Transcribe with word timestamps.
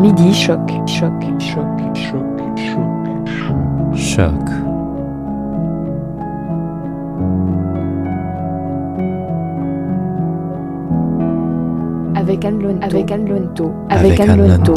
Midi 0.00 0.34
choc, 0.34 0.58
choc, 0.86 1.12
choc, 1.38 1.62
choc, 1.94 2.24
choc, 2.56 2.84
choc. 3.94 4.32
Avec 12.16 12.44
Anne 12.44 12.60
Lonto, 12.60 12.82
avec 12.82 13.10
Anne 13.12 13.28
Lonto, 13.28 13.72
avec 13.88 14.20
Anne 14.20 14.48
Lonto. 14.48 14.74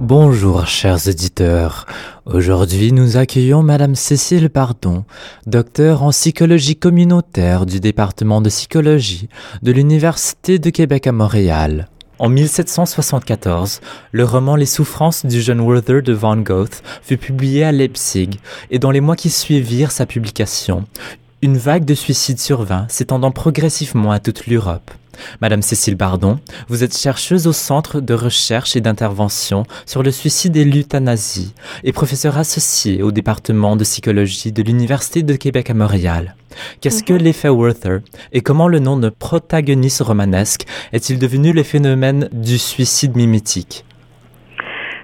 Bonjour 0.00 0.66
chers 0.66 1.06
auditeurs. 1.06 1.84
Aujourd'hui 2.24 2.92
nous 2.92 3.18
accueillons 3.18 3.62
Madame 3.62 3.94
Cécile 3.94 4.48
Pardon, 4.48 5.04
docteur 5.46 6.02
en 6.02 6.10
psychologie 6.10 6.76
communautaire 6.76 7.66
du 7.66 7.80
département 7.80 8.40
de 8.40 8.48
psychologie 8.48 9.28
de 9.62 9.70
l'Université 9.70 10.58
de 10.58 10.70
Québec 10.70 11.06
à 11.06 11.12
Montréal. 11.12 11.88
En 12.20 12.28
1774, 12.28 13.80
le 14.12 14.24
roman 14.24 14.54
Les 14.54 14.66
souffrances 14.66 15.26
du 15.26 15.40
jeune 15.40 15.60
Werther 15.60 16.00
de 16.00 16.12
Van 16.12 16.36
Gogh 16.36 16.70
fut 17.02 17.16
publié 17.16 17.64
à 17.64 17.72
Leipzig 17.72 18.38
et 18.70 18.78
dans 18.78 18.92
les 18.92 19.00
mois 19.00 19.16
qui 19.16 19.30
suivirent 19.30 19.90
sa 19.90 20.06
publication, 20.06 20.84
une 21.42 21.56
vague 21.56 21.84
de 21.84 21.94
suicides 21.94 22.38
survint, 22.38 22.86
s'étendant 22.88 23.32
progressivement 23.32 24.12
à 24.12 24.20
toute 24.20 24.46
l'Europe. 24.46 24.92
Madame 25.40 25.62
Cécile 25.62 25.96
Bardon, 25.96 26.38
vous 26.68 26.84
êtes 26.84 26.96
chercheuse 26.96 27.46
au 27.46 27.52
Centre 27.52 28.00
de 28.00 28.14
recherche 28.14 28.76
et 28.76 28.80
d'intervention 28.80 29.64
sur 29.86 30.02
le 30.02 30.10
suicide 30.10 30.56
et 30.56 30.64
l'euthanasie 30.64 31.54
et 31.82 31.92
professeure 31.92 32.38
associée 32.38 33.02
au 33.02 33.12
département 33.12 33.76
de 33.76 33.84
psychologie 33.84 34.52
de 34.52 34.62
l'Université 34.62 35.22
de 35.22 35.34
Québec 35.34 35.70
à 35.70 35.74
Montréal. 35.74 36.34
Qu'est-ce 36.80 37.02
que 37.02 37.12
l'effet 37.12 37.48
Werther 37.48 37.98
et 38.32 38.40
comment 38.40 38.68
le 38.68 38.78
nom 38.78 38.96
de 38.96 39.08
protagoniste 39.08 40.02
romanesque 40.02 40.66
est-il 40.92 41.18
devenu 41.18 41.52
le 41.52 41.62
phénomène 41.62 42.28
du 42.32 42.58
suicide 42.58 43.16
mimétique? 43.16 43.84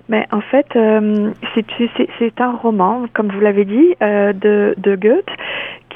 Mais 0.08 0.26
en 0.32 0.40
fait, 0.40 0.66
euh, 0.74 1.30
c'est 2.18 2.40
un 2.40 2.56
roman, 2.56 3.06
comme 3.14 3.30
vous 3.30 3.40
l'avez 3.40 3.64
dit, 3.64 3.94
euh, 4.02 4.32
de, 4.32 4.74
de 4.76 4.96
Goethe, 4.96 5.30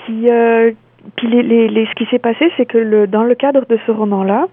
qui, 0.06 0.30
euh, 0.30 0.70
puis 1.16 1.28
les, 1.28 1.42
les, 1.42 1.68
les, 1.68 1.86
ce 1.86 1.94
qui 1.94 2.06
s'est 2.06 2.18
passé, 2.18 2.50
c'est 2.56 2.66
que 2.66 2.78
le, 2.78 3.06
dans 3.06 3.24
le 3.24 3.34
cadre 3.34 3.64
de 3.66 3.78
ce 3.86 3.92
roman-là, 3.92 4.46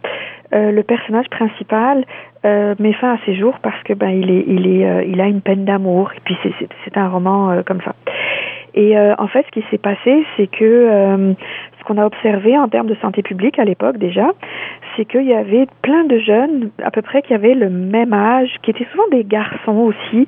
euh, 0.54 0.72
le 0.72 0.84
personnage 0.84 1.30
principal 1.30 2.06
euh, 2.46 2.76
met 2.80 2.94
fin 2.94 3.14
à 3.14 3.18
ses 3.26 3.36
jours 3.36 3.58
parce 3.62 3.82
que 3.84 3.94
ben 3.94 4.10
il 4.10 4.30
est 4.30 4.44
il 4.48 4.68
est 4.68 4.86
euh, 4.86 5.04
il 5.04 5.22
a 5.22 5.28
une 5.28 5.42
peine 5.42 5.64
d'amour 5.64 6.12
et 6.16 6.20
puis 6.24 6.38
c'est 6.84 6.98
un 6.98 7.08
roman 7.08 7.52
euh, 7.52 7.62
comme 7.64 7.82
ça. 7.82 7.96
Et 8.74 8.98
euh, 8.98 9.16
en 9.18 9.28
fait, 9.28 9.46
ce 9.48 9.60
qui 9.60 9.66
s'est 9.70 9.78
passé, 9.78 10.26
c'est 10.38 10.48
que 10.48 11.36
ce 11.82 11.84
qu'on 11.86 11.98
a 11.98 12.06
observé 12.06 12.58
en 12.58 12.70
termes 12.70 12.88
de 12.88 12.96
santé 13.02 13.22
publique 13.22 13.58
à 13.60 13.66
l'époque 13.66 13.98
déjà, 13.98 14.32
c'est 14.96 15.06
qu'il 15.06 15.24
y 15.24 15.34
avait 15.34 15.68
plein 15.82 16.04
de 16.06 16.20
jeunes, 16.20 16.70
à 16.84 16.92
peu 16.92 17.02
près 17.02 17.22
qui 17.22 17.34
avaient 17.34 17.56
le 17.56 17.70
même 17.70 18.14
âge, 18.14 18.50
qui 18.62 18.72
étaient 18.72 18.88
souvent 18.92 19.08
des 19.12 19.24
garçons 19.24 19.78
aussi, 19.78 20.28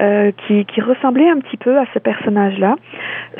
euh, 0.00 0.32
qui, 0.46 0.64
qui 0.64 0.80
ressemblaient 0.80 1.28
un 1.28 1.38
petit 1.40 1.56
peu 1.56 1.78
à 1.78 1.84
ce 1.92 1.98
personnage-là, 1.98 2.76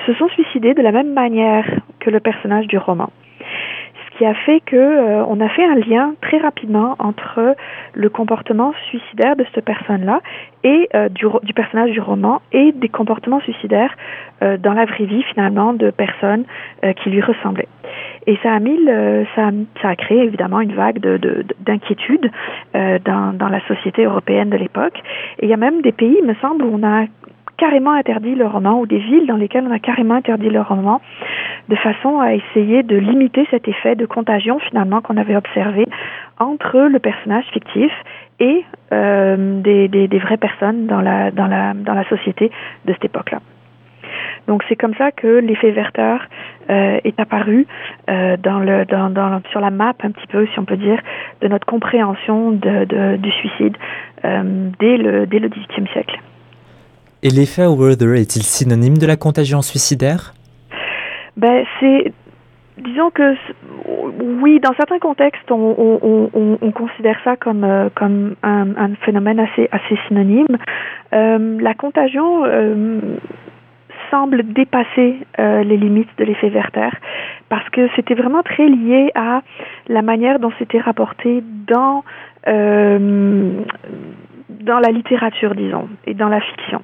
se 0.06 0.14
sont 0.14 0.28
suicidés 0.28 0.74
de 0.74 0.82
la 0.82 0.92
même 0.92 1.12
manière 1.12 1.64
que 2.04 2.10
le 2.10 2.20
personnage 2.20 2.66
du 2.66 2.78
roman 2.78 3.10
Ce 3.40 4.18
qui 4.18 4.26
a 4.26 4.34
fait 4.34 4.60
que 4.60 4.76
euh, 4.76 5.24
on 5.26 5.40
a 5.40 5.48
fait 5.48 5.64
un 5.64 5.76
lien 5.76 6.14
très 6.20 6.38
rapidement 6.38 6.96
entre 6.98 7.56
le 7.94 8.08
comportement 8.08 8.72
suicidaire 8.88 9.36
de 9.36 9.44
cette 9.54 9.64
personne-là 9.64 10.20
et 10.64 10.88
euh, 10.94 11.08
du, 11.08 11.26
personnage 11.54 11.90
du 11.92 12.00
roman 12.00 12.40
et 12.52 12.72
des 12.72 12.88
comportements 12.88 13.40
suicidaires 13.40 13.94
euh, 14.42 14.56
dans 14.56 14.72
la 14.72 14.86
vraie 14.86 15.04
vie 15.04 15.22
finalement 15.24 15.74
de 15.74 15.90
personnes 15.90 16.44
euh, 16.82 16.92
qui 16.94 17.10
lui 17.10 17.20
ressemblaient. 17.20 17.68
Et 18.26 18.38
ça 18.42 18.56
a 18.56 19.96
créé 19.96 20.22
évidemment 20.22 20.60
une 20.60 20.74
vague 20.74 20.98
de, 20.98 21.18
de, 21.18 21.44
d'inquiétude 21.60 22.30
dans, 22.72 23.36
dans 23.36 23.48
la 23.48 23.60
société 23.68 24.04
européenne 24.04 24.48
de 24.48 24.56
l'époque. 24.56 24.98
Et 25.38 25.44
il 25.44 25.50
y 25.50 25.52
a 25.52 25.58
même 25.58 25.82
des 25.82 25.92
pays, 25.92 26.16
il 26.18 26.26
me 26.26 26.34
semble, 26.36 26.64
où 26.64 26.70
on 26.72 26.82
a 26.82 27.04
carrément 27.56 27.92
interdit 27.92 28.34
le 28.34 28.46
roman 28.46 28.80
ou 28.80 28.86
des 28.86 28.98
villes 28.98 29.26
dans 29.26 29.36
lesquelles 29.36 29.66
on 29.66 29.72
a 29.72 29.78
carrément 29.78 30.14
interdit 30.14 30.50
le 30.50 30.60
roman 30.60 31.00
de 31.68 31.76
façon 31.76 32.20
à 32.20 32.34
essayer 32.34 32.82
de 32.82 32.96
limiter 32.96 33.46
cet 33.50 33.68
effet 33.68 33.94
de 33.94 34.06
contagion 34.06 34.58
finalement 34.58 35.00
qu'on 35.00 35.16
avait 35.16 35.36
observé 35.36 35.86
entre 36.38 36.78
le 36.80 36.98
personnage 36.98 37.44
fictif 37.52 37.92
et 38.40 38.64
euh, 38.92 39.60
des, 39.62 39.88
des, 39.88 40.08
des, 40.08 40.18
vraies 40.18 40.36
personnes 40.36 40.86
dans 40.86 41.00
la, 41.00 41.30
dans, 41.30 41.46
la, 41.46 41.74
dans 41.74 41.94
la 41.94 42.04
société 42.08 42.50
de 42.84 42.92
cette 42.92 43.04
époque-là. 43.04 43.40
Donc 44.46 44.62
c'est 44.68 44.76
comme 44.76 44.94
ça 44.94 45.10
que 45.12 45.38
l'effet 45.38 45.70
Werther 45.70 46.16
euh, 46.70 46.98
est 47.04 47.18
apparu 47.18 47.66
euh, 48.10 48.36
dans 48.36 48.58
le, 48.58 48.84
dans, 48.84 49.10
dans, 49.10 49.40
sur 49.50 49.60
la 49.60 49.70
map 49.70 49.94
un 50.02 50.10
petit 50.10 50.26
peu, 50.26 50.46
si 50.46 50.58
on 50.58 50.64
peut 50.64 50.76
dire, 50.76 51.00
de 51.40 51.48
notre 51.48 51.66
compréhension 51.66 52.50
de, 52.50 52.84
de, 52.84 53.16
du 53.16 53.30
suicide 53.30 53.76
euh, 54.24 54.70
dès 54.78 54.96
le, 54.96 55.26
dès 55.26 55.38
le 55.38 55.48
XVIIIe 55.48 55.88
siècle. 55.92 56.20
Et 57.26 57.30
l'effet 57.30 57.66
Werther 57.66 58.20
est-il 58.20 58.42
synonyme 58.42 58.98
de 58.98 59.06
la 59.06 59.16
contagion 59.16 59.62
suicidaire? 59.62 60.34
Ben, 61.38 61.64
c'est 61.80 62.12
disons 62.76 63.08
que 63.10 63.34
oui, 64.42 64.60
dans 64.60 64.74
certains 64.74 64.98
contextes, 64.98 65.50
on, 65.50 65.74
on, 65.78 66.30
on, 66.34 66.58
on 66.60 66.70
considère 66.72 67.18
ça 67.24 67.36
comme 67.36 67.64
euh, 67.64 67.88
comme 67.94 68.34
un, 68.42 68.76
un, 68.76 68.94
phénomène 69.06 69.40
assez 69.40 69.70
assez 69.72 69.98
synonyme. 70.06 70.58
Euh, 71.14 71.58
la 71.62 71.72
contagion 71.72 72.44
euh, 72.44 73.00
semble 74.10 74.42
dépasser 74.52 75.16
les 75.38 75.76
limites 75.78 76.10
de 76.18 76.24
l'effet 76.24 76.50
Werther 76.50 76.90
parce 77.48 77.68
que 77.70 77.88
c'était 77.96 78.14
vraiment 78.14 78.42
très 78.42 78.68
lié 78.68 79.10
à 79.14 79.40
la 79.88 80.02
manière 80.02 80.38
dont 80.40 80.52
c'était 80.58 80.78
rapporté 80.78 81.42
dans 81.66 82.04
dans 84.64 84.78
la 84.78 84.90
littérature, 84.90 85.54
disons, 85.54 85.88
et 86.06 86.14
dans 86.14 86.28
la 86.28 86.40
fiction. 86.40 86.82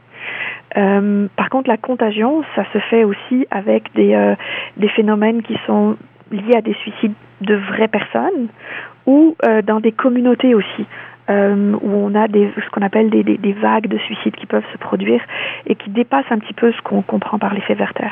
Euh, 0.77 1.29
par 1.37 1.49
contre, 1.51 1.69
la 1.69 1.77
contagion, 1.77 2.43
ça 2.55 2.65
se 2.73 2.79
fait 2.79 3.05
aussi 3.05 3.47
avec 3.51 3.93
des, 3.95 4.15
euh, 4.15 4.35
des 4.77 4.89
phénomènes 4.89 5.43
qui 5.43 5.59
sont 5.67 5.97
liés 6.31 6.57
à 6.57 6.63
des 6.63 6.75
suicides 6.75 7.15
de 7.41 7.55
vraies 7.55 7.89
personnes 7.89 8.49
ou 9.07 9.37
euh, 9.45 9.63
dans 9.63 9.81
des 9.81 9.93
communautés 9.93 10.55
aussi. 10.55 10.87
Euh, 11.29 11.75
où 11.81 11.91
on 11.91 12.15
a 12.17 12.27
des, 12.27 12.51
ce 12.57 12.71
qu'on 12.71 12.83
appelle 12.83 13.09
des, 13.09 13.23
des, 13.23 13.37
des, 13.37 13.53
vagues 13.53 13.87
de 13.87 13.99
suicides 13.99 14.35
qui 14.35 14.47
peuvent 14.47 14.65
se 14.73 14.79
produire 14.79 15.21
et 15.65 15.77
qui 15.77 15.89
dépassent 15.91 16.31
un 16.31 16.39
petit 16.39 16.55
peu 16.55 16.73
ce 16.73 16.81
qu'on 16.83 17.03
comprend 17.03 17.39
par 17.39 17.55
l'effet 17.55 17.75
Werther. 17.75 18.11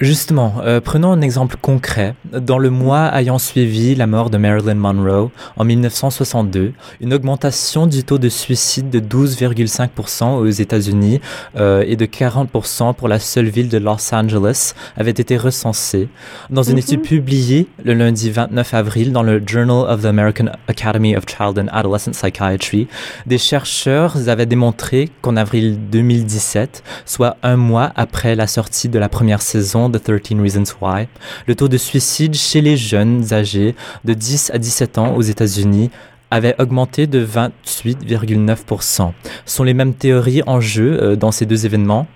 Justement, 0.00 0.54
euh, 0.64 0.80
prenons 0.80 1.12
un 1.12 1.20
exemple 1.20 1.56
concret. 1.60 2.14
Dans 2.32 2.56
le 2.56 2.70
mois 2.70 3.10
ayant 3.14 3.38
suivi 3.38 3.94
la 3.94 4.06
mort 4.06 4.30
de 4.30 4.38
Marilyn 4.38 4.76
Monroe 4.76 5.30
en 5.58 5.64
1962, 5.66 6.72
une 7.02 7.12
augmentation 7.12 7.86
du 7.86 8.02
taux 8.02 8.16
de 8.16 8.30
suicide 8.30 8.88
de 8.88 8.98
12,5% 8.98 10.38
aux 10.38 10.46
États-Unis 10.46 11.20
euh, 11.56 11.84
et 11.86 11.96
de 11.96 12.06
40% 12.06 12.94
pour 12.94 13.08
la 13.08 13.18
seule 13.18 13.50
ville 13.50 13.68
de 13.68 13.76
Los 13.76 14.14
Angeles 14.14 14.72
avait 14.96 15.10
été 15.10 15.36
recensée. 15.36 16.08
Dans 16.48 16.62
une 16.62 16.76
mm 16.76 16.78
-hmm. 16.78 16.82
étude 16.82 17.02
publiée 17.02 17.66
le 17.84 17.92
lundi 17.92 18.30
29 18.30 18.72
avril 18.72 19.12
dans 19.12 19.22
le 19.22 19.42
Journal 19.44 19.84
of 19.92 20.00
the 20.00 20.06
American 20.06 20.46
Academy 20.66 21.14
of 21.14 21.24
Child 21.26 21.58
and 21.58 21.68
Adolescent 21.72 22.12
Psychiatry, 22.12 22.88
des 23.26 23.38
chercheurs 23.38 24.30
avaient 24.30 24.46
démontré 24.46 25.10
qu'en 25.20 25.36
avril 25.36 25.78
2017, 25.92 26.82
soit 27.04 27.36
un 27.42 27.56
mois 27.58 27.92
après 27.96 28.34
la 28.34 28.46
sortie 28.46 28.88
de 28.88 28.98
la 28.98 29.10
première 29.10 29.42
saison 29.42 29.89
de 29.90 29.98
13 29.98 30.40
Reasons 30.40 30.64
Why, 30.80 31.06
le 31.46 31.54
taux 31.54 31.68
de 31.68 31.76
suicide 31.76 32.34
chez 32.34 32.60
les 32.60 32.76
jeunes 32.76 33.32
âgés 33.32 33.74
de 34.04 34.14
10 34.14 34.50
à 34.54 34.58
17 34.58 34.98
ans 34.98 35.14
aux 35.14 35.22
États-Unis 35.22 35.90
avait 36.30 36.54
augmenté 36.58 37.06
de 37.06 37.24
28,9%. 37.24 39.12
Sont 39.44 39.64
les 39.64 39.74
mêmes 39.74 39.94
théories 39.94 40.42
en 40.46 40.60
jeu 40.60 40.98
euh, 41.02 41.16
dans 41.16 41.32
ces 41.32 41.44
deux 41.44 41.66
événements? 41.66 42.06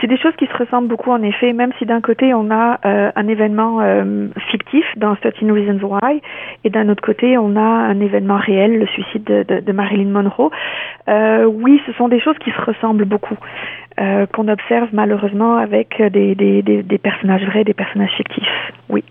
C'est 0.00 0.06
des 0.06 0.18
choses 0.18 0.34
qui 0.38 0.46
se 0.46 0.56
ressemblent 0.56 0.88
beaucoup 0.88 1.10
en 1.10 1.22
effet, 1.22 1.52
même 1.52 1.72
si 1.78 1.86
d'un 1.86 2.00
côté 2.00 2.34
on 2.34 2.50
a 2.50 2.78
euh, 2.84 3.10
un 3.14 3.28
événement 3.28 3.80
euh, 3.80 4.28
fictif 4.50 4.84
dans 4.96 5.16
13 5.16 5.32
Reasons 5.50 5.80
Why, 5.86 6.20
et 6.64 6.70
d'un 6.70 6.88
autre 6.88 7.02
côté 7.02 7.36
on 7.38 7.56
a 7.56 7.60
un 7.60 8.00
événement 8.00 8.36
réel, 8.36 8.78
le 8.78 8.86
suicide 8.86 9.24
de, 9.24 9.72
Marilyn 9.72 10.10
Monroe. 10.10 10.50
Euh, 11.08 11.44
oui, 11.44 11.80
ce 11.86 11.92
sont 11.92 12.08
des 12.08 12.20
choses 12.20 12.36
qui 12.38 12.50
se 12.50 12.60
ressemblent 12.60 13.04
beaucoup, 13.04 13.36
qu'on 14.32 14.48
observe 14.48 14.88
malheureusement 14.92 15.56
avec 15.56 16.00
des, 16.00 16.34
des, 16.34 16.98
personnages 16.98 17.44
vrais, 17.46 17.64
des 17.64 17.74
personnages 17.74 18.12
fictifs. 18.16 18.72
Oui. 18.88 19.04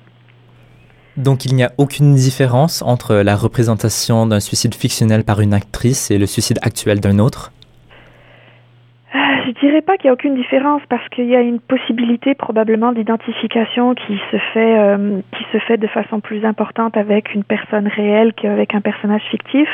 Donc 1.18 1.46
il 1.46 1.56
n'y 1.56 1.64
a 1.64 1.72
aucune 1.78 2.14
différence 2.14 2.82
entre 2.82 3.16
la 3.16 3.36
représentation 3.36 4.28
d'un 4.28 4.40
suicide 4.40 4.76
fictionnel 4.76 5.24
par 5.24 5.42
une 5.42 5.54
actrice 5.54 6.12
et 6.12 6.18
le 6.18 6.28
suicide 6.28 6.60
actuel 6.62 7.00
d'un 7.00 7.20
autre? 7.20 7.52
Dirais 9.60 9.82
pas 9.82 9.98
qu'il 9.98 10.08
y 10.08 10.10
a 10.10 10.14
aucune 10.14 10.36
différence 10.36 10.82
parce 10.90 11.08
qu'il 11.10 11.26
y 11.26 11.36
a 11.36 11.42
une 11.42 11.60
possibilité 11.60 12.36
probablement 12.36 12.92
d'identification 12.92 13.96
qui 13.96 14.20
se 14.32 14.38
fait 14.54 14.78
euh, 14.80 15.20
qui 15.36 15.44
se 15.52 15.58
fait 15.60 15.78
de 15.78 15.88
façon 15.88 16.20
plus 16.20 16.46
importante 16.46 16.98
avec 16.98 17.34
une 17.34 17.44
personne 17.44 17.88
réelle 17.88 18.34
qu'avec 18.34 18.76
un 18.76 18.82
personnage 18.82 19.24
fictif. 19.30 19.70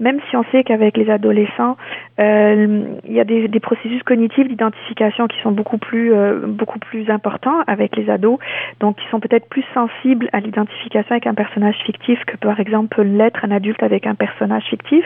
Même 0.00 0.20
si 0.28 0.36
on 0.36 0.44
sait 0.52 0.64
qu'avec 0.64 0.96
les 0.96 1.10
adolescents, 1.10 1.76
euh, 2.20 2.84
il 3.04 3.12
y 3.12 3.20
a 3.20 3.24
des, 3.24 3.48
des 3.48 3.60
processus 3.60 4.02
cognitifs 4.02 4.48
d'identification 4.48 5.28
qui 5.28 5.40
sont 5.42 5.52
beaucoup 5.52 5.78
plus 5.78 6.12
euh, 6.12 6.46
beaucoup 6.46 6.78
plus 6.78 7.08
importants 7.10 7.60
avec 7.66 7.96
les 7.96 8.10
ados, 8.10 8.38
donc 8.80 8.96
qui 8.96 9.06
sont 9.10 9.20
peut-être 9.20 9.48
plus 9.48 9.64
sensibles 9.74 10.28
à 10.32 10.40
l'identification 10.40 11.12
avec 11.12 11.26
un 11.26 11.34
personnage 11.34 11.76
fictif 11.84 12.24
que 12.24 12.36
par 12.36 12.60
exemple 12.60 13.02
l'être 13.02 13.44
un 13.44 13.50
adulte 13.50 13.82
avec 13.82 14.06
un 14.06 14.14
personnage 14.14 14.64
fictif. 14.64 15.04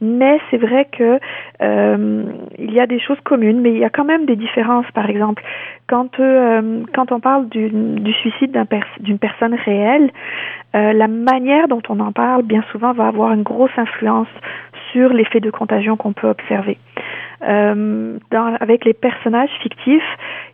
Mais 0.00 0.38
c'est 0.50 0.58
vrai 0.58 0.86
que 0.90 1.18
euh, 1.62 2.24
il 2.58 2.72
y 2.72 2.80
a 2.80 2.86
des 2.86 3.00
choses 3.00 3.20
communes, 3.24 3.60
mais 3.60 3.70
il 3.70 3.78
y 3.78 3.84
a 3.84 3.90
quand 3.90 4.04
même 4.04 4.26
des 4.26 4.36
différences. 4.36 4.90
Par 4.92 5.08
exemple, 5.08 5.42
quand 5.86 6.18
euh, 6.18 6.82
quand 6.94 7.12
on 7.12 7.20
parle 7.20 7.48
du, 7.48 7.68
du 7.68 8.12
suicide 8.14 8.52
d'un 8.52 8.66
d'une 9.00 9.18
personne 9.18 9.54
réelle, 9.54 10.10
euh, 10.74 10.92
la 10.92 11.08
manière 11.08 11.68
dont 11.68 11.82
on 11.88 12.00
en 12.00 12.12
parle, 12.12 12.42
bien 12.42 12.64
souvent, 12.72 12.92
va 12.92 13.08
avoir 13.08 13.32
une 13.32 13.42
grosse 13.42 13.76
influence 13.76 14.28
sur 14.92 15.12
l'effet 15.12 15.40
de 15.40 15.50
contagion 15.50 15.96
qu'on 15.96 16.12
peut 16.12 16.28
observer. 16.28 16.78
Euh, 17.42 18.18
avec 18.60 18.84
les 18.84 18.94
personnages 18.94 19.50
fictifs, 19.62 20.02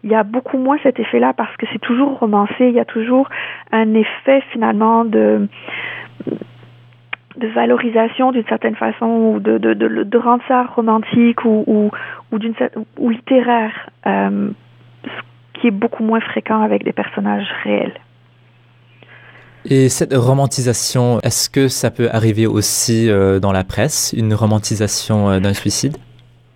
il 0.03 0.11
y 0.11 0.15
a 0.15 0.25
beaucoup 0.25 0.59
moins 0.59 0.79
cet 0.83 0.99
effet-là 0.99 1.33
parce 1.35 1.57
que 1.57 1.67
c'est 1.73 1.79
toujours 1.79 2.19
romancé, 2.19 2.67
il 2.67 2.73
y 2.73 2.81
a 2.81 2.85
toujours 2.85 3.29
un 3.71 3.95
effet 3.95 4.43
finalement 4.53 5.05
de 5.05 5.47
de 7.37 7.47
valorisation 7.47 8.33
d'une 8.33 8.45
certaine 8.47 8.75
façon 8.75 9.07
ou 9.07 9.41
de, 9.41 9.57
de, 9.57 9.73
de, 9.73 10.19
rendre 10.19 10.43
ça 10.47 10.65
romantique 10.65 11.45
ou, 11.45 11.65
ou, 11.67 11.91
ou, 12.33 12.39
ou 12.99 13.09
littéraire, 13.09 13.89
ce 15.05 15.61
qui 15.61 15.67
est 15.69 15.73
beaucoup 15.73 16.05
moins 16.05 16.21
fréquent 16.21 16.63
avec 16.63 16.85
des 16.85 16.93
personnages 16.93 17.49
réels. 17.65 17.95
Et 19.67 19.89
cette 19.91 20.15
romantisation, 20.15 21.21
est-ce 21.21 21.51
que 21.51 21.69
ça 21.69 21.91
peut 21.91 22.09
arriver 22.11 22.47
aussi 22.47 23.11
euh, 23.11 23.41
dans 23.41 23.53
la 23.53 23.63
presse, 23.63 24.15
une 24.17 24.33
romantisation 24.33 25.31
euh, 25.31 25.41
d'un 25.41 25.53
suicide? 25.53 25.97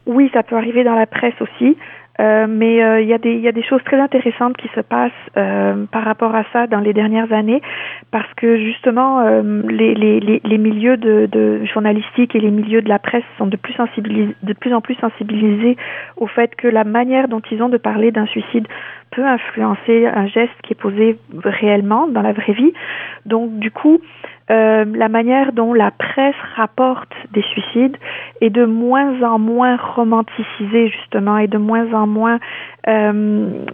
Oui, 0.07 0.31
ça 0.33 0.43
peut 0.43 0.57
arriver 0.57 0.85
dans 0.85 0.95
la 0.95 1.07
presse 1.07 1.35
aussi. 1.41 1.77
Euh, 2.21 2.47
mais 2.49 2.83
euh, 2.83 3.01
il 3.01 3.09
y, 3.09 3.13
a 3.13 3.19
des, 3.19 3.37
y 3.37 3.49
a 3.49 3.53
des 3.53 3.63
choses 3.65 3.83
très 3.85 3.99
intéressantes 3.99 4.57
qui 4.57 4.69
se 4.75 4.81
passent 4.81 5.13
euh, 5.37 5.85
par 5.91 6.05
rapport 6.05 6.35
à 6.35 6.45
ça 6.53 6.69
dans 6.69 6.79
les 6.79 6.93
dernières 6.93 7.33
années, 7.33 7.61
parce 8.13 8.33
que 8.35 8.57
justement 8.57 9.23
les, 9.69 9.95
les, 9.95 10.21
les, 10.21 10.59
milieux 10.59 10.97
de, 10.97 11.27
de 11.27 11.61
et 11.65 12.41
les 12.41 12.51
milieux 12.51 12.83
de 12.83 12.89
la 12.89 12.99
presse 12.99 13.25
sont 13.37 13.47
de 13.47 13.57
plus, 13.57 13.75
de 14.43 14.53
plus 14.53 14.73
en 14.73 14.81
plus 14.81 14.95
sensibilisés 14.97 15.77
au 16.17 16.27
fait 16.27 16.55
que 16.55 16.69
la 16.69 16.85
manière 16.85 17.29
dont 17.29 17.43
ils 17.51 17.63
ont 17.63 17.69
de 17.69 17.77
parler 17.77 18.13
d'un 18.13 18.27
suicide 18.27 18.69
influencer 19.23 20.07
un 20.07 20.27
geste 20.27 20.53
qui 20.63 20.73
est 20.73 20.81
posé 20.81 21.19
réellement 21.45 22.09
dans 22.09 22.23
la 22.23 22.33
vraie 22.33 22.53
vie. 22.53 22.73
Donc 23.27 23.59
du 23.59 23.71
coup, 23.71 24.01
euh, 24.51 24.85
la 24.85 25.09
manière 25.09 25.53
dont 25.53 25.73
la 25.73 25.91
presse 25.91 26.35
rapporte 26.57 27.13
des 27.33 27.43
suicides 27.43 27.97
est 28.41 28.51
de 28.51 28.65
moins 28.65 29.23
en 29.23 29.39
moins 29.39 29.77
romanticisée 29.77 30.89
justement 30.89 31.39
et 31.39 31.47
de 31.47 31.59
moins 31.59 31.93
en 31.95 32.07
moins 32.07 32.39
euh, 32.89 33.65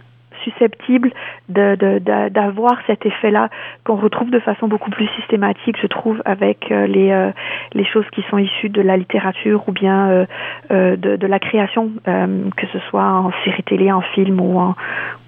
susceptible 0.43 1.11
d'avoir 1.49 2.75
de, 2.77 2.83
cet 2.87 3.05
effet-là 3.05 3.49
qu'on 3.83 3.95
retrouve 3.95 4.29
de 4.29 4.39
façon 4.39 4.67
beaucoup 4.67 4.89
plus 4.89 5.07
systématique, 5.19 5.77
je 5.81 5.87
trouve, 5.87 6.21
avec 6.25 6.71
euh, 6.71 6.87
les, 6.87 7.11
euh, 7.11 7.31
les 7.73 7.85
choses 7.85 8.05
qui 8.13 8.23
sont 8.29 8.37
issues 8.37 8.69
de 8.69 8.81
la 8.81 8.97
littérature 8.97 9.63
ou 9.67 9.71
bien 9.71 10.09
euh, 10.09 10.25
euh 10.71 10.95
de, 10.95 11.27
la 11.27 11.39
création, 11.39 11.91
que 12.05 12.67
ce 12.73 12.79
soit 12.89 13.03
en 13.03 13.31
série 13.45 13.63
télé, 13.63 13.91
en 13.91 14.01
film 14.01 14.41
ou 14.41 14.59
en, 14.59 14.75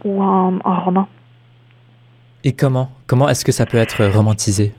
ou 0.03 0.21
en, 0.21 0.59
en 0.63 0.79
roman. 0.81 1.07
Et 2.43 2.53
comment 2.53 2.89
Comment 3.07 3.29
est-ce 3.29 3.45
que 3.45 3.53
ça 3.53 3.65
peut 3.65 3.77
être 3.77 4.05
romantisé? 4.05 4.73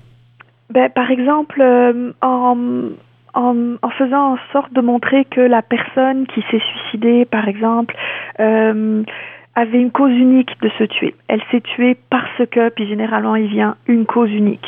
Ben, 0.71 0.91
par 0.91 1.11
exemple, 1.11 1.63
en, 2.21 2.57
en, 3.35 3.77
en, 3.83 3.91
faisant 3.91 4.35
en 4.35 4.39
sorte 4.53 4.73
de 4.73 4.81
montrer 4.81 5.25
que 5.25 5.41
la 5.41 5.63
personne 5.63 6.27
qui 6.27 6.43
s'est 6.51 6.61
suicidée, 6.61 7.25
par 7.25 7.49
exemple, 7.49 7.95
euh, 8.41 9.03
avait 9.55 9.81
une 9.81 9.91
cause 9.91 10.13
unique 10.13 10.51
de 10.61 10.69
se 10.79 10.85
tuer. 10.85 11.15
Elle 11.29 11.43
s'est 11.51 11.61
tuée 11.61 11.97
parce 12.11 12.47
que, 12.51 12.69
puis 12.71 12.87
généralement, 12.87 13.37
il 13.37 13.47
vient 13.47 13.77
une 13.87 14.07
cause 14.07 14.31
unique. 14.31 14.67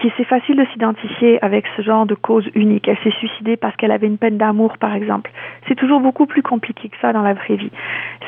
Qui 0.00 0.10
c'est 0.16 0.24
facile 0.24 0.56
de 0.56 0.64
s'identifier 0.72 1.42
avec 1.44 1.66
ce 1.76 1.82
genre 1.82 2.06
de 2.06 2.14
cause 2.14 2.48
unique. 2.54 2.88
Elle 2.88 2.96
s'est 3.04 3.16
suicidée 3.18 3.56
parce 3.56 3.76
qu'elle 3.76 3.90
avait 3.90 4.06
une 4.06 4.16
peine 4.16 4.38
d'amour, 4.38 4.78
par 4.78 4.94
exemple. 4.94 5.30
C'est 5.68 5.74
toujours 5.74 6.00
beaucoup 6.00 6.26
plus 6.26 6.42
compliqué 6.42 6.88
que 6.88 6.96
ça 7.02 7.12
dans 7.12 7.22
la 7.22 7.34
vraie 7.34 7.56
vie. 7.56 7.70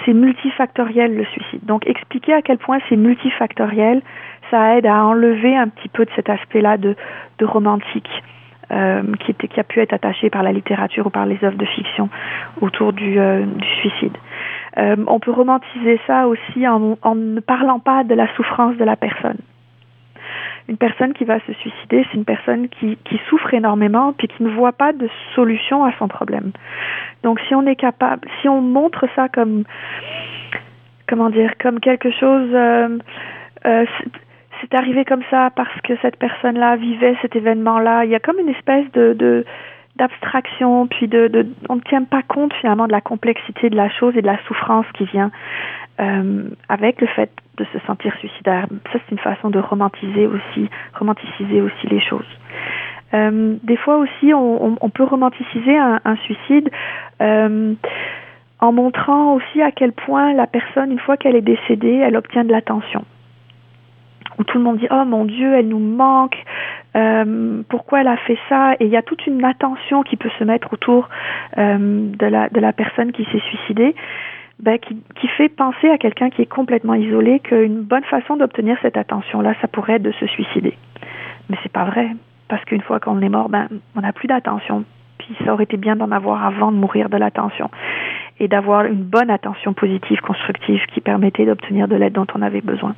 C'est 0.05 0.13
multifactoriel 0.13 1.17
le 1.17 1.25
suicide. 1.25 1.65
Donc 1.65 1.87
expliquer 1.87 2.35
à 2.35 2.43
quel 2.43 2.59
point 2.59 2.79
c'est 2.89 2.97
multifactoriel, 2.97 4.03
ça 4.51 4.77
aide 4.77 4.87
à 4.87 5.03
enlever 5.05 5.57
un 5.57 5.69
petit 5.69 5.89
peu 5.89 6.05
de 6.05 6.11
cet 6.15 6.29
aspect-là 6.29 6.77
de, 6.77 6.95
de 7.39 7.45
romantique. 7.47 8.11
Euh, 8.71 9.03
qui, 9.21 9.33
était, 9.33 9.49
qui 9.49 9.61
a 9.61 9.65
pu 9.65 9.81
être 9.81 9.93
attaché 9.93 10.31
par 10.31 10.43
la 10.43 10.51
littérature 10.51 11.07
ou 11.07 11.11
par 11.11 11.27
les 11.27 11.37
œuvres 11.45 11.59
de 11.59 11.67
fiction 11.67 12.09
autour 12.63 12.95
du, 12.95 13.19
euh, 13.19 13.45
du 13.45 13.69
suicide. 13.81 14.17
Euh, 14.79 14.97
on 15.07 15.21
peut 15.21 15.31
romantiser 15.31 16.01
ça 16.07 16.27
aussi 16.27 16.67
en, 16.67 16.97
ne 17.15 17.41
parlant 17.41 17.79
pas 17.79 18.05
de 18.05 18.15
la 18.15 18.33
souffrance 18.35 18.77
de 18.77 18.85
la 18.85 18.97
personne. 18.97 19.39
Une 20.69 20.77
personne 20.77 21.13
qui 21.13 21.25
va 21.25 21.41
se 21.41 21.53
suicider, 21.55 22.07
c'est 22.11 22.17
une 22.17 22.25
personne 22.25 22.69
qui, 22.69 22.97
qui 23.05 23.21
souffre 23.29 23.53
énormément 23.53 24.13
puis 24.13 24.29
qui 24.29 24.43
ne 24.43 24.51
voit 24.51 24.73
pas 24.73 24.93
de 24.93 25.09
solution 25.35 25.85
à 25.85 25.93
son 25.99 26.09
problème. 26.09 26.53
Donc 27.23 27.41
si 27.49 27.55
on 27.55 27.67
est 27.67 27.77
capable, 27.77 28.29
si 28.41 28.49
on 28.49 28.61
montre 28.63 29.07
ça 29.15 29.29
comme 29.29 29.65
comment 31.09 31.31
dire, 31.31 31.53
comme 31.61 31.81
quelque 31.81 32.11
chose 32.13 32.49
euh, 32.55 32.99
euh, 33.67 33.85
c'est 34.61 34.75
arrivé 34.75 35.05
comme 35.05 35.23
ça 35.31 35.51
parce 35.55 35.81
que 35.83 35.95
cette 36.03 36.17
personne-là 36.17 36.77
vivait 36.77 37.17
cet 37.21 37.35
événement-là. 37.35 38.05
Il 38.05 38.11
y 38.11 38.15
a 38.15 38.21
comme 38.21 38.39
une 38.39 38.49
espèce 38.49 38.91
de, 38.93 39.13
de 39.13 39.45
d'abstraction, 40.03 40.89
puis 40.89 41.07
de, 41.07 41.29
de, 41.29 41.47
on 41.69 41.77
ne 41.77 41.81
tient 41.81 42.03
pas 42.03 42.23
compte 42.23 42.53
finalement 42.55 42.89
de 42.89 42.93
la 42.93 43.01
complexité 43.01 43.71
de 43.71 43.77
la 43.77 43.89
chose 43.89 44.17
et 44.17 44.23
de 44.23 44.27
la 44.27 44.39
souffrance 44.49 44.87
qui 44.95 45.05
vient 45.05 45.31
euh, 46.01 46.49
avec 46.69 47.01
le 47.01 47.07
fait 47.07 47.31
de 47.57 47.65
se 47.73 47.79
sentir 47.87 48.13
suicidaire. 48.19 48.67
Ça, 48.93 48.99
c'est 48.99 49.13
une 49.13 49.21
façon 49.21 49.51
de 49.51 49.61
romantiser 49.61 50.27
aussi, 50.27 50.69
romanticiser 50.99 51.61
aussi 51.61 51.87
les 51.87 52.01
choses. 52.01 52.27
Euh, 53.15 53.57
des 53.63 53.77
fois 53.77 53.99
aussi, 53.99 54.35
on, 54.35 54.77
on, 54.81 54.91
peut 54.91 55.05
romanticiser 55.05 55.77
un, 55.77 56.01
un 56.05 56.17
suicide 56.17 56.69
euh, 57.21 57.75
en 58.59 58.73
montrant 58.73 59.35
aussi 59.35 59.63
à 59.63 59.71
quel 59.71 59.93
point 59.93 60.33
la 60.33 60.49
personne, 60.49 60.91
une 60.91 60.99
fois 60.99 61.17
qu'elle 61.17 61.37
est 61.37 61.43
décédée, 61.43 61.97
elle 62.05 62.17
obtient 62.17 62.43
de 62.43 62.51
l'attention 62.51 63.05
où 64.38 64.44
tout 64.44 64.58
le 64.58 64.64
monde 64.64 64.79
dit 64.79 64.88
oh 64.90 65.05
mon 65.05 65.25
Dieu 65.25 65.55
elle 65.55 65.69
nous 65.69 65.79
manque 65.79 66.37
euh, 66.94 67.62
pourquoi 67.69 68.02
elle 68.02 68.08
a 68.08 68.17
fait 68.19 68.38
ça? 68.49 68.75
Et 68.75 68.84
il 68.84 68.90
y 68.90 68.96
a 68.96 69.02
toute 69.02 69.26
une 69.26 69.44
attention 69.44 70.02
qui 70.02 70.17
peut 70.17 70.31
se 70.38 70.44
mettre 70.44 70.73
autour 70.73 71.08
euh, 71.58 71.79
de 71.79 72.26
la 72.26 72.49
de 72.49 72.61
la 72.61 72.73
personne 72.73 73.12
qui 73.12 73.25
s'est 73.25 73.40
suicidée 73.40 73.94
ben, 74.61 74.79
qui, 74.79 74.96
qui 75.17 75.29
fait 75.29 75.49
penser 75.49 75.88
à 75.88 75.99
quelqu'un 75.99 76.31
qui 76.31 76.43
est 76.43 76.46
complètement 76.46 76.94
isolé 76.94 77.40
qu'une 77.40 77.82
bonne 77.82 78.05
façon 78.05 78.37
d'obtenir 78.37 78.76
cette 78.82 78.96
attention 78.96 79.40
là 79.40 79.55
ça 79.61 79.69
pourrait 79.69 79.94
être 79.94 80.02
de 80.02 80.12
se 80.12 80.26
suicider. 80.26 80.76
Mais 81.49 81.56
c'est 81.62 81.73
pas 81.73 81.84
vrai 81.84 82.08
parce 82.49 82.64
qu'une 82.64 82.82
fois 82.82 83.00
qu'on 83.00 83.20
est 83.23 83.29
mort 83.29 83.49
ben 83.49 83.69
on 83.96 84.00
n'a 84.00 84.12
plus 84.12 84.29
d'attention. 84.29 84.84
Puis 85.19 85.36
ça 85.44 85.53
aurait 85.53 85.65
été 85.65 85.77
bien 85.77 85.96
d'en 85.96 86.10
avoir 86.10 86.44
avant 86.44 86.72
de 86.72 86.77
mourir 86.77 87.08
de 87.08 87.17
l'attention. 87.17 87.70
Et 88.41 88.48
d'avoir 88.48 88.86
une 88.86 89.05
bonne 89.05 89.31
attention 89.31 89.72
positive 89.72 90.20
constructive 90.20 90.84
qui 90.93 91.01
permettait 91.01 91.46
d'obtenir 91.46 91.86
de 91.86 91.94
l'aide 91.94 92.15
dont 92.15 92.27
on 92.34 92.43
avait 92.43 92.60
besoin 92.60 92.96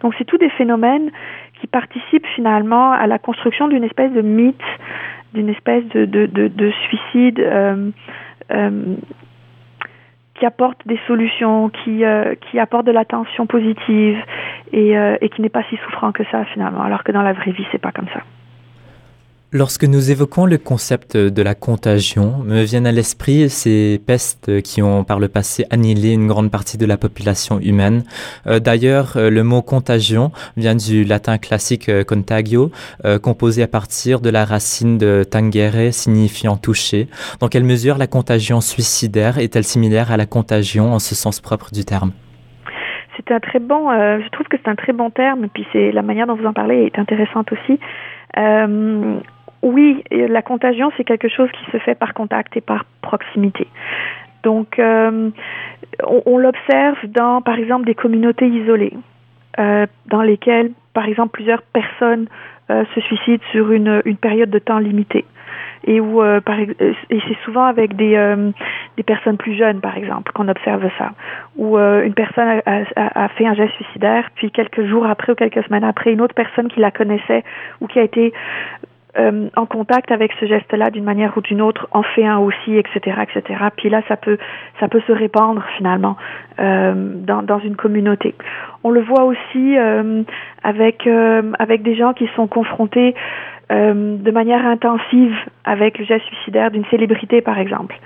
donc 0.00 0.14
c'est 0.18 0.24
tous 0.24 0.38
des 0.38 0.50
phénomènes 0.50 1.10
qui 1.60 1.66
participent 1.66 2.26
finalement 2.34 2.92
à 2.92 3.06
la 3.06 3.18
construction 3.18 3.68
d'une 3.68 3.84
espèce 3.84 4.12
de 4.12 4.20
mythe, 4.20 4.60
d'une 5.34 5.48
espèce 5.48 5.84
de, 5.88 6.04
de, 6.04 6.26
de, 6.26 6.48
de 6.48 6.70
suicide 6.86 7.40
euh, 7.40 7.90
euh, 8.50 8.94
qui 10.34 10.46
apporte 10.46 10.86
des 10.86 10.98
solutions, 11.06 11.68
qui, 11.68 12.04
euh, 12.04 12.34
qui 12.36 12.58
apporte 12.58 12.86
de 12.86 12.92
l'attention 12.92 13.46
positive 13.46 14.18
et, 14.72 14.92
et 14.92 15.28
qui 15.30 15.42
n'est 15.42 15.48
pas 15.48 15.64
si 15.64 15.76
souffrant 15.78 16.12
que 16.12 16.22
ça 16.30 16.44
finalement, 16.44 16.82
alors 16.82 17.02
que 17.02 17.10
dans 17.10 17.22
la 17.22 17.32
vraie 17.32 17.50
vie 17.50 17.66
c'est 17.72 17.80
pas 17.80 17.92
comme 17.92 18.08
ça. 18.14 18.20
Lorsque 19.50 19.84
nous 19.84 20.10
évoquons 20.10 20.44
le 20.44 20.58
concept 20.58 21.16
de 21.16 21.42
la 21.42 21.54
contagion, 21.54 22.42
me 22.44 22.64
viennent 22.64 22.86
à 22.86 22.92
l'esprit 22.92 23.48
ces 23.48 23.98
pestes 24.06 24.60
qui 24.60 24.82
ont 24.82 25.04
par 25.04 25.20
le 25.20 25.28
passé 25.28 25.64
annihilé 25.70 26.12
une 26.12 26.26
grande 26.26 26.50
partie 26.50 26.76
de 26.76 26.84
la 26.84 26.98
population 26.98 27.58
humaine. 27.58 28.02
Euh, 28.46 28.58
D'ailleurs, 28.58 29.16
euh, 29.16 29.30
le 29.30 29.42
mot 29.44 29.62
contagion 29.62 30.32
vient 30.58 30.74
du 30.74 31.02
latin 31.02 31.38
classique 31.38 31.88
euh, 31.88 32.04
contagio, 32.04 32.70
composé 33.22 33.62
à 33.62 33.68
partir 33.68 34.20
de 34.20 34.28
la 34.28 34.44
racine 34.44 34.98
de 34.98 35.24
tangere 35.24 35.94
signifiant 35.94 36.58
toucher. 36.58 37.08
Dans 37.40 37.48
quelle 37.48 37.64
mesure 37.64 37.96
la 37.96 38.06
contagion 38.06 38.60
suicidaire 38.60 39.38
est-elle 39.38 39.64
similaire 39.64 40.12
à 40.12 40.18
la 40.18 40.26
contagion 40.26 40.92
en 40.92 40.98
ce 40.98 41.14
sens 41.14 41.40
propre 41.40 41.70
du 41.72 41.86
terme? 41.86 42.12
C'est 43.16 43.32
un 43.32 43.40
très 43.40 43.60
bon, 43.60 43.88
je 43.90 44.28
trouve 44.28 44.46
que 44.48 44.58
c'est 44.62 44.70
un 44.70 44.76
très 44.76 44.92
bon 44.92 45.08
terme, 45.08 45.48
puis 45.48 45.66
c'est 45.72 45.90
la 45.90 46.02
manière 46.02 46.26
dont 46.26 46.36
vous 46.36 46.46
en 46.46 46.52
parlez 46.52 46.90
est 46.92 46.98
intéressante 46.98 47.50
aussi. 47.52 47.80
Oui, 49.62 50.02
la 50.10 50.42
contagion, 50.42 50.90
c'est 50.96 51.04
quelque 51.04 51.28
chose 51.28 51.50
qui 51.52 51.70
se 51.70 51.78
fait 51.78 51.94
par 51.94 52.14
contact 52.14 52.56
et 52.56 52.60
par 52.60 52.84
proximité. 53.02 53.66
Donc, 54.44 54.78
euh, 54.78 55.30
on, 56.04 56.38
l'observe 56.38 56.98
dans, 57.08 57.42
par 57.42 57.58
exemple, 57.58 57.86
des 57.86 57.94
communautés 57.94 58.46
isolées, 58.46 58.94
euh, 59.58 59.86
dans 60.06 60.22
lesquelles, 60.22 60.70
par 60.94 61.06
exemple, 61.06 61.32
plusieurs 61.32 61.62
personnes 61.62 62.26
se 62.70 63.00
suicident 63.00 63.42
sur 63.50 63.72
une, 63.72 64.02
période 64.20 64.50
de 64.50 64.58
temps 64.58 64.78
limitée 64.78 65.24
et 65.84 66.00
où 66.00 66.22
et 66.22 66.40
c'est 67.08 67.38
souvent 67.44 67.64
avec 67.64 67.96
des 67.96 68.42
personnes 69.06 69.38
plus 69.38 69.56
jeunes 69.56 69.80
par 69.80 69.96
exemple 69.96 70.32
qu'on 70.32 70.48
observe 70.48 70.86
ça 70.98 71.12
où 71.56 71.78
une 71.78 72.12
personne 72.12 72.60
a, 72.66 73.28
fait 73.30 73.46
un 73.46 73.54
geste 73.54 73.72
suicidaire 73.76 74.28
puis 74.34 74.50
quelques 74.50 74.84
jours 74.84 75.06
après 75.06 75.32
ou 75.32 75.34
quelques 75.34 75.64
semaines 75.64 75.84
après 75.84 76.12
une 76.12 76.20
autre 76.20 76.34
personne 76.34 76.68
qui 76.68 76.80
la 76.80 76.90
connaissait 76.90 77.42
ou 77.80 77.86
qui 77.86 77.98
a 77.98 78.02
été 78.02 78.34
euh, 79.18 79.48
en 79.56 79.66
contact 79.66 80.10
avec 80.12 80.32
ce 80.40 80.46
geste-là 80.46 80.90
d'une 80.90 81.04
manière 81.04 81.36
ou 81.36 81.40
d'une 81.40 81.60
autre 81.60 81.88
en 81.92 82.02
fait 82.02 82.24
un 82.24 82.38
aussi, 82.38 82.76
etc., 82.76 83.18
etc. 83.22 83.60
Puis 83.76 83.88
là, 83.88 84.02
ça 84.08 84.16
peut, 84.16 84.38
ça 84.80 84.88
peut 84.88 85.02
se 85.06 85.12
répandre 85.12 85.64
finalement 85.76 86.16
euh, 86.60 86.94
dans, 87.14 87.42
dans 87.42 87.58
une 87.58 87.76
communauté. 87.76 88.34
On 88.84 88.90
le 88.90 89.00
voit 89.00 89.24
aussi 89.24 89.76
euh, 89.76 90.22
avec 90.62 91.06
euh, 91.06 91.52
avec 91.58 91.82
des 91.82 91.96
gens 91.96 92.12
qui 92.12 92.28
sont 92.36 92.46
confrontés 92.46 93.14
euh, 93.70 94.16
de 94.16 94.30
manière 94.30 94.64
intensive 94.64 95.36
avec 95.64 95.98
le 95.98 96.06
geste 96.06 96.24
suicidaire 96.24 96.70
d'une 96.70 96.86
célébrité, 96.86 97.42
par 97.42 97.58
exemple, 97.58 97.98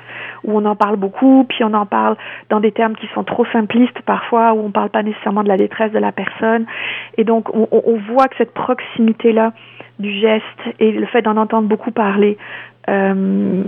où 0.43 0.59
on 0.59 0.65
en 0.65 0.75
parle 0.75 0.97
beaucoup, 0.97 1.45
puis 1.49 1.63
on 1.63 1.73
en 1.73 1.87
parle 1.87 2.17
dans 2.51 2.59
des 2.59 2.73
termes 2.73 2.97
qui 2.97 3.07
sont 3.15 3.23
trop 3.23 3.45
simplistes 3.53 4.01
parfois, 4.05 4.55
où 4.55 4.59
on 4.59 4.67
ne 4.69 4.73
parle 4.73 4.91
pas 4.91 5.05
nécessairement 5.05 5.45
de 5.45 5.49
la 5.49 5.57
détresse 5.57 5.93
de 5.93 6.01
la 6.01 6.11
personne, 6.11 6.67
et 7.17 7.23
donc 7.23 7.55
on, 7.55 7.69
on 7.71 7.97
voit 8.13 8.27
que 8.27 8.37
cette 8.39 8.55
proximité-là 8.55 9.53
du 9.99 10.13
geste 10.13 10.45
et 10.79 10.93
le 10.93 11.07
fait 11.07 11.23
d'en 11.23 11.37
entendre 11.37 11.69
beaucoup 11.69 11.91
parler 11.91 12.37
euh, 12.89 13.63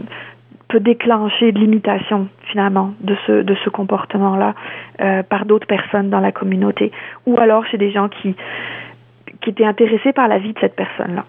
peut 0.68 0.80
déclencher 0.80 1.52
de 1.52 1.58
l'imitation 1.58 2.28
finalement 2.50 2.94
de 3.00 3.16
ce 3.26 3.42
de 3.42 3.54
ce 3.64 3.70
comportement-là 3.70 4.54
euh, 5.00 5.22
par 5.22 5.44
d'autres 5.44 5.66
personnes 5.66 6.10
dans 6.10 6.20
la 6.20 6.32
communauté 6.32 6.90
ou 7.26 7.38
alors 7.38 7.64
chez 7.66 7.78
des 7.78 7.90
gens 7.90 8.08
qui 8.08 8.34
qui 9.40 9.50
étaient 9.50 9.64
intéressés 9.64 10.12
par 10.12 10.28
la 10.28 10.38
vie 10.38 10.52
de 10.52 10.58
cette 10.58 10.74
personne-là. 10.74 11.24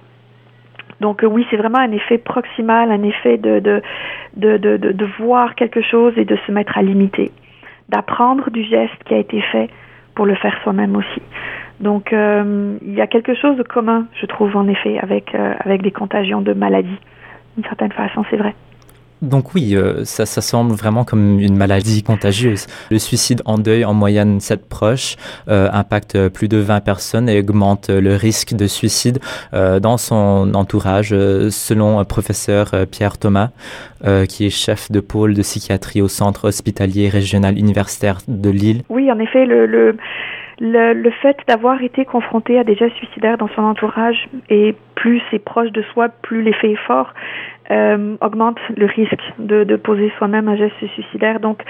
Donc 1.02 1.24
euh, 1.24 1.28
oui, 1.28 1.46
c'est 1.50 1.58
vraiment 1.58 1.80
un 1.80 1.92
effet 1.92 2.18
proximal, 2.18 2.92
un 2.92 3.04
effet 3.04 3.38
de 3.38 3.60
de, 3.60 3.82
de, 4.38 4.58
de, 4.58 4.78
de, 4.78 5.06
voir 5.20 5.56
quelque 5.56 5.82
chose 5.82 6.14
et 6.18 6.26
de 6.26 6.38
se 6.48 6.52
mettre 6.52 6.78
à 6.78 6.82
l'imiter, 6.82 7.32
d'apprendre 7.90 8.50
du 8.50 8.64
geste 8.64 9.04
qui 9.06 9.14
a 9.14 9.18
été 9.18 9.42
fait 9.42 9.70
pour 10.16 10.26
le 10.26 10.36
faire 10.36 10.58
soi-même 10.64 10.96
aussi. 10.96 11.22
Donc 11.80 12.14
euh, 12.14 12.78
il 12.82 12.94
y 12.94 13.02
a 13.02 13.08
quelque 13.08 13.36
chose 13.36 13.58
de 13.58 13.64
commun, 13.64 14.08
je 14.20 14.26
trouve 14.26 14.56
en 14.56 14.68
effet, 14.68 14.98
avec, 15.00 15.36
euh, 15.36 15.54
avec 15.60 15.82
des 15.82 15.92
contagions 15.92 16.42
de 16.42 16.54
maladies. 16.54 17.00
D'une 17.56 17.66
certaine 17.66 17.92
façon, 17.92 18.24
c'est 18.30 18.38
vrai. 18.38 18.54
Donc 19.22 19.56
oui, 19.56 19.76
euh, 19.76 20.04
ça, 20.04 20.26
ça 20.26 20.42
semble 20.42 20.74
vraiment 20.74 21.04
comme 21.04 21.40
une 21.40 21.56
maladie 21.56 22.04
contagieuse. 22.04 22.68
Le 22.92 23.00
suicide 23.00 23.42
en 23.46 23.58
deuil, 23.58 23.86
en 23.86 23.94
moyenne 23.94 24.40
7 24.40 24.68
proches, 24.68 25.16
euh, 25.48 25.70
impacte 25.72 26.30
plus 26.30 26.48
de 26.48 26.58
20 26.58 26.82
personnes 26.82 27.30
et 27.30 27.40
augmente 27.40 27.90
le 27.90 28.16
risque 28.16 28.54
de 28.54 28.68
suicide 28.68 29.20
euh, 29.54 29.80
dans 29.80 29.98
son 29.98 30.54
entourage, 30.54 31.10
selon 31.10 32.04
professeur 32.06 32.72
Pierre 32.92 33.18
Thomas, 33.18 33.50
qui 34.30 34.46
est 34.46 34.50
chef 34.50 34.92
de 34.92 35.00
pôle 35.00 35.34
de 35.34 35.42
psychiatrie 35.42 36.02
au 36.02 36.08
Centre 36.08 36.48
hospitalier 36.48 37.10
régional 37.10 37.58
universitaire 37.58 38.20
de 38.28 38.50
Lille. 38.50 38.84
Oui, 38.90 39.12
en 39.12 39.20
effet, 39.20 39.46
le... 39.46 39.66
le 39.66 39.98
le, 40.60 40.94
le 40.94 41.12
fait 41.12 41.38
d'avoir 41.48 41.82
été 41.82 42.06
confronté 42.06 42.58
à 42.60 42.64
des 42.64 42.76
gestes 42.76 42.96
suicidaires 42.96 43.38
dans 43.38 43.50
son 43.50 43.64
entourage 43.64 44.28
et 44.50 44.76
plus 44.96 45.22
c'est 45.30 45.40
proche 45.40 45.72
de 45.72 45.82
soi, 45.94 46.10
plus 46.10 46.42
l'effet 46.42 46.72
est 46.72 46.86
fort, 46.88 47.14
euh, 47.72 48.16
augmente 48.22 48.60
le 48.76 48.86
risque 48.86 49.24
de, 49.40 49.64
de 49.64 49.76
poser 49.76 50.12
soi-même 50.18 50.48
un 50.48 50.56
geste 50.56 50.76
suicidaire. 50.94 51.40
Donc 51.40 51.62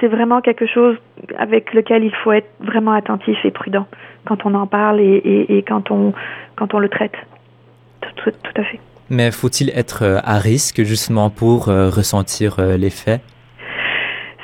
c'est 0.00 0.08
vraiment 0.08 0.40
quelque 0.40 0.66
chose 0.66 0.96
avec 1.38 1.72
lequel 1.74 2.04
il 2.04 2.14
faut 2.14 2.32
être 2.32 2.50
vraiment 2.60 2.92
attentif 2.92 3.38
et 3.44 3.50
prudent 3.50 3.86
quand 4.26 4.44
on 4.46 4.54
en 4.54 4.66
parle 4.66 5.00
et, 5.00 5.04
et, 5.04 5.58
et 5.58 5.62
quand, 5.62 5.90
on, 5.90 6.12
quand 6.56 6.74
on 6.74 6.78
le 6.78 6.88
traite. 6.88 7.14
Tout, 8.00 8.10
tout, 8.16 8.30
tout 8.42 8.60
à 8.60 8.64
fait. 8.64 8.80
Mais 9.10 9.30
faut-il 9.30 9.70
être 9.76 10.02
euh, 10.04 10.18
à 10.24 10.38
risque 10.38 10.82
justement 10.82 11.28
pour 11.28 11.68
euh, 11.68 11.90
ressentir 11.90 12.58
euh, 12.58 12.76
l'effet? 12.76 13.20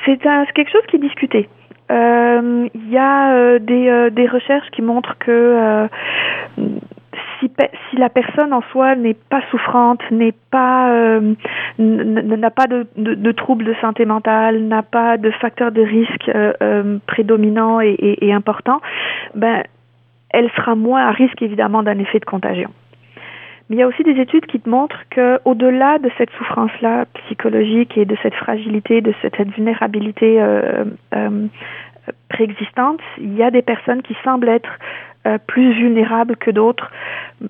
C'est 0.05 0.17
quelque 0.17 0.71
chose 0.71 0.81
qui 0.89 0.95
est 0.95 0.99
discuté. 0.99 1.49
Euh, 1.91 2.67
il 2.73 2.89
y 2.89 2.97
a 2.97 3.33
euh, 3.33 3.59
des, 3.59 3.87
euh, 3.89 4.09
des 4.09 4.27
recherches 4.27 4.69
qui 4.71 4.81
montrent 4.81 5.17
que 5.17 5.31
euh, 5.31 5.87
si, 7.39 7.51
si 7.89 7.95
la 7.97 8.09
personne 8.09 8.53
en 8.53 8.61
soi 8.71 8.95
n'est 8.95 9.15
pas 9.15 9.41
souffrante, 9.49 10.01
n'est 10.11 10.35
pas 10.51 10.91
euh, 10.91 11.33
n'a 11.79 12.51
pas 12.51 12.67
de, 12.67 12.87
de, 12.97 13.15
de 13.15 13.31
troubles 13.31 13.65
de 13.65 13.73
santé 13.81 14.05
mentale, 14.05 14.63
n'a 14.63 14.83
pas 14.83 15.17
de 15.17 15.31
facteurs 15.31 15.71
de 15.71 15.81
risque 15.81 16.29
euh, 16.29 16.53
euh, 16.61 16.97
prédominants 17.07 17.81
et, 17.81 17.89
et, 17.91 18.27
et 18.27 18.33
importants, 18.33 18.81
ben 19.35 19.63
elle 20.31 20.49
sera 20.51 20.75
moins 20.75 21.07
à 21.07 21.11
risque 21.11 21.41
évidemment 21.41 21.81
d'un 21.81 21.97
effet 21.97 22.19
de 22.19 22.25
contagion. 22.25 22.69
Mais 23.69 23.75
il 23.75 23.79
y 23.79 23.83
a 23.83 23.87
aussi 23.87 24.03
des 24.03 24.19
études 24.19 24.47
qui 24.47 24.59
te 24.59 24.69
montrent 24.69 25.03
que 25.11 25.39
au-delà 25.45 25.99
de 25.99 26.09
cette 26.17 26.31
souffrance-là 26.31 27.05
psychologique 27.25 27.97
et 27.97 28.05
de 28.05 28.17
cette 28.23 28.33
fragilité, 28.33 29.01
de 29.01 29.13
cette 29.21 29.39
vulnérabilité 29.51 30.41
euh, 30.41 30.85
euh, 31.15 31.47
préexistante, 32.29 32.99
il 33.19 33.35
y 33.35 33.43
a 33.43 33.51
des 33.51 33.61
personnes 33.61 34.01
qui 34.01 34.15
semblent 34.23 34.49
être 34.49 34.79
euh, 35.27 35.37
plus 35.47 35.73
vulnérables 35.73 36.37
que 36.37 36.49
d'autres, 36.49 36.89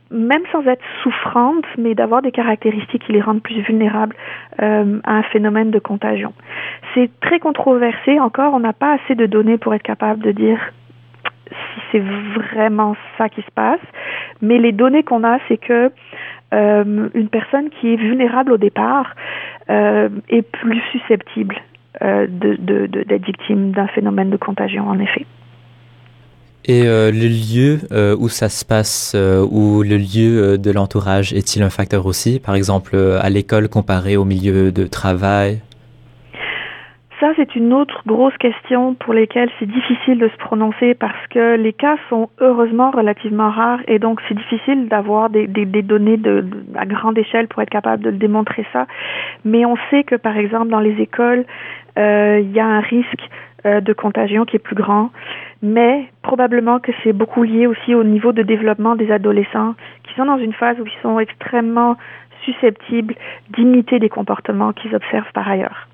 même 0.09 0.41
sans 0.51 0.65
être 0.65 0.83
souffrantes, 1.03 1.65
mais 1.77 1.93
d'avoir 1.93 2.23
des 2.23 2.31
caractéristiques 2.31 3.05
qui 3.05 3.11
les 3.11 3.21
rendent 3.21 3.43
plus 3.43 3.61
vulnérables 3.61 4.15
euh, 4.59 4.99
à 5.03 5.13
un 5.17 5.23
phénomène 5.23 5.69
de 5.69 5.77
contagion. 5.77 6.33
C'est 6.95 7.11
très 7.19 7.39
controversé 7.39 8.19
encore, 8.19 8.55
on 8.55 8.59
n'a 8.59 8.73
pas 8.73 8.93
assez 8.93 9.13
de 9.13 9.27
données 9.27 9.59
pour 9.59 9.75
être 9.75 9.83
capable 9.83 10.23
de 10.23 10.31
dire 10.31 10.59
si 11.49 11.81
c'est 11.91 12.03
vraiment 12.35 12.95
ça 13.17 13.29
qui 13.29 13.41
se 13.41 13.51
passe, 13.53 13.79
mais 14.41 14.57
les 14.57 14.71
données 14.71 15.03
qu'on 15.03 15.23
a, 15.23 15.39
c'est 15.47 15.57
que 15.57 15.91
euh, 16.53 17.09
une 17.13 17.29
personne 17.29 17.69
qui 17.69 17.93
est 17.93 17.95
vulnérable 17.95 18.51
au 18.53 18.57
départ 18.57 19.15
euh, 19.69 20.09
est 20.29 20.41
plus 20.41 20.81
susceptible 20.91 21.57
euh, 22.01 22.25
de, 22.27 22.55
de, 22.55 23.03
d'être 23.03 23.25
victime 23.25 23.71
d'un 23.71 23.87
phénomène 23.87 24.29
de 24.29 24.37
contagion, 24.37 24.87
en 24.87 24.99
effet. 24.99 25.25
Et 26.65 26.83
le 26.83 27.09
lieu 27.11 27.79
où 28.19 28.29
ça 28.29 28.47
se 28.47 28.63
passe, 28.63 29.15
ou 29.15 29.81
le 29.81 29.97
lieu 29.97 30.57
de 30.57 30.71
l'entourage, 30.71 31.33
est-il 31.33 31.63
un 31.63 31.71
facteur 31.71 32.05
aussi, 32.05 32.39
par 32.39 32.53
exemple 32.53 32.95
à 32.95 33.27
l'école 33.29 33.69
comparé 33.69 34.17
au 34.17 34.25
milieu 34.25 34.71
de 34.71 34.85
travail? 34.85 35.61
Ça, 37.19 37.33
c'est 37.35 37.55
une 37.55 37.73
autre 37.73 38.01
grosse 38.05 38.35
question 38.37 38.93
pour 38.93 39.13
lesquelles 39.13 39.49
c'est 39.59 39.69
difficile 39.69 40.19
de 40.19 40.29
se 40.29 40.37
prononcer 40.37 40.93
parce 40.93 41.27
que 41.27 41.55
les 41.55 41.73
cas 41.73 41.97
sont 42.09 42.29
heureusement 42.39 42.91
relativement 42.91 43.49
rares 43.49 43.81
et 43.87 43.99
donc 43.99 44.21
c'est 44.27 44.35
difficile 44.35 44.87
d'avoir 44.87 45.29
des, 45.29 45.47
données 45.47 46.19
à 46.75 46.85
grande 46.85 47.17
échelle 47.17 47.47
pour 47.49 47.61
être 47.61 47.69
capable 47.69 48.03
de 48.03 48.11
démontrer 48.11 48.65
ça. 48.71 48.87
Mais 49.43 49.65
on 49.65 49.75
sait 49.89 50.03
que, 50.03 50.15
par 50.15 50.37
exemple, 50.37 50.69
dans 50.69 50.79
les 50.79 51.01
écoles, 51.01 51.45
euh, 51.97 52.39
il 52.41 52.51
y 52.51 52.59
a 52.59 52.65
un 52.65 52.79
risque 52.79 53.29
euh, 53.65 53.81
de 53.81 53.91
contagion 53.91 54.45
qui 54.45 54.55
est 54.55 54.59
plus 54.59 54.75
grand, 54.75 55.09
mais 55.61 56.05
probablement 56.21 56.79
que 56.79 56.93
c'est 57.03 57.13
beaucoup 57.13 57.43
lié 57.43 57.67
aussi 57.67 57.95
au 57.95 58.05
niveau 58.05 58.31
de 58.31 58.43
développement 58.43 58.95
des 58.95 59.11
adolescents 59.11 59.75
qui 60.03 60.13
sont 60.15 60.25
dans 60.25 60.37
une 60.37 60.53
phase 60.53 60.79
où 60.79 60.85
ils 60.85 61.01
sont 61.01 61.19
extrêmement 61.19 61.97
susceptibles 62.45 63.15
d'imiter 63.49 63.99
des 63.99 64.09
comportements 64.09 64.71
qu'ils 64.71 64.95
observent 64.95 65.31
par 65.33 65.49
ailleurs 65.49 65.89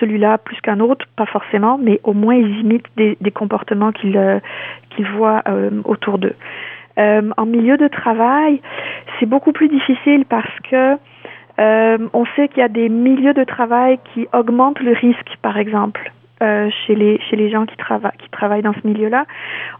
celui-là 0.00 0.38
plus 0.38 0.60
qu'un 0.60 0.80
autre, 0.80 1.06
pas 1.16 1.26
forcément, 1.26 1.78
mais 1.78 2.00
au 2.04 2.12
moins 2.12 2.34
ils 2.34 2.60
imitent 2.60 2.88
des, 2.96 3.16
comportements 3.30 3.92
qu'ils 3.92 4.16
euh, 4.16 4.40
voient 5.16 5.42
euh, 5.48 5.70
autour 5.84 6.18
d'eux. 6.18 6.34
Euh, 6.98 7.30
en 7.36 7.46
milieu 7.46 7.76
de 7.76 7.88
travail, 7.88 8.60
c'est 9.18 9.26
beaucoup 9.26 9.52
plus 9.52 9.68
difficile 9.68 10.24
parce 10.28 10.58
que 10.70 10.96
on 11.60 12.24
sait 12.36 12.46
qu'il 12.46 12.58
y 12.58 12.62
a 12.62 12.68
des 12.68 12.88
milieux 12.88 13.34
de 13.34 13.42
travail 13.42 13.98
qui 14.14 14.28
augmentent 14.32 14.78
le 14.78 14.92
risque, 14.92 15.36
par 15.42 15.58
exemple. 15.58 16.12
Chez 16.40 16.94
les 16.94 17.18
chez 17.28 17.34
les 17.34 17.50
gens 17.50 17.66
qui 17.66 17.76
travaillent 17.76 18.16
qui 18.16 18.28
travaillent 18.30 18.62
dans 18.62 18.72
ce 18.72 18.86
milieu-là, 18.86 19.24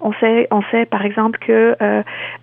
on 0.00 0.12
sait 0.14 0.48
on 0.50 0.60
sait 0.72 0.86
par 0.86 1.04
exemple 1.04 1.38
que 1.38 1.76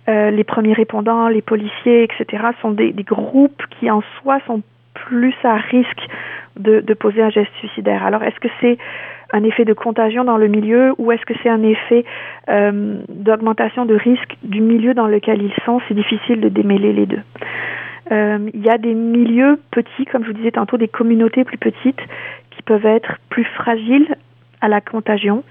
les 0.08 0.44
premiers 0.44 0.72
répondants, 0.72 1.28
les 1.28 1.42
policiers, 1.42 2.04
etc. 2.04 2.44
sont 2.62 2.70
des 2.70 2.94
groupes 2.94 3.62
qui 3.78 3.90
en 3.90 4.02
soi 4.22 4.38
sont 4.46 4.62
plus 5.04 5.34
à 5.44 5.56
risque 5.56 6.06
de, 6.58 6.94
poser 6.94 7.22
un 7.22 7.30
geste 7.30 7.52
suicidaire. 7.58 8.04
Alors, 8.04 8.22
est-ce 8.22 8.40
que 8.40 8.48
c'est 8.60 8.78
un 9.32 9.42
effet 9.44 9.64
de 9.64 9.72
contagion 9.72 10.24
dans 10.24 10.38
le 10.38 10.48
milieu 10.48 10.94
ou 10.98 11.12
est-ce 11.12 11.24
que 11.26 11.34
c'est 11.42 11.48
un 11.48 11.62
effet 11.62 12.04
euh, 12.48 12.96
d'augmentation 13.08 13.84
de 13.84 13.94
risque 13.94 14.36
du 14.42 14.60
milieu 14.60 14.94
dans 14.94 15.06
lequel 15.06 15.42
ils 15.42 15.54
sont? 15.64 15.80
C'est 15.88 15.94
difficile 15.94 16.40
de 16.40 16.48
démêler 16.48 16.92
les 16.92 17.06
deux. 17.06 17.22
Euh, 18.12 18.50
il 18.54 18.64
y 18.64 18.70
a 18.70 18.78
des 18.78 18.94
milieux 18.94 19.60
petits, 19.70 20.04
comme 20.10 20.22
je 20.22 20.28
vous 20.28 20.36
disais 20.36 20.52
tantôt, 20.52 20.76
des 20.76 20.88
communautés 20.88 21.44
plus 21.44 21.58
petites 21.58 22.00
qui 22.50 22.62
peuvent 22.62 22.86
être 22.86 23.18
plus 23.28 23.44
fragiles 23.44 24.14
à 24.60 24.68
la 24.68 24.80
contagion 24.80 25.42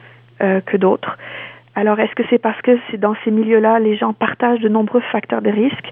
euh, 0.41 0.61
que 0.61 0.77
d'autres. 0.77 1.17
Alors, 1.75 1.99
est-ce 1.99 2.15
que 2.15 2.23
c'est 2.29 2.39
parce 2.39 2.59
que 2.61 2.79
c'est 2.89 2.97
dans 2.97 3.15
ces 3.25 3.31
milieux-là, 3.31 3.79
les 3.79 3.97
gens 3.97 4.13
partagent 4.13 4.61
de 4.61 4.69
nombreux 4.69 5.01
facteurs 5.11 5.41
de 5.41 5.49
risque? 5.49 5.91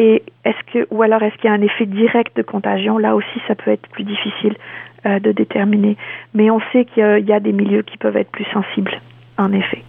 Et 0.00 0.22
est-ce 0.46 0.72
que, 0.72 0.86
ou 0.90 1.02
alors 1.02 1.22
est-ce 1.22 1.36
qu'il 1.36 1.50
y 1.50 1.52
a 1.52 1.52
un 1.52 1.60
effet 1.60 1.84
direct 1.84 2.34
de 2.34 2.40
contagion? 2.40 2.96
Là 2.96 3.14
aussi, 3.14 3.38
ça 3.46 3.54
peut 3.54 3.70
être 3.70 3.86
plus 3.90 4.04
difficile 4.04 4.56
euh, 5.04 5.20
de 5.20 5.30
déterminer. 5.30 5.98
Mais 6.32 6.50
on 6.50 6.58
sait 6.72 6.86
qu'il 6.86 7.02
y, 7.04 7.28
y, 7.28 7.32
a 7.34 7.38
des 7.40 7.52
milieux 7.52 7.82
qui 7.82 7.98
peuvent 7.98 8.16
être 8.16 8.30
plus 8.30 8.46
sensibles, 8.46 8.98
en 9.36 9.52
effet. 9.52 9.84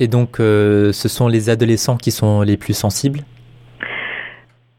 Et 0.00 0.08
donc, 0.08 0.40
euh, 0.40 0.90
ce 0.90 1.08
sont 1.08 1.28
les 1.28 1.48
adolescents 1.48 1.96
qui 1.96 2.10
sont 2.10 2.42
les 2.42 2.56
plus 2.56 2.76
sensibles? 2.76 3.20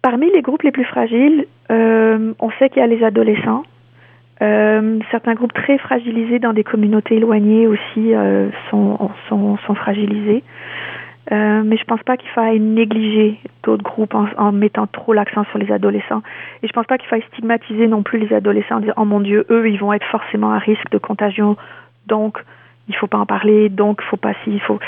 Parmi 0.01 0.29
les 0.33 0.41
groupes 0.41 0.63
les 0.63 0.71
plus 0.71 0.83
fragiles, 0.83 1.45
euh, 1.71 2.33
on 2.39 2.49
sait 2.59 2.67
qu'il 2.67 2.81
y 2.81 2.83
a 2.83 2.87
les 2.87 3.03
adolescents. 3.03 3.63
Certains 5.11 5.35
groupes 5.35 5.53
très 5.53 5.77
fragilisés 5.77 6.39
dans 6.39 6.51
des 6.51 6.63
communautés 6.63 7.17
éloignées 7.17 7.67
aussi 7.67 8.11
sont, 8.71 9.11
sont, 9.29 9.57
sont, 9.67 9.75
fragilisés. 9.75 10.43
Euh, 11.31 11.61
mais 11.63 11.77
je 11.77 11.83
pense 11.83 12.01
pas 12.03 12.17
qu'il 12.17 12.29
faille 12.29 12.59
négliger 12.59 13.39
d'autres 13.63 13.83
groupes 13.83 14.15
en, 14.15 14.51
mettant 14.51 14.87
trop 14.87 15.13
l'accent 15.13 15.43
sur 15.51 15.59
les 15.59 15.71
adolescents. 15.71 16.23
Et 16.63 16.67
je 16.67 16.73
pense 16.73 16.87
pas 16.87 16.97
qu'il 16.97 17.07
faille 17.07 17.23
stigmatiser 17.33 17.87
non 17.87 18.01
plus 18.01 18.17
les 18.17 18.33
adolescents 18.33 18.77
en 18.77 18.79
disant 18.79 18.93
oh 18.97 19.05
mon 19.05 19.19
Dieu, 19.19 19.45
eux 19.51 19.69
ils 19.69 19.79
vont 19.79 19.93
être 19.93 20.05
forcément 20.07 20.51
à 20.51 20.57
risque 20.57 20.89
de 20.89 20.97
contagion, 20.97 21.57
donc 22.07 22.43
il 22.87 22.95
faut 22.95 23.07
pas 23.07 23.19
en 23.19 23.27
parler, 23.27 23.69
donc 23.69 24.01
faut 24.01 24.17
pas 24.17 24.33
si, 24.43 24.51
il 24.51 24.61
faut, 24.61 24.79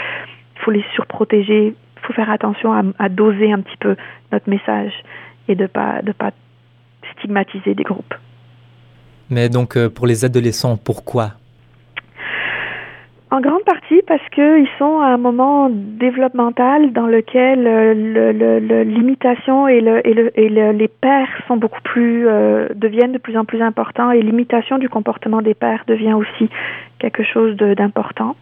faut 0.55 0.71
les 0.71 0.83
surprotéger. 0.95 1.75
Il 1.97 2.05
faut 2.05 2.13
faire 2.13 2.31
attention 2.31 2.73
à, 2.73 2.81
à, 2.97 3.09
doser 3.09 3.51
un 3.51 3.61
petit 3.61 3.77
peu 3.77 3.95
notre 4.31 4.49
message 4.49 4.91
et 5.47 5.55
de 5.55 5.67
pas 5.67 6.01
de 6.01 6.11
pas 6.11 6.31
stigmatiser 7.17 7.75
des 7.75 7.83
groupes. 7.83 8.13
Mais 9.29 9.49
donc 9.49 9.77
euh, 9.77 9.89
pour 9.89 10.07
les 10.07 10.25
adolescents, 10.25 10.77
pourquoi? 10.77 11.33
En 13.33 13.41
grande 13.41 13.63
partie 13.63 13.99
parce 14.05 14.21
qu'ils 14.29 14.67
sont 14.77 14.99
à 14.99 15.07
un 15.07 15.17
moment 15.17 15.67
développemental 15.71 16.93
dans 16.93 17.07
lequel 17.07 17.65
euh, 17.65 18.83
l'imitation 18.83 19.67
et, 19.67 19.81
le, 19.81 20.07
et, 20.07 20.13
le, 20.13 20.39
et 20.39 20.49
le, 20.49 20.71
les 20.71 20.87
pères 20.87 21.29
sont 21.47 21.57
beaucoup 21.57 21.81
plus 21.81 22.27
euh, 22.27 22.67
deviennent 22.75 23.11
de 23.11 23.17
plus 23.17 23.35
en 23.35 23.43
plus 23.43 23.59
importants 23.63 24.11
et 24.11 24.21
l'imitation 24.21 24.77
du 24.77 24.87
comportement 24.87 25.41
des 25.41 25.55
pères 25.55 25.83
devient 25.87 26.13
aussi 26.13 26.47
quelque 26.99 27.23
chose 27.23 27.57
d'important. 27.57 28.35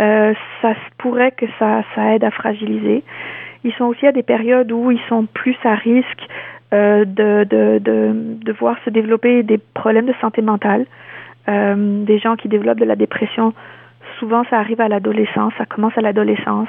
Euh, 0.00 0.34
ça 0.60 0.74
pourrait 0.98 1.32
que 1.32 1.46
ça, 1.58 1.82
ça 1.94 2.14
aide 2.14 2.24
à 2.24 2.30
fragiliser. 2.30 3.02
Ils 3.64 3.72
sont 3.72 3.86
aussi 3.86 4.06
à 4.06 4.12
des 4.12 4.22
périodes 4.22 4.70
où 4.70 4.90
ils 4.90 5.00
sont 5.08 5.24
plus 5.24 5.56
à 5.64 5.76
risque 5.76 6.26
de, 6.72 7.04
de, 7.44 7.78
de, 7.78 8.52
voir 8.52 8.76
se 8.84 8.90
développer 8.90 9.44
des 9.44 9.58
problèmes 9.58 10.06
de 10.06 10.14
santé 10.20 10.42
mentale. 10.42 10.86
Des 11.46 12.18
gens 12.18 12.34
qui 12.34 12.48
développent 12.48 12.80
de 12.80 12.84
la 12.84 12.96
dépression 12.96 13.54
souvent 14.18 14.44
ça 14.50 14.58
arrive 14.58 14.80
à 14.80 14.88
l'adolescence, 14.88 15.52
ça 15.58 15.66
commence 15.66 15.96
à 15.96 16.00
l'adolescence, 16.00 16.68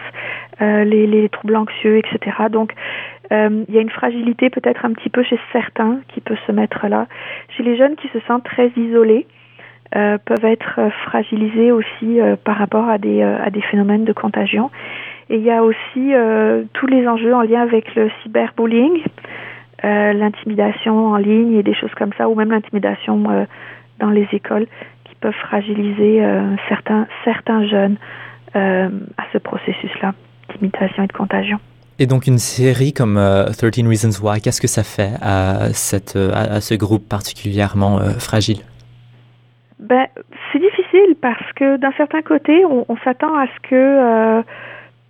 euh, 0.62 0.84
les, 0.84 1.08
les, 1.08 1.30
troubles 1.30 1.56
anxieux, 1.56 1.98
etc. 1.98 2.38
Donc 2.50 2.74
euh, 3.32 3.64
il 3.68 3.74
y 3.74 3.78
a 3.78 3.82
une 3.82 3.90
fragilité 3.90 4.50
peut-être 4.50 4.86
un 4.86 4.94
petit 4.94 5.10
peu 5.10 5.24
chez 5.24 5.40
certains 5.52 6.00
qui 6.10 6.22
peut 6.22 6.38
se 6.48 6.52
mettre 6.52 6.88
là. 6.88 7.08
Chez 7.50 7.64
les 7.64 7.78
jeunes 7.78 7.96
qui 7.96 8.08
se 8.10 8.20
sentent 8.28 8.44
très 8.44 8.72
isolés, 8.78 9.25
euh, 9.96 10.18
peuvent 10.25 10.46
être 10.46 10.80
fragilisés 11.06 11.72
aussi 11.72 12.20
par 12.44 12.58
rapport 12.58 12.90
à 12.90 12.98
des 12.98 13.62
phénomènes 13.70 14.04
de 14.04 14.14
contagion. 14.14 14.72
Et 15.30 15.38
il 15.38 15.44
y 15.44 15.52
a 15.52 15.64
aussi 15.64 16.12
tous 16.74 16.88
les 16.88 17.08
enjeux 17.08 17.34
en 17.34 17.42
lien 17.42 17.62
avec 17.62 17.96
le 17.96 18.10
cyberbullying, 18.22 19.04
l'intimidation 19.84 21.08
en 21.08 21.18
ligne 21.18 21.54
et 21.54 21.64
des 21.64 21.74
choses 21.74 21.94
comme 21.96 22.12
ça, 22.18 22.28
ou 22.28 22.36
même 22.36 22.52
l'intimidation 22.52 23.48
dans 24.00 24.10
les 24.10 24.28
écoles 24.34 24.68
peuvent 25.22 25.34
fragiliser 25.34 26.24
euh, 26.24 26.55
certains, 26.69 27.07
certains 27.24 27.67
jeunes 27.67 27.98
euh, 28.55 28.89
à 29.17 29.24
ce 29.34 29.38
processus-là 29.38 30.13
d'imitation 30.53 31.03
et 31.03 31.07
de 31.07 31.13
contagion. 31.13 31.60
Et 31.98 32.07
donc 32.07 32.27
une 32.27 32.39
série 32.39 32.91
comme 32.91 33.17
euh, 33.17 33.45
13 33.45 33.88
Reasons 33.88 34.25
Why, 34.25 34.41
qu'est-ce 34.41 34.62
que 34.62 34.67
ça 34.67 34.84
fait 34.84 35.13
à, 35.22 35.74
cette, 35.74 36.15
à, 36.15 36.55
à 36.55 36.62
ce 36.62 36.75
groupe 36.75 37.07
particulièrement 37.07 38.00
euh, 38.00 38.12
fragile? 38.19 38.60
Ben, 39.79 40.07
C'est 40.51 40.60
difficile 40.60 41.15
parce 41.22 41.51
que 41.53 41.77
d'un 41.77 41.91
certain 41.93 42.22
côté, 42.22 42.65
on, 42.65 42.86
on 42.89 42.98
s'attend 43.03 43.36
à 43.36 43.45
ce 43.48 43.69
que 43.69 43.75
euh, 43.75 44.41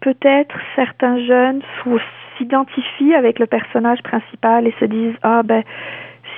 peut-être 0.01 0.55
certains 0.75 1.19
jeunes 1.25 1.61
s'identifient 2.37 3.15
avec 3.15 3.39
le 3.39 3.47
personnage 3.47 4.01
principal 4.03 4.67
et 4.67 4.73
se 4.79 4.85
disent 4.85 5.15
ah 5.23 5.41
ben 5.43 5.63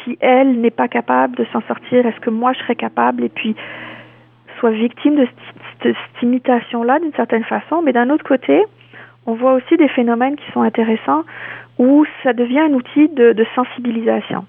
si 0.04 0.18
elle 0.22 0.60
n'est 0.60 0.72
pas 0.72 0.88
capable 0.88 1.36
de 1.36 1.46
s'en 1.52 1.62
sortir, 1.62 2.06
est-ce 2.06 2.20
que 2.20 2.30
moi 2.30 2.54
je 2.54 2.60
serais 2.60 2.76
capable 2.76 3.24
Et 3.24 3.30
puis 3.30 3.56
soit 4.60 4.72
victime 4.72 5.16
de 5.16 5.28
cette, 5.82 5.96
imitation-là 6.22 7.00
d'une 7.00 7.14
certaine 7.14 7.44
façon. 7.44 7.82
Mais 7.84 7.94
d'un 7.94 8.10
autre 8.10 8.24
côté, 8.24 8.64
on 9.26 9.34
voit 9.34 9.54
aussi 9.54 9.78
des 9.78 9.88
phénomènes 9.88 10.36
qui 10.36 10.52
sont 10.52 10.62
intéressants 10.62 11.24
où 11.78 12.06
ça 12.24 12.34
devient 12.34 12.60
un 12.60 12.74
outil 12.74 13.08
de, 13.10 13.46
sensibilisation 13.56 14.46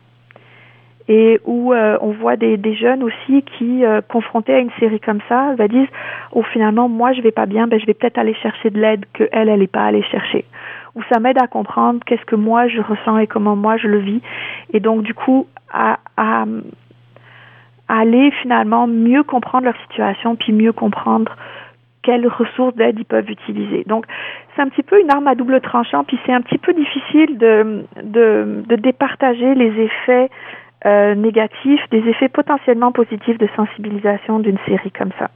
et 1.11 1.40
où 1.45 1.73
euh, 1.73 1.96
on 2.03 2.11
voit 2.11 2.37
des, 2.37 2.59
des, 2.59 2.75
jeunes 2.75 3.03
aussi 3.03 3.42
qui, 3.42 3.85
euh, 3.85 4.03
confrontés 4.07 4.55
à 4.55 4.59
une 4.59 4.70
série 4.79 5.01
comme 5.01 5.20
ça, 5.29 5.55
bah, 5.57 5.66
disent 5.66 5.88
oh 6.33 6.42
finalement 6.53 6.88
moi 6.88 7.12
je 7.12 7.22
vais 7.22 7.31
pas 7.33 7.46
bien, 7.46 7.66
ben 7.66 7.81
je 7.81 7.87
vais 7.87 7.94
peut-être 7.94 8.18
aller 8.18 8.35
chercher 8.35 8.68
de 8.68 8.79
l'aide 8.79 9.07
que 9.14 9.25
elle 9.33 9.49
elle 9.49 9.61
n'est 9.61 9.66
pas 9.66 9.85
allée 9.85 10.03
chercher 10.03 10.44
où 10.98 11.02
ça 11.12 11.20
m'aide 11.20 11.40
à 11.40 11.46
comprendre 11.46 12.00
qu'est-ce 12.04 12.24
que 12.24 12.37
moi 12.37 12.68
je 12.68 12.80
ressens 12.80 13.18
et 13.18 13.26
comment 13.26 13.56
moi 13.56 13.76
je 13.76 13.87
le 13.87 13.98
vis. 13.98 14.20
Et 14.72 14.80
donc, 14.80 15.02
du 15.02 15.14
coup, 15.14 15.46
à, 15.72 15.98
aller 17.88 18.30
finalement 18.42 18.87
mieux 18.87 19.22
comprendre 19.22 19.64
leur 19.64 19.76
situation, 19.88 20.37
puis 20.37 20.52
mieux 20.52 20.72
comprendre 20.72 21.37
quelles 22.02 22.26
ressources 22.26 22.74
d'aide 22.74 22.98
ils 22.98 23.04
peuvent 23.04 23.30
utiliser. 23.30 23.84
Donc, 23.87 24.06
c'est 24.54 24.62
un 24.62 24.68
petit 24.68 24.82
peu 24.82 25.00
une 25.00 25.11
arme 25.11 25.26
à 25.26 25.34
double 25.34 25.61
tranchant, 25.61 26.04
puis 26.04 26.18
c'est 26.26 26.32
un 26.32 26.40
petit 26.40 26.58
peu 26.58 26.72
difficile 26.72 27.38
de, 27.38 27.84
de, 28.02 28.62
de 28.66 28.76
départager 28.76 29.54
les 29.54 29.72
effets 29.80 30.30
euh, 30.87 31.14
négatifs 31.14 31.80
des 31.90 32.08
effets 32.08 32.28
potentiellement 32.28 32.92
positifs 32.92 33.37
de 33.37 33.48
sensibilisation 33.56 34.38
d'une 34.38 34.58
série 34.66 34.92
comme 34.92 35.11
ça. 35.18 35.28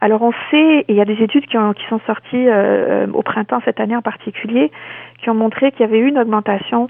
Alors 0.00 0.22
on 0.22 0.32
sait, 0.50 0.80
et 0.80 0.84
il 0.88 0.94
y 0.94 1.00
a 1.00 1.04
des 1.04 1.20
études 1.22 1.46
qui, 1.46 1.58
ont, 1.58 1.72
qui 1.72 1.84
sont 1.88 2.00
sorties 2.06 2.48
euh, 2.48 3.06
au 3.12 3.22
printemps 3.22 3.60
cette 3.64 3.80
année 3.80 3.96
en 3.96 4.02
particulier, 4.02 4.70
qui 5.20 5.30
ont 5.30 5.34
montré 5.34 5.72
qu'il 5.72 5.80
y 5.80 5.84
avait 5.84 5.98
eu 5.98 6.08
une 6.08 6.18
augmentation 6.18 6.88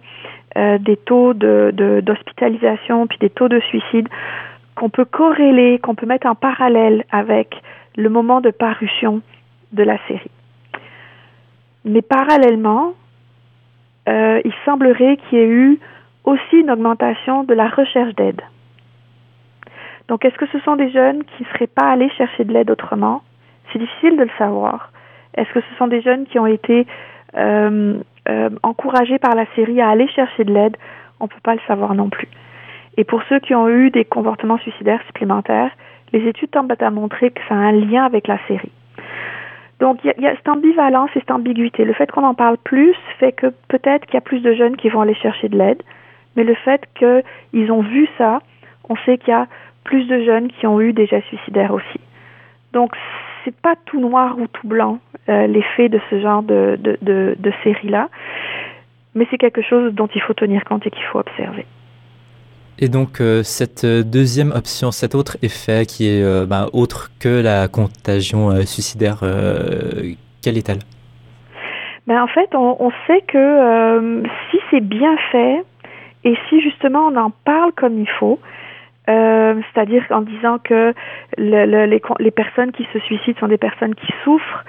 euh, 0.57 0.79
des 0.79 0.97
taux 0.97 1.33
d'hospitalisation 1.33 3.03
de, 3.03 3.09
puis 3.09 3.19
des 3.19 3.31
taux 3.31 3.49
de 3.49 3.61
suicide 3.61 4.09
qu'on 4.75 4.91
peut 4.91 5.07
corréler, 5.07 5.79
qu'on 5.79 5.95
peut 5.95 6.07
mettre 6.07 6.27
en 6.27 6.35
parallèle 6.35 7.05
avec 7.11 7.55
le 7.97 8.09
moment 8.11 8.41
de 8.41 8.51
parution 8.51 9.23
de 9.73 9.83
la 9.83 9.99
série. 10.07 10.31
Mais 11.85 12.03
parallèlement, 12.03 12.93
euh, 14.09 14.41
il 14.45 14.53
semblerait 14.65 15.17
qu'il 15.17 15.39
y 15.39 15.43
ait 15.43 15.49
eu 15.49 15.79
aussi 16.25 16.57
une 16.57 16.71
augmentation 16.71 17.45
de 17.45 17.55
la 17.55 17.69
recherche 17.69 18.15
d'aide. 18.15 18.43
Donc, 20.09 20.25
est-ce 20.25 20.37
que 20.37 20.47
ce 20.47 20.59
sont 20.61 20.77
des 20.77 20.91
jeunes 20.91 21.23
qui 21.25 21.43
ne 21.43 21.49
seraient 21.49 21.67
pas 21.67 21.91
allés 21.91 22.11
chercher 22.11 22.45
de 22.45 22.53
l'aide 22.53 22.71
autrement? 22.71 23.23
C'est 23.73 23.79
difficile 23.79 24.17
de 24.17 24.23
le 24.23 24.31
savoir. 24.39 24.91
Est-ce 25.37 25.53
que 25.53 25.61
ce 25.61 25.77
sont 25.77 25.87
des 25.87 26.01
jeunes 26.01 26.27
qui 26.27 26.39
ont 26.39 26.47
été 26.47 26.87
euh, 27.37 27.99
euh, 28.29 28.51
encouragés 28.63 29.19
par 29.19 29.35
la 29.35 29.45
série 29.55 29.81
à 29.81 29.91
aller 29.91 30.09
chercher 30.09 30.45
de 30.45 30.53
l'aide? 30.53 30.77
On 31.21 31.25
ne 31.25 31.29
peut 31.29 31.41
pas 31.43 31.55
le 31.55 31.61
savoir 31.67 31.95
non 31.95 32.09
plus. 32.09 32.29
Et 32.97 33.05
pour 33.05 33.23
ceux 33.29 33.39
qui 33.39 33.55
ont 33.55 33.69
eu 33.69 33.91
des 33.91 34.05
comportements 34.05 34.59
suicidaires 34.59 35.03
supplémentaires, 35.07 35.71
les 36.13 36.27
études 36.27 36.51
tendent 36.51 36.75
à 36.81 36.91
montrer 36.91 37.31
que 37.31 37.41
ça 37.49 37.55
a 37.55 37.59
un 37.59 37.73
lien 37.73 38.05
avec 38.05 38.27
la 38.27 38.39
série. 38.49 38.73
Donc 39.79 40.01
il 40.03 40.13
y, 40.19 40.23
y, 40.23 40.27
a 40.27 40.35
cette 40.35 40.49
ambivalence 40.49 41.11
et 41.15 41.21
cette 41.21 41.31
ambiguïté. 41.31 41.85
Le 41.85 41.93
fait 41.93 42.11
qu'on 42.11 42.25
en 42.25 42.35
parle 42.35 42.57
plus 42.59 42.97
fait 43.21 43.33
que 43.33 43.53
peut-être 43.69 44.07
qu'il 44.07 44.15
y 44.15 44.19
a 44.19 44.23
plus 44.23 44.41
de 44.41 44.55
jeunes 44.55 44.77
qui 44.77 44.89
vont 44.89 45.03
aller 45.03 45.15
chercher 45.15 45.49
de 45.49 45.57
l'aide, 45.57 45.83
mais 46.35 46.45
le 46.45 46.55
fait 46.55 46.83
qu'ils 46.95 47.71
ont 47.71 47.83
vu 47.83 48.09
ça, 48.17 48.41
on 48.89 48.97
sait 49.05 49.19
qu'il 49.19 49.29
y 49.29 49.37
a 49.37 49.47
plus 49.89 50.05
de 50.07 50.23
jeunes 50.23 50.49
qui 50.53 50.67
ont 50.67 50.81
eu 50.81 50.93
des 50.93 51.07
gestes 51.07 51.29
suicidaires 51.29 51.73
aussi. 51.73 52.01
Donc, 52.75 52.91
c'est 53.43 53.57
pas 53.57 53.75
tout 53.87 54.01
noir 54.01 54.39
ou 54.39 54.47
tout 54.47 54.69
blanc 54.69 54.99
euh, 55.31 55.47
l'effet 55.47 55.89
de 55.89 55.99
ce 56.11 56.21
genre 56.21 56.43
de, 56.43 56.79
de, 56.79 56.99
de, 57.01 57.35
de 57.39 57.53
série-là, 57.65 58.09
mais 59.15 59.27
c'est 59.31 59.39
quelque 59.39 59.63
chose 59.63 59.95
dont 59.95 60.09
il 60.15 60.21
faut 60.21 60.35
tenir 60.35 60.63
compte 60.65 60.87
et 60.87 60.91
qu'il 60.91 61.05
faut 61.11 61.19
observer. 61.19 61.65
Et 62.79 62.89
donc, 62.89 63.21
euh, 63.21 63.43
cette 63.43 63.87
deuxième 63.87 64.53
option, 64.53 64.91
cet 64.93 65.15
autre 65.15 65.39
effet 65.43 65.87
qui 65.87 66.07
est 66.07 66.23
euh, 66.23 66.45
ben, 66.47 66.69
autre 66.75 67.11
que 67.19 67.43
la 67.43 67.67
contagion 67.67 68.51
euh, 68.51 68.63
suicidaire, 68.63 69.21
euh, 69.23 70.13
quelle 70.45 70.59
est-elle? 70.59 70.83
Ben, 72.07 72.23
En 72.23 72.29
fait, 72.29 72.55
on, 72.55 72.77
on 72.79 72.91
sait 73.07 73.23
que 73.27 73.39
euh, 73.39 74.23
si 74.51 74.59
c'est 74.71 74.85
bien 74.85 75.17
fait 75.33 75.65
et 76.25 76.35
si 76.49 76.61
justement 76.61 77.07
on 77.11 77.17
en 77.17 77.31
parle 77.31 77.73
comme 77.73 77.99
il 77.99 78.11
faut, 78.19 78.39
euh, 79.09 79.61
c'est-à-dire 79.73 80.05
en 80.11 80.21
disant 80.21 80.59
que 80.63 80.93
le, 81.37 81.65
le, 81.67 82.01
les, 82.19 82.31
personnes 82.31 82.73
qui 82.73 82.87
se 82.93 82.99
suicident 83.01 83.39
sont 83.41 83.49
des 83.49 83.59
personnes 83.59 83.95
qui 83.95 84.13
souffrent, 84.25 84.65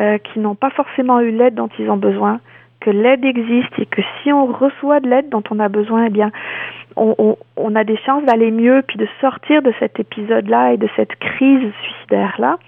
euh, 0.00 0.18
qui 0.18 0.40
n'ont 0.40 0.54
pas 0.54 0.70
forcément 0.70 1.20
eu 1.20 1.30
l'aide 1.30 1.54
dont 1.54 1.68
ils 1.78 1.90
ont 1.90 1.96
besoin, 1.96 2.40
que 2.80 2.90
l'aide 2.90 3.24
existe 3.24 3.78
et 3.78 3.86
que 3.86 4.02
si 4.22 4.32
on 4.32 4.46
reçoit 4.46 5.00
de 5.00 5.08
l'aide 5.08 5.28
dont 5.28 5.42
on 5.50 5.60
a 5.60 5.68
besoin, 5.68 6.06
eh 6.06 6.10
bien, 6.10 6.30
on 6.96 7.74
a 7.74 7.84
des 7.84 7.98
chances 7.98 8.24
d'aller 8.24 8.50
mieux 8.50 8.82
puis 8.86 8.96
de 8.96 9.06
sortir 9.20 9.60
de 9.62 9.72
cet 9.78 10.00
épisode-là 10.00 10.72
et 10.72 10.76
de 10.78 10.88
cette 10.96 11.14
crise 11.16 11.70
suicidaire-là. 11.82 12.58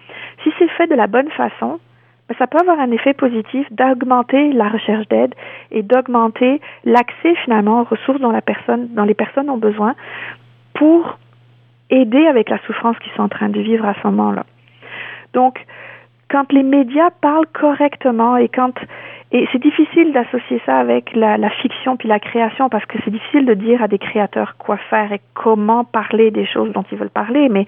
Si 0.42 0.52
c'est 0.59 0.68
fait 0.68 0.87
de 0.87 0.94
la 0.94 1.07
bonne 1.07 1.31
façon, 1.31 1.81
ben, 2.28 2.35
ça 2.38 2.46
peut 2.46 2.59
avoir 2.59 2.78
un 2.78 2.90
effet 2.90 3.14
positif 3.14 3.66
d'augmenter 3.72 4.52
la 4.52 4.68
recherche 4.68 5.09
d'aide 5.09 5.35
et 5.70 5.83
d'augmenter 5.83 6.61
l'accès 6.85 7.35
finalement 7.44 7.81
aux 7.81 7.85
ressources 7.85 8.20
dont 8.20 8.31
la 8.31 8.42
personne, 8.42 8.88
dont 8.94 9.04
les 9.04 9.14
personnes 9.14 9.48
ont 9.48 9.57
besoin 9.57 9.94
pour 10.79 11.19
aider 11.91 12.27
avec 12.27 12.49
la 12.51 12.59
souffrance 12.67 12.99
qu'ils 12.99 13.12
sont 13.12 13.23
en 13.23 13.29
train 13.29 13.49
de 13.49 13.61
vivre 13.61 13.85
à 13.85 13.95
ce 13.95 14.07
moment-là. 14.07 14.45
Donc, 15.35 15.59
quand 16.31 16.53
les 16.53 16.62
médias 16.62 17.11
parlent 17.21 17.47
correctement 17.53 18.37
et 18.37 18.49
quand 18.49 18.73
et 19.31 19.47
c'est 19.53 19.61
difficile 19.61 20.12
d'associer 20.12 20.62
ça 20.64 20.79
avec 20.79 21.14
la, 21.14 21.51
fiction 21.51 21.99
puis 21.99 22.09
la 22.09 22.19
création 22.19 22.71
parce 22.71 22.87
que 22.87 22.97
c'est 23.05 23.11
difficile 23.11 23.45
de 23.45 23.53
dire 23.53 23.83
à 23.83 23.88
des 23.88 23.99
créateurs 23.99 24.57
quoi 24.57 24.79
faire 24.88 25.12
et 25.12 25.21
comment 25.35 25.85
parler 25.85 26.31
des 26.31 26.47
choses 26.47 26.73
dont 26.73 26.85
ils 26.91 26.97
veulent 26.97 27.11
parler. 27.11 27.51
Mais 27.51 27.67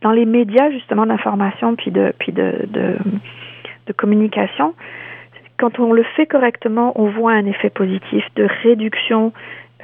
dans 0.00 0.10
les 0.10 0.24
médias 0.24 0.70
justement 0.70 1.06
d'information 1.06 1.76
puis 1.76 1.92
de 1.92 2.12
puis 2.18 2.32
de, 2.32 2.66
de 3.86 3.92
communication, 3.92 4.74
quand 5.56 5.78
on 5.78 5.92
le 5.92 6.02
fait 6.16 6.26
correctement, 6.26 6.92
on 6.96 7.06
voit 7.10 7.32
un 7.32 7.46
effet 7.46 7.70
positif 7.70 8.24
de 8.34 8.48
réduction 8.64 9.32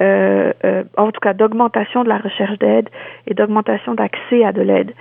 euh, 0.01 0.53
euh, 0.63 0.83
en 0.97 1.11
tout 1.11 1.19
cas 1.19 1.33
d'augmentation 1.33 2.03
de 2.03 2.09
la 2.09 2.17
recherche 2.17 2.57
d'aide 2.59 2.89
et 3.27 3.33
d'augmentation 3.33 3.95
d'accès 3.95 4.43
à 4.43 4.51
de 4.51 4.61
l'aide. 4.61 4.93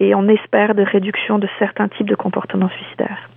Et 0.00 0.14
on 0.14 0.28
espère 0.28 0.74
de 0.74 0.82
réduction 0.82 1.38
de 1.38 1.48
certains 1.58 1.88
types 1.88 2.08
de 2.08 2.14
comportements 2.14 2.70
suicidaires. 2.70 3.31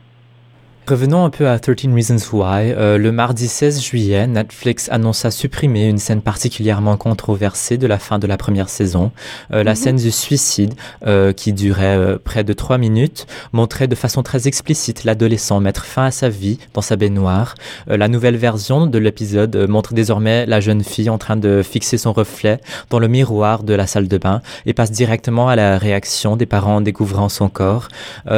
Revenons 0.88 1.26
un 1.26 1.32
peu 1.32 1.50
à 1.50 1.58
13 1.58 1.92
Reasons 1.96 2.32
Why. 2.32 2.72
Euh, 2.72 3.00
le 3.00 3.12
mardi 3.12 3.48
16 3.48 3.82
juillet, 3.82 4.28
Netflix 4.28 4.88
annonça 4.92 5.32
supprimer 5.32 5.88
une 5.88 5.98
scène 5.98 6.22
particulièrement 6.22 6.96
controversée 6.96 7.80
de 7.80 7.88
la 7.88 7.98
fin 7.98 8.20
de 8.20 8.28
la 8.28 8.38
première 8.38 8.70
saison. 8.70 9.12
Euh, 9.52 9.64
la 9.64 9.72
mhm. 9.72 9.76
scène 9.76 9.96
du 9.96 10.12
suicide, 10.12 10.76
euh, 11.08 11.34
qui 11.34 11.54
durait 11.54 12.20
près 12.24 12.44
de 12.44 12.54
trois 12.54 12.78
minutes, 12.78 13.26
montrait 13.52 13.88
de 13.88 13.96
façon 13.96 14.22
très 14.22 14.48
explicite 14.48 15.06
l'adolescent 15.06 15.60
mettre 15.60 15.86
fin 15.86 16.06
à 16.06 16.12
sa 16.12 16.30
vie 16.30 16.60
dans 16.76 16.82
sa 16.82 16.98
baignoire. 16.98 17.56
La 17.88 18.08
nouvelle 18.08 18.38
version 18.38 18.86
de 18.86 19.00
l'épisode 19.00 19.68
montre 19.68 19.96
désormais 19.96 20.46
la 20.46 20.60
jeune 20.60 20.84
fille 20.84 21.10
en 21.10 21.18
train 21.18 21.36
de 21.36 21.64
fixer 21.64 21.98
son 21.98 22.14
reflet 22.14 22.60
dans 22.92 23.00
le 23.00 23.08
miroir 23.08 23.64
de 23.64 23.74
la 23.74 23.88
salle 23.88 24.08
de 24.08 24.18
bain 24.20 24.42
et 24.68 24.74
passe 24.74 24.92
directement 24.92 25.50
à 25.50 25.56
la 25.56 25.80
réaction 25.80 26.36
des 26.36 26.46
parents 26.46 26.76
en 26.76 26.82
découvrant 26.82 27.30
son 27.30 27.50
corps. 27.50 27.88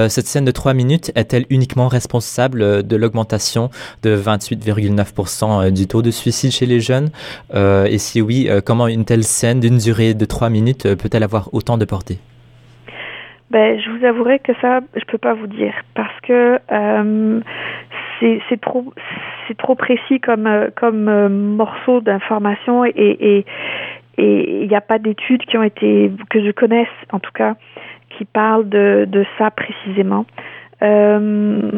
cette 0.07 0.27
scène 0.27 0.45
de 0.45 0.51
trois 0.51 0.73
minutes 0.73 1.11
est-elle 1.15 1.45
uniquement 1.49 1.89
responsable 1.89 2.36
de 2.37 2.95
l'augmentation 2.95 3.69
de 4.03 4.15
28,9% 4.15 5.67
euh, 5.67 5.71
du 5.71 5.87
taux 5.87 6.01
de 6.01 6.11
suicide 6.11 6.51
chez 6.51 6.65
les 6.65 6.79
jeunes 6.79 7.09
euh, 7.53 7.85
Et 7.85 7.97
si 7.97 8.21
oui, 8.21 8.47
euh, 8.49 8.61
comment 8.63 8.87
une 8.87 9.05
telle 9.05 9.23
scène 9.23 9.59
d'une 9.59 9.77
durée 9.77 10.13
de 10.13 10.25
3 10.25 10.49
minutes 10.49 10.83
peut-elle 10.95 11.23
avoir 11.23 11.53
autant 11.53 11.77
de 11.77 11.85
portée? 11.85 12.19
Ben, 13.49 13.79
je 13.79 13.89
vous 13.89 14.05
avouerai 14.05 14.39
que 14.39 14.51
ça, 14.61 14.81
je 14.95 15.05
peux 15.05 15.17
pas 15.17 15.33
vous 15.33 15.47
dire 15.47 15.73
parce 15.95 16.19
que 16.21 16.59
c'est 18.19 19.57
trop 19.57 19.75
précis 19.75 20.19
comme 20.19 21.55
morceau 21.55 22.01
d'information 22.01 22.83
et 22.83 23.45
il 24.17 24.67
n'y 24.67 24.75
a 24.75 24.81
pas 24.81 24.99
d'études 24.99 25.43
qui 25.45 25.57
ont 25.57 25.63
été 25.63 26.11
que 26.29 26.43
je 26.43 26.51
connaisse 26.51 26.87
en 27.13 27.19
tout 27.19 27.31
cas 27.33 27.55
qui 28.17 28.25
parlent 28.25 28.67
de 28.67 29.25
ça 29.37 29.49
précisément. 29.49 30.25
Euh, 30.81 31.71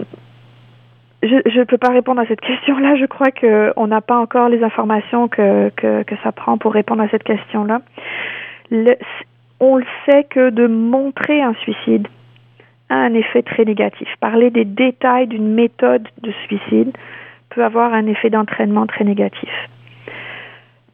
je 1.22 1.60
ne 1.60 1.64
peux 1.66 1.78
pas 1.78 1.90
répondre 1.90 2.22
à 2.22 2.26
cette 2.26 2.42
question-là. 2.42 2.96
Je 2.96 3.06
crois 3.06 3.32
qu'on 3.32 3.88
n'a 3.88 4.02
pas 4.02 4.18
encore 4.18 4.50
les 4.50 4.64
informations 4.64 5.28
que, 5.28 5.70
que, 5.76 6.16
ça 6.24 6.32
prend 6.32 6.58
pour 6.58 6.74
répondre 6.74 7.02
à 7.04 7.10
cette 7.10 7.24
question-là. 7.24 7.82
on 9.60 9.76
le 9.76 9.86
sait 10.06 10.24
que 10.26 10.50
de 10.50 10.68
montrer 10.68 11.42
un 11.42 11.54
suicide 11.56 12.08
a 12.90 12.96
un 12.96 13.14
effet 13.14 13.42
très 13.44 13.66
négatif. 13.66 14.08
Parler 14.20 14.50
des 14.50 14.66
détails 14.66 15.28
d'une 15.28 15.54
méthode 15.54 16.08
de 16.22 16.32
suicide 16.48 16.96
peut 17.50 17.64
avoir 17.64 17.94
un 17.94 18.08
effet 18.08 18.30
d'entraînement 18.30 18.88
très 18.88 19.04
négatif. 19.04 19.50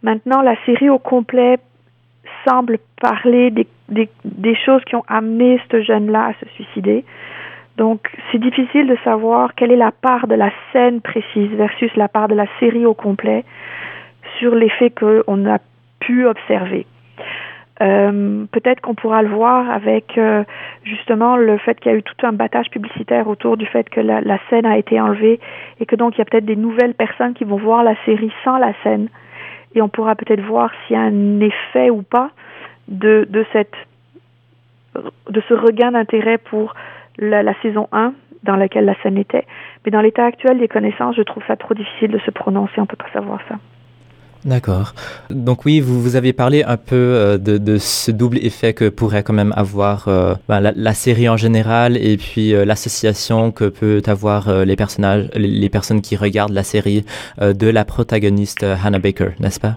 Maintenant, 0.01 0.41
la 0.41 0.55
série 0.65 0.89
au 0.89 0.99
complet 0.99 1.57
semble 2.47 2.79
parler 2.99 3.51
des, 3.51 4.09
des 4.23 4.55
choses 4.55 4.83
qui 4.85 4.95
ont 4.95 5.05
amené 5.07 5.59
ce 5.71 5.81
jeune-là 5.81 6.27
à 6.27 6.33
se 6.33 6.49
suicider 6.55 7.05
donc, 7.77 8.09
c'est 8.31 8.37
difficile 8.37 8.87
de 8.87 8.97
savoir 9.03 9.53
quelle 9.55 9.71
est 9.71 9.77
la 9.77 9.91
part 9.91 10.27
de 10.27 10.35
la 10.35 10.51
scène 10.71 11.01
précise 11.01 11.51
versus 11.51 11.93
la 11.95 12.07
part 12.07 12.27
de 12.27 12.35
la 12.35 12.45
série 12.59 12.85
au 12.85 12.93
complet 12.93 13.43
sur 14.39 14.55
l'effet 14.55 14.91
qu'on 14.91 15.45
a 15.49 15.59
pu 15.99 16.25
observer. 16.25 16.85
Euh, 17.81 18.45
peut-être 18.51 18.79
qu'on 18.79 18.95
pourra 18.95 19.21
le 19.21 19.27
voir 19.27 19.69
avec 19.69 20.17
euh, 20.17 20.45
justement 20.85 21.35
le 21.35 21.57
fait 21.57 21.77
qu'il 21.77 21.91
y 21.91 21.95
a 21.95 21.97
eu 21.97 22.03
tout 22.03 22.25
un 22.25 22.31
battage 22.31 22.69
publicitaire 22.69 23.27
autour 23.27 23.57
du 23.57 23.65
fait 23.65 23.89
que 23.89 23.99
la, 23.99 24.21
la 24.21 24.39
scène 24.49 24.65
a 24.65 24.77
été 24.77 25.01
enlevée 25.01 25.41
et 25.81 25.85
que 25.85 25.97
donc 25.97 26.15
il 26.15 26.19
y 26.19 26.21
a 26.21 26.25
peut-être 26.25 26.45
des 26.45 26.55
nouvelles 26.55 26.93
personnes 26.93 27.33
qui 27.33 27.43
vont 27.43 27.57
voir 27.57 27.83
la 27.83 27.95
série 28.05 28.31
sans 28.45 28.57
la 28.57 28.71
scène 28.81 29.09
et 29.73 29.81
on 29.81 29.89
pourra 29.89 30.15
peut-être 30.15 30.39
voir 30.39 30.71
s'il 30.87 30.95
y 30.95 30.99
a 30.99 31.01
un 31.01 31.41
effet 31.41 31.89
ou 31.89 32.01
pas 32.01 32.29
de, 32.87 33.27
de 33.29 33.45
cette 33.51 33.75
de 35.29 35.41
ce 35.49 35.53
regain 35.53 35.91
d'intérêt 35.91 36.37
pour 36.37 36.73
la, 37.17 37.43
la, 37.43 37.53
saison 37.61 37.87
1 37.91 38.13
dans 38.43 38.55
laquelle 38.55 38.85
la 38.85 38.95
scène 39.01 39.17
était. 39.17 39.45
Mais 39.85 39.91
dans 39.91 40.01
l'état 40.01 40.25
actuel 40.25 40.59
des 40.59 40.67
connaissances, 40.67 41.15
je 41.15 41.23
trouve 41.23 41.43
ça 41.47 41.55
trop 41.55 41.73
difficile 41.73 42.11
de 42.11 42.19
se 42.19 42.31
prononcer, 42.31 42.73
on 42.77 42.81
ne 42.81 42.87
peut 42.87 42.95
pas 42.95 43.11
savoir 43.13 43.39
ça. 43.49 43.55
D'accord. 44.45 44.93
Donc 45.31 45.65
oui, 45.65 45.79
vous, 45.79 45.99
vous 45.99 46.15
avez 46.15 46.31
parlé 46.31 46.63
un 46.63 46.77
peu 46.77 46.95
euh, 46.95 47.37
de, 47.39 47.57
de, 47.57 47.77
ce 47.77 48.11
double 48.11 48.37
effet 48.37 48.73
que 48.73 48.89
pourrait 48.89 49.23
quand 49.23 49.33
même 49.33 49.53
avoir 49.55 50.07
euh, 50.07 50.35
ben, 50.47 50.59
la, 50.59 50.71
la, 50.75 50.93
série 50.93 51.27
en 51.27 51.35
général 51.35 51.97
et 51.97 52.15
puis 52.17 52.53
euh, 52.53 52.63
l'association 52.63 53.51
que 53.51 53.65
peut 53.65 54.03
avoir 54.05 54.63
les 54.63 54.75
personnages, 54.75 55.29
les, 55.35 55.69
personnes 55.69 56.01
qui 56.01 56.15
regardent 56.15 56.53
la 56.53 56.63
série 56.63 57.05
de 57.41 57.67
la 57.67 57.85
protagoniste 57.85 58.63
Hannah 58.63 58.99
Baker, 58.99 59.29
n'est-ce 59.39 59.59
pas? 59.59 59.75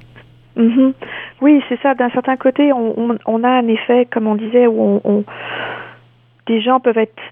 Mm 0.56 0.68
-hmm. 0.68 0.92
Oui, 1.40 1.62
c'est 1.68 1.80
ça. 1.80 1.94
D'un 1.94 2.10
certain 2.10 2.36
côté, 2.36 2.72
on, 2.72 2.88
on, 3.00 3.18
on, 3.26 3.44
a 3.44 3.48
un 3.48 3.68
effet, 3.68 4.06
comme 4.12 4.26
on 4.26 4.34
disait, 4.34 4.66
où 4.66 4.78
on, 4.82 5.00
on 5.04 5.24
des 6.48 6.60
gens 6.60 6.80
peuvent 6.80 6.98
être 6.98 7.22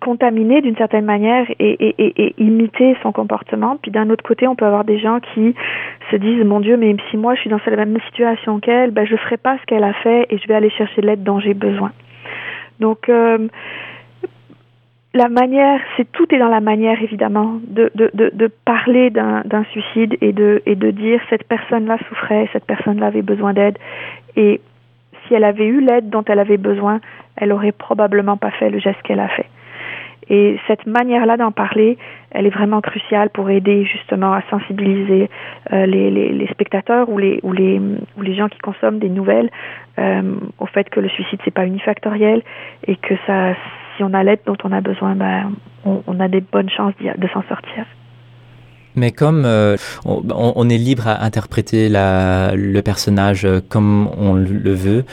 contaminés 0.00 0.60
d'une 0.60 0.76
certaine 0.76 1.04
manière 1.04 1.46
et, 1.58 2.34
imiter 2.38 2.96
son 3.02 3.10
comportement. 3.10 3.76
Puis 3.80 3.90
d'un 3.90 4.10
autre 4.10 4.22
côté, 4.22 4.46
on 4.46 4.54
peut 4.54 4.66
avoir 4.66 4.84
des 4.84 4.98
gens 4.98 5.18
qui 5.20 5.54
se 6.10 6.16
disent 6.16 6.44
mon 6.44 6.60
Dieu, 6.60 6.76
mais 6.76 6.94
si 7.10 7.16
moi 7.16 7.34
je 7.34 7.40
suis 7.40 7.50
dans 7.50 7.60
la 7.66 7.76
même 7.84 8.00
situation 8.08 8.60
qu'elle, 8.60 8.90
ben 8.90 9.06
je 9.06 9.16
ferai 9.16 9.38
pas 9.38 9.56
ce 9.58 9.64
qu'elle 9.66 9.84
a 9.84 9.94
fait 9.94 10.26
et 10.30 10.38
je 10.38 10.46
vais 10.46 10.54
aller 10.54 10.70
chercher 10.70 11.00
l'aide 11.00 11.22
dont 11.22 11.40
j'ai 11.40 11.54
besoin. 11.54 11.90
Donc 12.80 13.08
euh, 13.08 13.48
la 15.14 15.28
manière, 15.28 15.80
c'est 15.96 16.10
tout 16.12 16.26
est 16.34 16.38
dans 16.38 16.48
la 16.48 16.60
manière 16.60 17.00
évidemment 17.02 17.60
de, 17.66 18.50
parler 18.64 19.10
d'un 19.10 19.64
suicide 19.70 20.18
et 20.20 20.32
de, 20.32 20.62
et 20.66 20.74
de 20.74 20.90
dire 20.90 21.20
cette 21.30 21.44
personne-là 21.44 21.96
souffrait, 22.08 22.48
cette 22.52 22.66
personne-là 22.66 23.06
avait 23.06 23.22
besoin 23.22 23.54
d'aide 23.54 23.78
et 24.36 24.60
si 25.26 25.34
elle 25.34 25.44
avait 25.44 25.66
eu 25.66 25.80
l'aide 25.80 26.10
dont 26.10 26.24
elle 26.26 26.40
avait 26.40 26.58
besoin, 26.58 27.00
elle 27.36 27.52
aurait 27.52 27.72
probablement 27.72 28.36
pas 28.36 28.50
fait 28.50 28.70
le 28.70 28.78
geste 28.78 29.02
qu'elle 29.02 29.20
a 29.20 29.28
fait. 29.28 29.46
Et 30.30 30.58
cette 30.66 30.86
manière-là 30.86 31.36
d'en 31.36 31.52
parler, 31.52 31.98
elle 32.30 32.46
est 32.46 32.50
vraiment 32.50 32.80
cruciale 32.80 33.28
pour 33.30 33.50
aider 33.50 33.84
justement 33.84 34.32
à 34.32 34.42
sensibiliser 34.48 35.28
euh, 35.72 35.84
les, 35.84 36.10
les, 36.10 36.32
les, 36.32 36.46
spectateurs 36.46 37.10
ou 37.10 37.18
les, 37.18 37.40
ou, 37.42 37.52
les, 37.52 37.78
ou 38.16 38.22
les 38.22 38.34
gens 38.34 38.48
qui 38.48 38.58
consomment 38.58 38.98
des 38.98 39.10
nouvelles 39.10 39.50
euh, 39.98 40.36
au 40.58 40.66
fait 40.66 40.88
que 40.88 41.00
le 41.00 41.10
suicide 41.10 41.40
c'est 41.44 41.52
pas 41.52 41.66
unifactoriel 41.66 42.42
et 42.86 42.96
que 42.96 43.14
ça, 43.26 43.54
si 43.96 44.02
on 44.02 44.14
a 44.14 44.22
l'aide 44.22 44.40
dont 44.46 44.56
on 44.64 44.72
a 44.72 44.80
besoin, 44.80 45.14
ben, 45.14 45.52
on, 45.84 46.02
on 46.06 46.18
a 46.20 46.28
des 46.28 46.40
bonnes 46.40 46.70
chances 46.70 46.94
de 46.98 47.28
s'en 47.28 47.42
sortir. 47.42 47.84
Mais 48.96 49.10
comme 49.10 49.44
euh, 49.44 49.76
on, 50.04 50.68
est 50.68 50.78
libre 50.78 51.08
à 51.08 51.24
interpréter 51.24 51.88
le 51.90 52.80
personnage 52.80 53.44
euh, 53.44 53.60
comme 53.68 54.08
on 54.16 54.34
le 54.34 54.72
veut, 54.72 55.04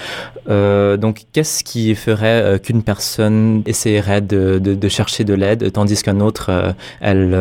euh, 0.49 0.97
donc 0.97 1.21
qu'est-ce 1.33 1.63
qui 1.63 1.95
ferait 1.95 2.59
qu'une 2.59 2.83
personne 2.83 3.63
essaierait 3.65 4.21
de, 4.21 4.87
chercher 4.87 5.23
de 5.23 5.33
l'aide, 5.33 5.71
tandis 5.71 6.03
qu'un 6.03 6.19
autre, 6.19 6.49
euh, 6.49 6.71
elle 7.01 7.35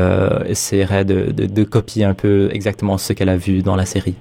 essaierait 0.49 1.05
de, 1.05 1.65
copier 1.65 2.05
un 2.05 2.15
peu 2.15 2.49
exactement 2.53 2.97
ce 2.97 3.13
qu'elle 3.13 3.29
a 3.29 3.37
vu 3.37 3.63
dans 3.63 3.77
la 3.77 3.85
série? 3.85 4.17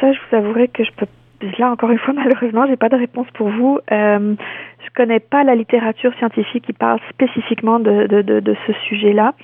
Ça, 0.00 0.12
je 0.12 0.18
vous 0.18 0.36
avouerai 0.36 0.68
que 0.68 0.84
je 0.84 0.90
peux 0.96 1.06
là 1.58 1.70
encore 1.70 1.90
une 1.90 1.98
fois 1.98 2.14
malheureusement 2.16 2.66
j'ai 2.66 2.76
pas 2.76 2.88
de 2.88 2.96
réponse 2.96 3.26
pour 3.34 3.48
vous. 3.48 3.80
Je 3.90 4.90
connais 4.94 5.20
pas 5.20 5.42
la 5.42 5.54
littérature 5.54 6.12
scientifique 6.18 6.66
qui 6.66 6.72
parle 6.72 7.00
spécifiquement 7.10 7.80
de, 7.80 8.56
ce 8.66 8.72
sujet 8.88 9.12
là 9.12 9.34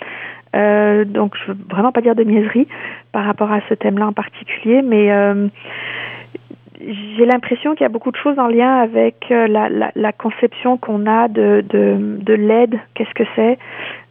euh, 0.57 1.05
donc, 1.05 1.35
je 1.37 1.53
veux 1.53 1.59
vraiment 1.69 1.93
pas 1.93 2.01
dire 2.01 2.15
de 2.15 2.25
niaiserie 2.25 2.67
par 3.13 3.25
rapport 3.25 3.53
à 3.53 3.61
ce 3.69 3.75
thème-là 3.75 4.09
en 4.09 4.13
particulier, 4.13 4.83
mais 4.83 5.13
euh, 5.13 5.49
j'ai 6.81 7.27
l'impression 7.27 7.75
qu'il 7.75 7.83
y 7.83 7.87
a 7.87 7.91
beaucoup 7.91 8.11
de 8.11 8.17
choses 8.17 8.39
en 8.39 8.49
lien 8.49 8.77
avec 8.77 9.27
euh, 9.31 9.47
la, 9.47 9.69
la, 9.69 9.93
la 9.95 10.13
conception 10.13 10.77
qu'on 10.77 11.07
a 11.07 11.29
de, 11.29 11.65
de, 11.69 12.19
de 12.21 12.35
l'aide, 12.35 12.79
qu'est-ce 12.95 13.15
que 13.15 13.25
c'est, 13.37 13.59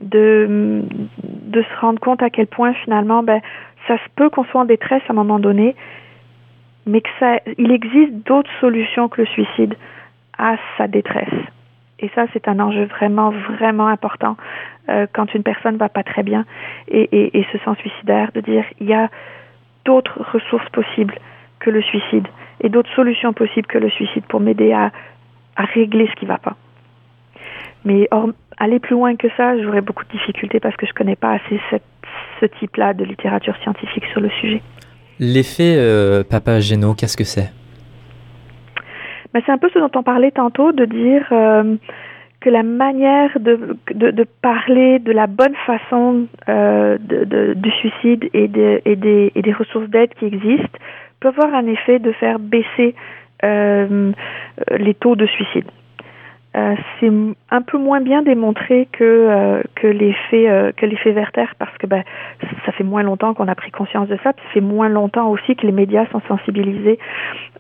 de, 0.02 0.84
de 1.24 1.62
se 1.62 1.80
rendre 1.82 2.00
compte 2.00 2.22
à 2.22 2.30
quel 2.30 2.48
point 2.48 2.74
finalement, 2.74 3.24
ben, 3.24 3.42
ça 3.88 3.98
se 3.98 4.10
peut 4.16 4.30
qu'on 4.30 4.44
soit 4.46 4.62
en 4.62 4.66
détresse 4.66 5.02
à 5.10 5.12
un 5.12 5.16
moment 5.16 5.40
donné, 5.40 5.76
mais 6.86 7.02
que 7.02 7.10
ça, 7.20 7.40
il 7.58 7.72
existe 7.72 8.14
d'autres 8.26 8.52
solutions 8.62 9.10
que 9.10 9.22
le 9.22 9.28
suicide 9.28 9.76
à 10.38 10.56
sa 10.78 10.88
détresse. 10.88 11.28
Et 12.02 12.10
ça, 12.16 12.26
c'est 12.34 12.48
un 12.48 12.60
enjeu 12.60 12.86
vraiment, 12.86 13.32
vraiment 13.32 13.88
important 13.88 14.38
euh, 14.90 15.06
quand 15.14 15.34
une 15.34 15.44
personne 15.44 15.78
va 15.78 15.90
pas 15.90 16.04
très 16.04 16.24
bien 16.24 16.46
et, 16.88 17.46
se 17.52 17.58
sent 17.58 17.80
suicidaire, 17.80 18.32
de 18.34 18.42
dire 18.42 18.64
il 18.80 18.88
y 18.88 18.94
a 18.94 19.10
d'autres 19.86 20.22
ressources 20.34 20.70
possibles 20.70 21.16
que 21.60 21.70
le 21.70 21.82
suicide 21.82 22.28
et 22.62 22.70
d'autres 22.70 22.94
solutions 22.96 23.34
possibles 23.34 23.68
que 23.68 23.78
le 23.78 23.90
suicide 23.90 24.24
pour 24.28 24.40
m'aider 24.40 24.72
à, 24.72 24.92
régler 25.58 26.08
ce 26.08 26.18
qui 26.18 26.26
va 26.26 26.38
pas. 26.38 26.56
Mais 27.84 28.08
or, 28.12 28.30
aller 28.58 28.80
plus 28.80 28.94
loin 28.94 29.18
que 29.18 29.28
ça, 29.36 29.62
j'aurais 29.62 29.82
beaucoup 29.82 30.06
de 30.06 30.12
difficultés 30.12 30.62
parce 30.62 30.78
que 30.78 30.86
je 30.86 30.94
connais 30.94 31.18
pas 31.18 31.32
assez 31.34 31.60
ce 32.40 32.46
type-là 32.46 32.94
de 32.94 33.04
littérature 33.04 33.58
scientifique 33.58 34.06
sur 34.14 34.22
le 34.22 34.30
sujet. 34.30 34.62
L'effet 35.20 35.76
euh, 35.78 36.24
Papageno, 36.24 36.94
qu'est-ce 36.94 37.18
que 37.18 37.26
c'est? 37.26 37.52
Ben, 39.34 39.42
C'est 39.46 39.52
un 39.52 39.58
peu 39.58 39.70
ce 39.74 39.80
dont 39.80 39.92
on 39.96 40.04
parlait 40.04 40.32
tantôt, 40.32 40.72
de 40.72 40.86
dire 40.86 41.28
euh, 41.32 41.76
que 42.42 42.50
la 42.50 42.64
manière 42.64 43.38
de, 43.40 43.78
de, 43.94 44.26
parler 44.42 45.00
de 45.00 45.12
la 45.12 45.28
bonne 45.28 45.56
façon 45.66 46.28
euh, 46.48 46.98
de, 47.00 47.54
du 47.54 47.72
suicide 47.72 48.30
et, 48.34 48.50
et, 48.86 48.96
des, 48.96 49.32
et 49.36 49.42
des 49.42 49.54
ressources 49.54 49.90
d'aide 49.90 50.14
qui 50.16 50.26
existent 50.26 50.80
peut 51.20 51.30
avoir 51.30 51.54
un 51.54 51.68
effet 51.68 52.00
de 52.00 52.12
faire 52.14 52.40
baisser 52.40 52.96
euh, 53.44 54.12
les 54.78 54.94
taux 54.94 55.16
de 55.16 55.26
suicide. 55.26 55.66
Euh, 56.58 56.76
c'est 57.00 57.12
un 57.52 57.62
peu 57.62 57.78
moins 57.78 58.02
bien 58.02 58.24
démontré 58.24 58.88
que 58.92 59.04
euh, 59.04 59.62
que 59.76 59.86
l'effet 59.86 60.50
euh, 60.50 60.72
que 60.72 60.88
l'effet 60.88 61.12
Werther 61.12 61.46
parce 61.60 61.78
que 61.78 61.86
ben 61.86 62.04
ça 62.66 62.72
fait 62.72 62.84
moins 62.84 63.04
longtemps 63.04 63.36
qu'on 63.36 63.48
a 63.48 63.54
pris 63.54 63.70
conscience 63.70 64.08
de 64.08 64.18
ça, 64.24 64.34
puis 64.34 64.44
ça 64.48 64.54
fait 64.54 64.62
moins 64.62 64.90
longtemps 64.90 65.30
aussi 65.30 65.56
que 65.56 65.68
les 65.68 65.72
médias 65.72 66.08
sont 66.08 66.22
sensibilisés 66.28 66.98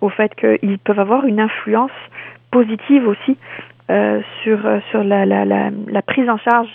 au 0.02 0.10
fait 0.10 0.34
qu'ils 0.34 0.80
peuvent 0.80 0.99
avoir 0.99 1.25
une 1.25 1.39
influence 1.39 1.91
positive 2.49 3.08
aussi 3.08 3.38
euh, 3.91 4.21
sur 4.41 4.58
sur 4.89 5.04
la, 5.04 5.23
la, 5.23 5.45
la, 5.45 5.69
la, 5.88 6.02
prise 6.02 6.28
en 6.28 6.38
charge 6.38 6.69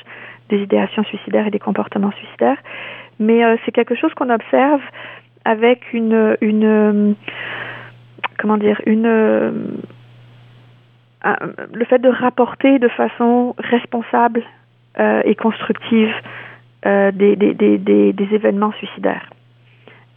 des 0.50 0.58
idéations 0.58 1.02
suicidaires 1.02 1.48
et 1.48 1.50
des 1.50 1.58
comportements 1.58 2.12
suicidaires, 2.12 2.58
mais 3.18 3.42
c'est 3.64 3.72
quelque 3.72 3.96
chose 3.96 4.14
qu'on 4.14 4.30
observe 4.30 4.82
avec 5.44 5.92
une 5.92 6.36
une 6.40 7.16
comment 8.38 8.56
dire 8.56 8.80
une 8.86 9.73
le 11.72 11.84
fait 11.86 11.98
de 11.98 12.08
rapporter 12.08 12.78
de 12.78 12.88
façon 12.88 13.54
responsable 13.58 14.42
euh, 14.98 15.22
et 15.24 15.34
constructive 15.34 16.12
euh, 16.86 17.10
des, 17.12 17.34
des, 17.34 17.54
des, 17.54 17.78
des, 18.12 18.34
événements 18.34 18.72
suicidaires, 18.72 19.30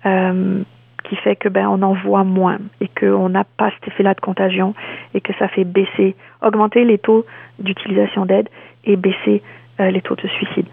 euh, 0.05 0.61
qui 1.05 1.15
fait 1.15 1.37
que 1.37 1.47
ben 1.47 1.67
on 1.69 1.81
en 1.81 1.93
voit 1.93 2.25
moins 2.25 2.57
et 2.81 2.89
qu'on 2.89 3.29
n'a 3.29 3.45
pas 3.45 3.71
cet 3.71 3.87
effet-là 3.87 4.13
de 4.13 4.19
contagion 4.19 4.75
et 5.13 5.21
que 5.21 5.33
ça 5.39 5.47
fait 5.47 5.63
baisser, 5.63 6.15
augmenter 6.41 6.83
les 6.83 6.97
taux 6.97 7.25
d'utilisation 7.59 8.25
d'aide 8.25 8.49
et 8.83 8.97
baisser 8.97 9.41
euh, 9.79 9.91
les 9.91 10.01
taux 10.01 10.15
de 10.15 10.27
suicide. 10.27 10.67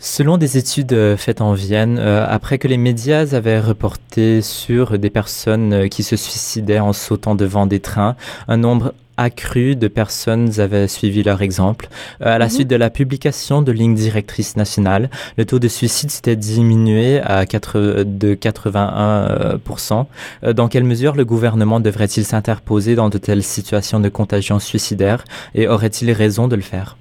Selon 0.00 0.38
des 0.38 0.56
études 0.56 0.92
euh, 0.92 1.16
faites 1.16 1.40
en 1.40 1.54
Vienne, 1.54 1.98
euh, 1.98 2.24
après 2.28 2.58
que 2.58 2.68
les 2.68 2.76
médias 2.76 3.34
avaient 3.34 3.58
reporté 3.58 4.42
sur 4.42 4.96
des 4.96 5.10
personnes 5.10 5.72
euh, 5.72 5.88
qui 5.88 6.04
se 6.04 6.14
suicidaient 6.14 6.78
en 6.78 6.92
sautant 6.92 7.34
devant 7.34 7.66
des 7.66 7.80
trains, 7.80 8.14
un 8.46 8.58
nombre 8.58 8.94
accru 9.16 9.74
de 9.74 9.88
personnes 9.88 10.60
avaient 10.60 10.86
suivi 10.86 11.24
leur 11.24 11.42
exemple. 11.42 11.88
à 12.20 12.38
la 12.38 12.46
mmh. 12.46 12.50
suite 12.50 12.68
de 12.68 12.76
la 12.76 12.90
publication 12.90 13.60
de 13.60 13.72
lignes 13.72 13.96
directrices 13.96 14.56
nationales, 14.56 15.10
le 15.36 15.44
taux 15.44 15.58
de 15.58 15.66
suicide 15.66 16.12
s'était 16.12 16.36
diminué 16.36 17.20
à 17.20 17.44
4, 17.44 18.04
de 18.04 18.36
81%. 18.36 20.06
dans 20.54 20.68
quelle 20.68 20.84
mesure 20.84 21.16
le 21.16 21.24
gouvernement 21.24 21.80
devrait-il 21.80 22.24
s'interposer 22.24 22.94
dans 22.94 23.08
de 23.08 23.18
telles 23.18 23.42
situations 23.42 23.98
de 23.98 24.08
contagion 24.08 24.60
suicidaire 24.60 25.24
et 25.56 25.66
aurait-il 25.66 26.12
raison 26.12 26.46
de 26.46 26.54
le 26.54 26.62
faire? 26.62 26.96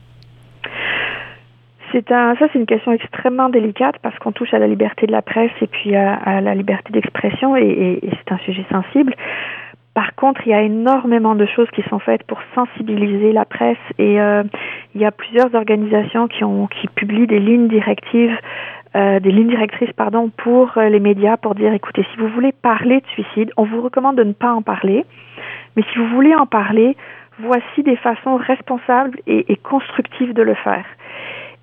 C'est 1.97 2.09
ça 2.09 2.35
c'est 2.39 2.59
une 2.59 2.67
question 2.67 2.91
extrêmement 2.91 3.49
délicate 3.49 3.95
parce 4.03 4.15
qu'on 4.19 4.31
touche 4.31 4.53
à 4.53 4.59
la 4.59 4.67
liberté 4.67 5.07
de 5.07 5.11
la 5.11 5.23
presse 5.23 5.51
et 5.61 5.65
puis 5.67 5.95
à, 5.95 6.41
la 6.41 6.53
liberté 6.53 6.93
d'expression 6.93 7.55
et, 7.55 7.99
c'est 8.03 8.31
un 8.31 8.37
sujet 8.39 8.63
sensible. 8.71 9.15
Par 9.95 10.13
contre, 10.13 10.41
il 10.45 10.51
y 10.51 10.53
a 10.53 10.61
énormément 10.61 11.33
de 11.33 11.47
choses 11.47 11.67
qui 11.71 11.81
sont 11.89 11.97
faites 11.97 12.21
pour 12.21 12.39
sensibiliser 12.53 13.31
la 13.31 13.45
presse 13.45 13.79
et 13.97 14.21
euh, 14.21 14.43
il 14.93 15.01
y 15.01 15.05
a 15.05 15.11
plusieurs 15.11 15.55
organisations 15.55 16.27
qui 16.27 16.87
publient 16.89 17.25
des 17.25 17.39
lignes 17.39 17.67
directives, 17.67 18.37
euh, 18.95 19.19
des 19.19 19.31
lignes 19.31 19.49
directrices 19.49 19.89
pour 20.37 20.77
euh, 20.77 20.89
les 20.89 20.99
médias 20.99 21.37
pour 21.37 21.55
dire 21.55 21.73
écoutez 21.73 22.05
si 22.13 22.19
vous 22.19 22.27
voulez 22.27 22.51
parler 22.51 23.01
de 23.01 23.07
suicide, 23.07 23.51
on 23.57 23.63
vous 23.63 23.81
recommande 23.81 24.17
de 24.17 24.23
ne 24.23 24.33
pas 24.33 24.51
en 24.51 24.61
parler, 24.61 25.03
mais 25.75 25.81
si 25.91 25.97
vous 25.97 26.09
voulez 26.09 26.35
en 26.35 26.45
parler, 26.45 26.95
voici 27.39 27.81
des 27.83 27.95
façons 27.95 28.35
responsables 28.35 29.19
et 29.25 29.55
constructives 29.57 30.33
de 30.33 30.43
le 30.43 30.53
faire. 30.53 30.85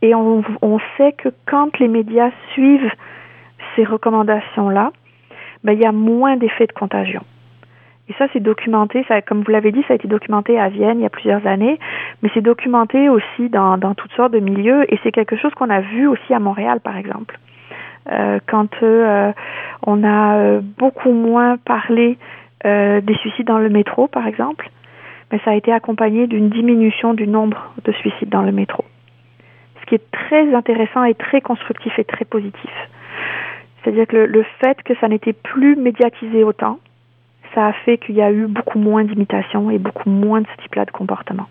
Et 0.04 0.14
on, 0.14 0.44
on, 0.60 0.78
sait 0.98 1.12
que 1.12 1.30
quand 1.46 1.78
les 1.78 1.88
médias 1.88 2.30
suivent 2.52 2.92
ces 3.74 3.84
recommandations-là, 3.84 4.92
ben, 5.64 5.72
il 5.72 5.80
y 5.80 5.86
a 5.86 5.92
moins 5.92 6.36
d'effets 6.36 6.66
de 6.66 6.72
contagion. 6.72 7.22
Et 8.10 8.12
ça, 8.18 8.26
c'est 8.34 8.40
documenté, 8.40 9.02
comme 9.26 9.42
vous 9.42 9.50
l'avez 9.50 9.72
dit, 9.72 9.82
ça 9.88 9.94
a 9.94 9.96
été 9.96 10.06
documenté 10.06 10.60
à 10.60 10.68
Vienne 10.68 10.98
il 10.98 11.04
y 11.04 11.06
a 11.06 11.10
plusieurs 11.10 11.46
années, 11.46 11.78
mais 12.22 12.28
c'est 12.34 12.42
documenté 12.42 13.08
aussi 13.08 13.48
dans, 13.48 13.78
toutes 13.94 14.12
sortes 14.12 14.32
de 14.32 14.40
milieux, 14.40 14.84
et 14.92 15.00
c'est 15.02 15.10
quelque 15.10 15.36
chose 15.36 15.54
qu'on 15.54 15.70
a 15.70 15.80
vu 15.80 16.06
aussi 16.06 16.34
à 16.34 16.38
Montréal, 16.38 16.80
par 16.80 16.98
exemple. 16.98 17.38
Euh, 18.12 18.40
quand 18.46 18.82
euh, 18.82 19.32
on 19.86 20.04
a 20.04 20.36
euh, 20.36 20.60
beaucoup 20.60 21.12
moins 21.12 21.56
parlé 21.56 22.18
des 22.62 23.14
suicides 23.20 23.46
dans 23.46 23.58
le 23.58 23.70
métro, 23.70 24.06
par 24.06 24.26
exemple, 24.26 24.70
mais 25.32 25.38
ça 25.46 25.52
a 25.52 25.54
été 25.54 25.70
accompagné 25.70 26.26
d'une 26.26 26.50
diminution 26.50 27.12
du 27.14 27.26
nombre 27.26 27.74
de 27.84 27.92
suicides 27.92 28.30
dans 28.30 28.40
le 28.42 28.52
métro 28.52 28.84
ce 29.84 29.88
qui 29.88 29.94
est 29.96 30.10
très 30.10 30.54
intéressant 30.54 31.04
et 31.04 31.14
très 31.14 31.40
constructif 31.40 31.98
et 31.98 32.04
très 32.04 32.24
positif. 32.24 32.70
C'est-à-dire 33.82 34.06
que 34.06 34.16
le, 34.16 34.44
fait 34.60 34.82
que 34.82 34.94
ça 34.96 35.08
n'était 35.08 35.34
plus 35.34 35.76
médiatisé 35.76 36.42
autant, 36.42 36.78
ça 37.54 37.66
a 37.66 37.72
fait 37.72 37.98
qu'il 37.98 38.14
y 38.14 38.22
a 38.22 38.32
eu 38.32 38.46
beaucoup 38.46 38.78
moins 38.78 39.04
d'imitations 39.04 39.70
et 39.70 39.78
beaucoup 39.78 40.08
moins 40.08 40.40
de 40.40 40.46
ce 40.56 40.62
type-là 40.62 40.86
de 40.86 40.90
comportement. 40.90 41.46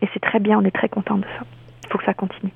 Et 0.00 0.08
c'est 0.14 0.20
très 0.20 0.38
bien, 0.38 0.58
on 0.58 0.64
est 0.64 0.70
très 0.70 0.88
content 0.88 1.16
de 1.18 1.24
ça. 1.24 1.44
Il 1.84 1.88
faut 1.90 1.98
que 1.98 2.04
ça 2.04 2.14
continue. 2.14 2.52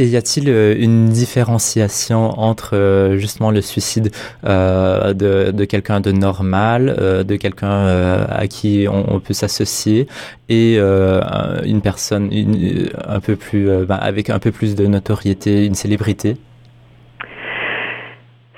Et 0.00 0.04
y 0.06 0.16
a-t-il 0.16 0.48
euh, 0.48 0.76
une 0.78 1.06
différenciation 1.06 2.30
entre 2.38 2.76
euh, 2.76 3.16
justement 3.16 3.50
le 3.50 3.60
suicide 3.60 4.10
euh, 4.44 5.12
de, 5.12 5.50
de 5.50 5.64
quelqu'un 5.64 6.00
de 6.00 6.12
normal, 6.12 6.94
de 7.26 7.36
quelqu'un 7.36 7.86
à 8.28 8.46
qui 8.46 8.86
on, 8.88 9.18
peut 9.18 9.34
s'associer, 9.34 10.06
et 10.48 10.78
une 10.78 11.80
personne 11.82 12.30
un 13.06 13.20
peu 13.20 13.36
plus 13.36 13.66
ben, 13.86 13.96
avec 13.96 14.30
un 14.30 14.38
peu 14.38 14.52
plus 14.52 14.76
de 14.76 14.86
notoriété, 14.86 15.66
une 15.66 15.74
célébrité? 15.74 16.36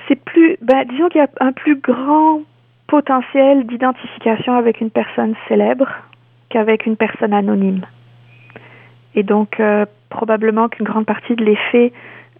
C'est 0.08 0.20
plus, 0.22 0.58
ben, 0.60 0.84
disons 0.90 1.08
qu'il 1.08 1.20
y 1.20 1.24
a 1.24 1.28
un 1.40 1.52
plus 1.52 1.76
grand 1.76 2.42
potentiel 2.86 3.66
d'identification 3.66 4.54
avec 4.54 4.80
une 4.80 4.90
personne 4.90 5.34
célèbre 5.48 5.88
qu'avec 6.50 6.86
une 6.86 6.96
personne 6.96 7.32
anonyme. 7.32 7.86
Et 9.14 9.22
donc, 9.22 9.60
euh, 9.60 9.86
probablement 10.08 10.68
qu'une 10.68 10.86
grande 10.86 11.06
partie 11.06 11.34
de 11.34 11.44
l'effet 11.44 11.92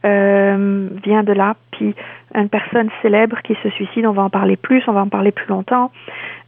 euh, 0.04 0.88
vient 1.04 1.22
de 1.22 1.32
là. 1.32 1.56
Puis, 1.72 1.94
une 2.34 2.48
personne 2.48 2.88
célèbre 3.02 3.40
qui 3.42 3.56
se 3.62 3.68
suicide, 3.70 4.06
on 4.06 4.12
va 4.12 4.22
en 4.22 4.30
parler 4.30 4.56
plus, 4.56 4.82
on 4.86 4.92
va 4.92 5.02
en 5.02 5.08
parler 5.08 5.32
plus 5.32 5.46
longtemps. 5.48 5.90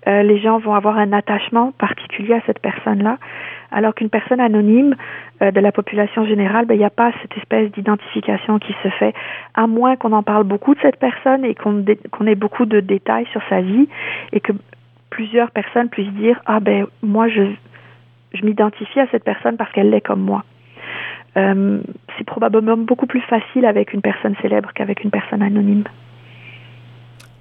Euh, 0.07 0.23
les 0.23 0.39
gens 0.41 0.59
vont 0.59 0.75
avoir 0.75 0.97
un 0.97 1.13
attachement 1.13 1.73
particulier 1.73 2.35
à 2.35 2.41
cette 2.47 2.61
personne-là. 2.61 3.19
Alors 3.71 3.95
qu'une 3.95 4.11
personne 4.11 4.41
anonyme 4.41 4.95
de 5.41 5.61
la 5.61 5.73
population 5.73 6.27
générale, 6.27 6.67
ben, 6.67 6.75
il 6.75 6.79
n'y 6.79 6.85
a 6.85 6.91
pas 6.91 7.11
cette 7.23 7.37
espèce 7.39 7.71
d'identification 7.73 8.59
qui 8.59 8.75
se 8.83 8.89
fait, 8.91 9.15
à 9.55 9.67
moins 9.67 9.97
qu'on 9.97 10.13
en 10.13 10.23
parle 10.23 10.45
beaucoup 10.45 10.75
de 10.75 10.81
cette 10.81 10.99
personne 10.99 11.45
et 11.45 11.55
qu'on 11.55 11.83
qu 11.83 12.29
ait 12.29 12.35
beaucoup 12.35 12.67
de 12.67 12.81
détails 12.81 13.27
sur 13.33 13.41
sa 13.49 13.63
vie 13.63 13.89
et 14.33 14.41
que 14.41 14.53
plusieurs 15.13 15.51
personnes 15.51 15.89
puissent 15.89 16.13
dire 16.15 16.41
ah 16.47 16.59
ben 16.61 16.87
moi 17.03 17.29
je 17.29 17.43
je 18.35 18.45
m'identifie 18.45 19.01
à 19.01 19.07
cette 19.11 19.25
personne 19.25 19.57
parce 19.57 19.71
qu'elle 19.73 19.90
l'est 19.90 20.01
comme 20.01 20.21
moi. 20.23 20.45
Euh, 21.37 21.81
c'est 22.16 22.25
probablement 22.25 22.77
beaucoup 22.77 23.07
plus 23.07 23.21
facile 23.23 23.64
avec 23.64 23.92
une 23.92 24.03
personne 24.03 24.35
célèbre 24.42 24.71
qu'avec 24.75 25.03
une 25.03 25.11
personne 25.11 25.42
anonyme. 25.42 25.85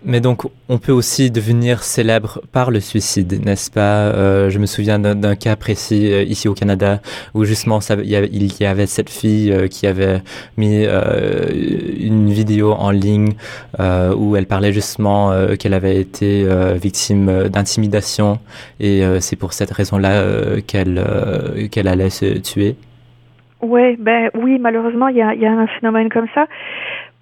Mais 0.04 0.20
donc, 0.20 0.46
on 0.68 0.80
peut 0.80 0.92
aussi 0.92 1.30
devenir 1.30 1.84
célèbre 1.84 2.42
par 2.52 2.72
le 2.72 2.80
suicide, 2.80 3.46
n'est-ce 3.46 3.70
pas? 3.70 4.10
Euh, 4.16 4.50
Je 4.50 4.58
me 4.58 4.66
souviens 4.66 4.98
d'un 4.98 5.36
cas 5.36 5.56
précis 5.56 6.12
euh, 6.12 6.24
ici 6.24 6.48
au 6.48 6.56
Canada 6.56 7.00
où 7.36 7.44
justement 7.44 7.78
il, 8.04 8.10
y 8.10 8.66
avait, 8.66 8.88
cette 8.88 9.12
fille 9.12 9.52
euh, 9.52 9.68
qui 9.68 9.86
avait 9.86 10.22
mis 10.58 10.86
une 10.86 12.32
vidéo 12.32 12.72
en 12.72 12.90
ligne 12.90 13.34
où 13.80 14.36
elle 14.36 14.48
parlait 14.48 14.74
justement 14.74 15.32
qu'elle 15.58 15.74
avait 15.74 15.98
été 15.98 16.48
victime 16.76 17.50
d'intimidation 17.50 18.40
et 18.80 19.04
c'est 19.20 19.36
pour 19.36 19.54
cette 19.54 19.72
raison-là 19.72 20.62
qu'elle 20.66 20.98
allait 21.88 22.10
se 22.10 22.38
tuer. 22.40 22.76
Ouais, 23.62 23.96
ben 24.00 24.30
oui, 24.34 24.58
malheureusement, 24.60 25.08
il 25.08 25.18
y 25.18 25.22
a 25.22 25.52
un 25.52 25.68
phénomène 25.68 26.10
comme 26.10 26.28
ça. 26.34 26.48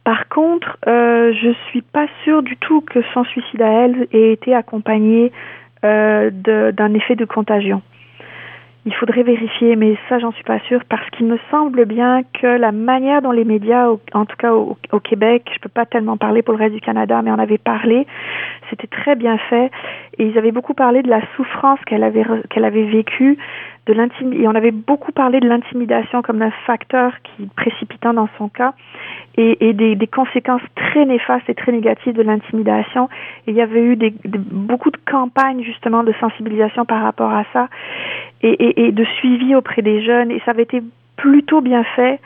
Par 0.09 0.27
contre, 0.27 0.75
euh, 0.87 1.33
je 1.39 1.51
suis 1.67 1.83
pas 1.83 2.07
sûre 2.23 2.41
du 2.41 2.57
tout 2.57 2.81
que 2.81 2.99
son 3.13 3.23
suicide 3.25 3.61
à 3.61 3.67
elle 3.67 4.07
ait 4.11 4.31
été 4.31 4.55
accompagné 4.55 5.31
euh, 5.85 6.31
d'un 6.31 6.93
effet 6.95 7.15
de 7.15 7.25
contagion. 7.25 7.83
Il 8.87 8.95
faudrait 8.95 9.21
vérifier, 9.21 9.75
mais 9.75 9.97
ça, 10.07 10.17
j'en 10.17 10.31
suis 10.31 10.43
pas 10.43 10.57
sûre 10.61 10.81
parce 10.89 11.07
qu'il 11.11 11.27
me 11.27 11.37
semble 11.51 11.85
bien 11.85 12.23
que 12.23 12.47
la 12.47 12.71
manière 12.71 13.21
dont 13.21 13.29
les 13.29 13.43
médias, 13.43 13.87
en 14.13 14.25
tout 14.25 14.35
cas 14.35 14.51
au, 14.51 14.75
Québec, 14.99 15.47
je 15.53 15.59
peux 15.59 15.69
pas 15.69 15.85
tellement 15.85 16.17
parler 16.17 16.41
pour 16.41 16.55
le 16.55 16.59
reste 16.59 16.73
du 16.73 16.81
Canada, 16.81 17.21
mais 17.21 17.29
on 17.29 17.37
avait 17.37 17.59
parlé, 17.59 18.07
c'était 18.71 18.87
très 18.87 19.15
bien 19.15 19.37
fait 19.37 19.69
et 20.17 20.25
ils 20.25 20.37
avaient 20.39 20.51
beaucoup 20.51 20.73
parlé 20.73 21.03
de 21.03 21.09
la 21.09 21.21
souffrance 21.35 21.79
qu'elle 21.85 22.03
avait 22.03 22.85
vécue 22.85 23.37
de. 23.85 23.93
Et 24.41 24.47
on 24.47 24.55
avait 24.55 24.71
beaucoup 24.71 25.11
parlé 25.11 25.39
de 25.39 25.47
l'intimidation 25.47 26.23
comme 26.23 26.41
un 26.41 26.51
facteur 26.65 27.13
qui 27.23 27.45
précipitant 27.55 28.13
dans 28.13 28.29
son 28.39 28.49
cas 28.49 28.73
et, 29.39 29.73
des, 29.73 30.07
conséquences 30.07 30.61
très 30.75 31.05
néfastes 31.05 31.49
et 31.49 31.55
très 31.55 31.71
négatives 31.71 32.13
de 32.13 32.21
l'intimidation. 32.21 33.07
Il 33.47 33.55
y 33.55 33.61
avait 33.61 33.81
eu 33.81 33.97
beaucoup 34.51 34.91
de 34.91 34.97
campagnes 35.09 35.63
justement 35.63 36.03
de 36.03 36.13
sensibilisation 36.19 36.85
par 36.85 37.01
rapport 37.01 37.31
à 37.31 37.45
ça 37.53 37.69
et, 38.41 38.87
et 38.87 38.91
de 38.91 39.05
suivi 39.05 39.55
auprès 39.55 39.81
des 39.81 40.03
jeunes. 40.03 40.31
Et 40.31 40.41
ça 40.45 40.51
avait 40.51 40.63
été 40.63 40.83
plutôt 41.15 41.61
bien 41.61 41.83
fait. 41.95 42.19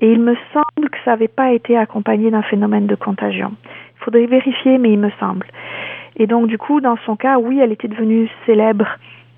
Et 0.00 0.12
il 0.12 0.20
me 0.20 0.36
semble 0.52 0.90
que 0.90 0.98
ça 1.04 1.12
n'avait 1.12 1.28
pas 1.28 1.52
été 1.52 1.76
accompagné 1.76 2.30
d'un 2.30 2.42
phénomène 2.42 2.86
de 2.86 2.94
contagion. 2.94 3.52
Il 3.64 4.04
faudrait 4.04 4.26
vérifier, 4.26 4.78
mais 4.78 4.92
il 4.92 4.98
me 4.98 5.10
semble. 5.18 5.46
Et 6.16 6.26
donc, 6.26 6.48
du 6.48 6.58
coup, 6.58 6.80
dans 6.80 6.96
son 7.04 7.16
cas, 7.16 7.38
oui, 7.38 7.60
elle 7.60 7.72
était 7.72 7.88
devenue 7.88 8.28
célèbre 8.46 8.86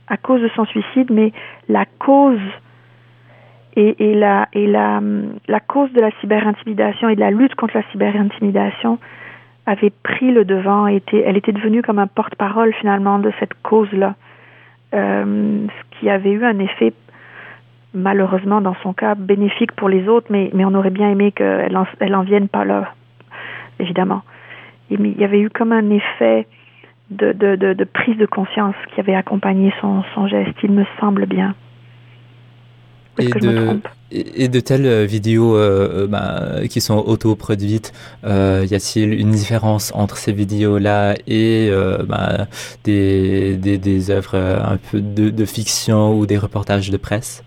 à 0.08 0.16
cause 0.16 0.42
de 0.42 0.50
son 0.56 0.64
suicide, 0.66 1.10
mais 1.10 1.32
la 1.68 1.84
cause 1.98 2.40
et, 3.76 4.14
la, 4.14 4.46
cause 5.66 5.92
de 5.92 6.00
la 6.00 6.10
cyberintimidation 6.20 7.08
et 7.08 7.14
de 7.14 7.20
la 7.20 7.30
lutte 7.30 7.54
contre 7.54 7.76
la 7.76 7.84
cyberintimidation 7.90 8.98
avait 9.66 9.92
pris 10.02 10.32
le 10.32 10.44
devant. 10.44 10.86
Était, 10.86 11.22
elle 11.26 11.36
était 11.36 11.52
devenue 11.52 11.82
comme 11.82 11.98
un 11.98 12.06
porte-parole 12.06 12.72
finalement 12.74 13.18
de 13.18 13.32
cette 13.38 13.54
cause-là, 13.62 14.14
euh, 14.94 15.66
ce 15.68 15.98
qui 15.98 16.10
avait 16.10 16.32
eu 16.32 16.44
un 16.44 16.58
effet 16.58 16.92
malheureusement 17.92 18.60
dans 18.60 18.76
son 18.82 18.92
cas 18.92 19.14
bénéfique 19.16 19.72
pour 19.72 19.88
les 19.88 20.08
autres, 20.08 20.28
mais, 20.30 20.50
mais 20.54 20.64
on 20.64 20.74
aurait 20.74 20.90
bien 20.90 21.10
aimé 21.10 21.32
qu'elle 21.32 21.76
en, 21.76 21.86
elle 21.98 22.14
en 22.14 22.22
vienne 22.22 22.48
pas 22.48 22.64
là, 22.64 22.92
évidemment. 23.80 24.22
Il 24.90 25.18
y 25.18 25.24
avait 25.24 25.40
eu 25.40 25.50
comme 25.50 25.72
un 25.72 25.90
effet 25.90 26.46
de, 27.10 27.84
prise 27.84 28.16
de 28.16 28.26
conscience 28.26 28.74
qui 28.92 29.00
avait 29.00 29.14
accompagné 29.14 29.72
son 29.80 30.26
geste, 30.28 30.56
il 30.62 30.72
me 30.72 30.84
semble 31.00 31.26
bien. 31.26 31.54
Et 33.18 33.28
de, 33.28 33.80
et 34.12 34.48
de, 34.48 34.60
telles 34.60 34.86
euh, 34.86 35.04
vidéos 35.04 35.56
euh, 35.56 36.06
bah, 36.06 36.66
qui 36.68 36.80
sont 36.80 36.98
autoproduites, 36.98 37.92
euh, 38.24 38.66
y 38.70 38.74
a-t-il 38.74 39.12
une 39.12 39.30
différence 39.30 39.92
entre 39.94 40.16
ces 40.16 40.32
vidéos-là 40.32 41.14
et 41.26 41.68
euh, 41.70 42.04
bah, 42.08 42.46
des, 42.84 43.56
des, 43.56 43.78
des, 43.78 44.10
œuvres 44.10 44.36
un 44.36 44.78
peu 44.90 45.00
de, 45.00 45.30
de, 45.30 45.44
fiction 45.44 46.18
ou 46.18 46.26
des 46.26 46.38
reportages 46.38 46.90
de 46.90 46.96
presse? 46.96 47.44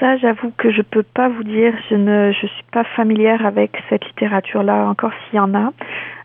Ça, 0.00 0.18
j'avoue 0.18 0.52
que 0.58 0.70
je 0.70 0.82
peux 0.82 1.02
pas 1.02 1.28
vous 1.28 1.44
dire. 1.44 1.72
Je 1.88 1.94
ne 1.94 2.32
je 2.32 2.46
suis 2.46 2.64
pas 2.70 2.84
familière 2.96 3.46
avec 3.46 3.78
cette 3.88 4.04
littérature-là, 4.04 4.88
encore 4.88 5.12
s'il 5.30 5.36
y 5.36 5.40
en 5.40 5.54
a. 5.54 5.72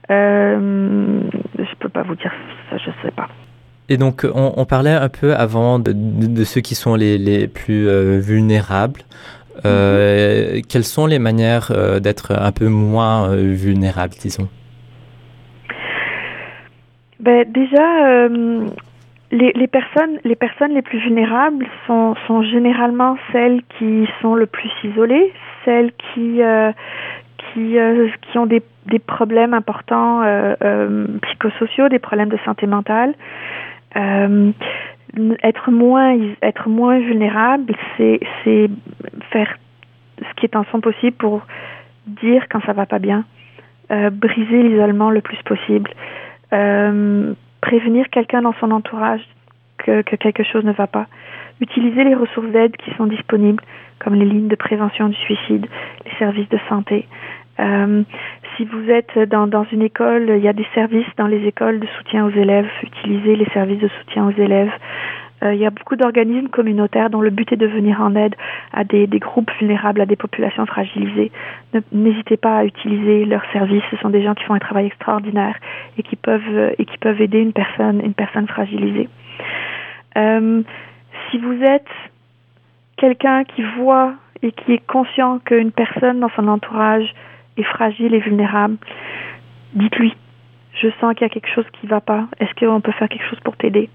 Euh, 0.09 1.21
je 1.57 1.75
peux 1.79 1.89
pas 1.89 2.03
vous 2.03 2.15
dire 2.15 2.33
ça, 2.69 2.77
je 2.77 2.91
sais 3.01 3.11
pas. 3.11 3.29
Et 3.91 3.97
donc, 3.97 4.25
on, 4.33 4.53
on, 4.55 4.63
parlait 4.63 4.93
un 4.93 5.09
peu 5.09 5.35
avant 5.35 5.77
de, 5.77 5.91
de, 5.91 6.27
de 6.27 6.43
ceux 6.45 6.61
qui 6.61 6.75
sont 6.75 6.95
les, 6.95 7.17
les 7.17 7.49
plus 7.49 7.89
euh, 7.89 8.19
vulnérables. 8.19 9.01
Euh, 9.65 10.53
mm-hmm. 10.53 10.65
Quelles 10.65 10.85
sont 10.85 11.07
les 11.07 11.19
manières 11.19 11.71
euh, 11.71 11.99
d'être 11.99 12.31
un 12.31 12.53
peu 12.53 12.69
moins 12.69 13.35
vulnérables, 13.35 14.13
disons? 14.17 14.47
Ben, 17.19 17.43
Déjà, 17.51 18.29
les, 19.31 19.51
les, 19.51 19.67
personnes, 19.67 20.19
les 20.23 20.37
personnes 20.37 20.73
les 20.73 20.81
plus 20.81 20.99
vulnérables 20.99 21.67
sont, 21.85 22.15
sont 22.27 22.43
généralement 22.43 23.17
celles 23.33 23.59
qui 23.77 24.07
sont 24.21 24.35
le 24.35 24.45
plus 24.45 24.71
isolées, 24.85 25.33
celles 25.65 25.91
qui, 26.13 26.39
qui, 27.37 27.75
qui 28.21 28.37
ont 28.37 28.45
des 28.45 28.63
des 28.87 28.97
problèmes 28.97 29.53
importants 29.53 30.23
psychosociaux, 31.21 31.87
des 31.87 31.99
problèmes 31.99 32.29
de 32.29 32.39
santé 32.45 32.65
mentale. 32.65 33.13
Euh, 33.95 34.51
être 35.43 35.71
moins 35.71 36.17
être 36.41 36.69
moins 36.69 36.99
vulnérable, 36.99 37.73
c'est 37.97 38.19
c'est 38.43 38.69
faire 39.31 39.57
ce 40.19 40.33
qui 40.35 40.45
est 40.45 40.55
en 40.55 40.63
son 40.71 40.79
possible 40.79 41.17
pour 41.17 41.41
dire 42.07 42.45
quand 42.49 42.61
ça 42.65 42.73
va 42.73 42.85
pas 42.85 42.99
bien, 42.99 43.25
euh, 43.91 44.09
briser 44.09 44.63
l'isolement 44.63 45.09
le 45.09 45.21
plus 45.21 45.41
possible, 45.43 45.89
euh, 46.53 47.33
prévenir 47.61 48.09
quelqu'un 48.09 48.41
dans 48.41 48.53
son 48.59 48.71
entourage 48.71 49.21
que, 49.77 50.01
que 50.01 50.15
quelque 50.15 50.43
chose 50.43 50.63
ne 50.63 50.71
va 50.71 50.87
pas, 50.87 51.07
utiliser 51.59 52.03
les 52.03 52.15
ressources 52.15 52.49
d'aide 52.49 52.75
qui 52.77 52.91
sont 52.95 53.07
disponibles, 53.07 53.63
comme 53.99 54.15
les 54.15 54.25
lignes 54.25 54.47
de 54.47 54.55
prévention 54.55 55.09
du 55.09 55.15
suicide, 55.15 55.67
les 56.05 56.11
services 56.17 56.49
de 56.49 56.59
santé, 56.69 57.07
si 58.55 58.65
vous 58.65 58.89
êtes 58.89 59.17
dans, 59.29 59.65
une 59.71 59.81
école, 59.81 60.33
il 60.37 60.43
y 60.43 60.47
a 60.47 60.53
des 60.53 60.67
services 60.73 61.07
dans 61.17 61.27
les 61.27 61.45
écoles 61.47 61.79
de 61.79 61.87
soutien 61.97 62.25
aux 62.25 62.31
élèves. 62.31 62.67
Utilisez 62.83 63.35
les 63.35 63.47
services 63.53 63.79
de 63.79 63.87
soutien 63.87 64.27
aux 64.27 64.41
élèves. 64.41 64.71
Euh, 65.43 65.53
il 65.53 65.59
y 65.59 65.65
a 65.65 65.71
beaucoup 65.71 65.95
d'organismes 65.95 66.49
communautaires 66.49 67.09
dont 67.09 67.21
le 67.21 67.31
but 67.31 67.51
est 67.51 67.57
de 67.57 67.65
venir 67.65 67.99
en 68.01 68.15
aide 68.15 68.35
à 68.73 68.83
des, 68.83 69.07
des 69.07 69.19
groupes 69.19 69.49
vulnérables, 69.59 70.01
à 70.01 70.05
des 70.05 70.15
populations 70.15 70.65
fragilisées. 70.65 71.31
N'hésitez 71.91 72.37
pas 72.37 72.57
à 72.57 72.65
utiliser 72.65 73.25
leurs 73.25 73.45
services. 73.51 73.83
Ce 73.89 73.97
sont 73.97 74.09
des 74.09 74.21
gens 74.23 74.35
qui 74.35 74.43
font 74.43 74.53
un 74.53 74.59
travail 74.59 74.85
extraordinaire 74.85 75.55
et 75.97 76.03
qui 76.03 76.15
peuvent 76.15 76.73
et 76.77 76.85
qui 76.85 76.97
peuvent 76.97 77.21
aider 77.21 77.39
une 77.39 77.53
personne, 77.53 78.01
une 78.03 78.13
personne 78.13 78.47
fragilisée. 78.47 79.09
Euh, 80.17 80.61
si 81.29 81.37
vous 81.37 81.63
êtes 81.63 81.89
quelqu'un 82.97 83.43
qui 83.43 83.63
voit 83.79 84.13
et 84.43 84.51
qui 84.51 84.73
est 84.73 84.85
conscient 84.85 85.39
qu'une 85.39 85.71
personne 85.71 86.19
dans 86.19 86.29
son 86.35 86.47
entourage 86.47 87.13
est 87.57 87.63
fragile 87.63 88.13
et 88.13 88.19
vulnérable, 88.19 88.77
dites-lui, 89.73 90.15
je 90.81 90.87
sens 90.99 91.13
qu'il 91.13 91.23
y 91.23 91.29
a 91.29 91.29
quelque 91.29 91.53
chose 91.53 91.65
qui 91.73 91.85
ne 91.85 91.91
va 91.91 92.01
pas. 92.01 92.27
Est-ce 92.39 92.53
qu'on 92.53 92.81
peut 92.81 92.91
faire 92.93 93.09
quelque 93.09 93.29
chose 93.29 93.39
pour 93.41 93.57
t'aider? 93.57 93.89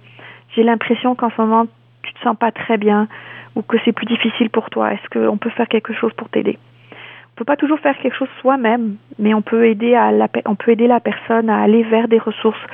J'ai 0.54 0.62
l'impression 0.62 1.14
qu'en 1.14 1.30
ce 1.30 1.40
moment, 1.40 1.66
tu 2.02 2.12
te 2.12 2.20
sens 2.20 2.36
pas 2.36 2.52
très 2.52 2.76
bien 2.76 3.08
ou 3.54 3.62
que 3.62 3.76
c'est 3.84 3.92
plus 3.92 4.06
difficile 4.06 4.50
pour 4.50 4.70
toi. 4.70 4.92
Est-ce 4.92 5.08
qu'on 5.08 5.38
peut 5.38 5.50
faire 5.50 5.68
quelque 5.68 5.92
chose 5.94 6.12
pour 6.14 6.28
t'aider? 6.28 6.58
On 6.92 7.34
peut 7.36 7.44
pas 7.44 7.56
toujours 7.56 7.78
faire 7.80 7.98
quelque 7.98 8.16
chose 8.16 8.28
soi-même, 8.40 8.96
mais 9.18 9.34
on 9.34 9.42
peut 9.42 9.66
aider 9.66 9.94
à 9.94 10.10
la, 10.10 10.28
on 10.46 10.54
peut 10.54 10.70
aider 10.70 10.86
la 10.86 11.00
personne 11.00 11.50
à 11.50 11.60
aller 11.60 11.82
vers 11.82 12.08
des 12.08 12.18
ressources 12.18 12.64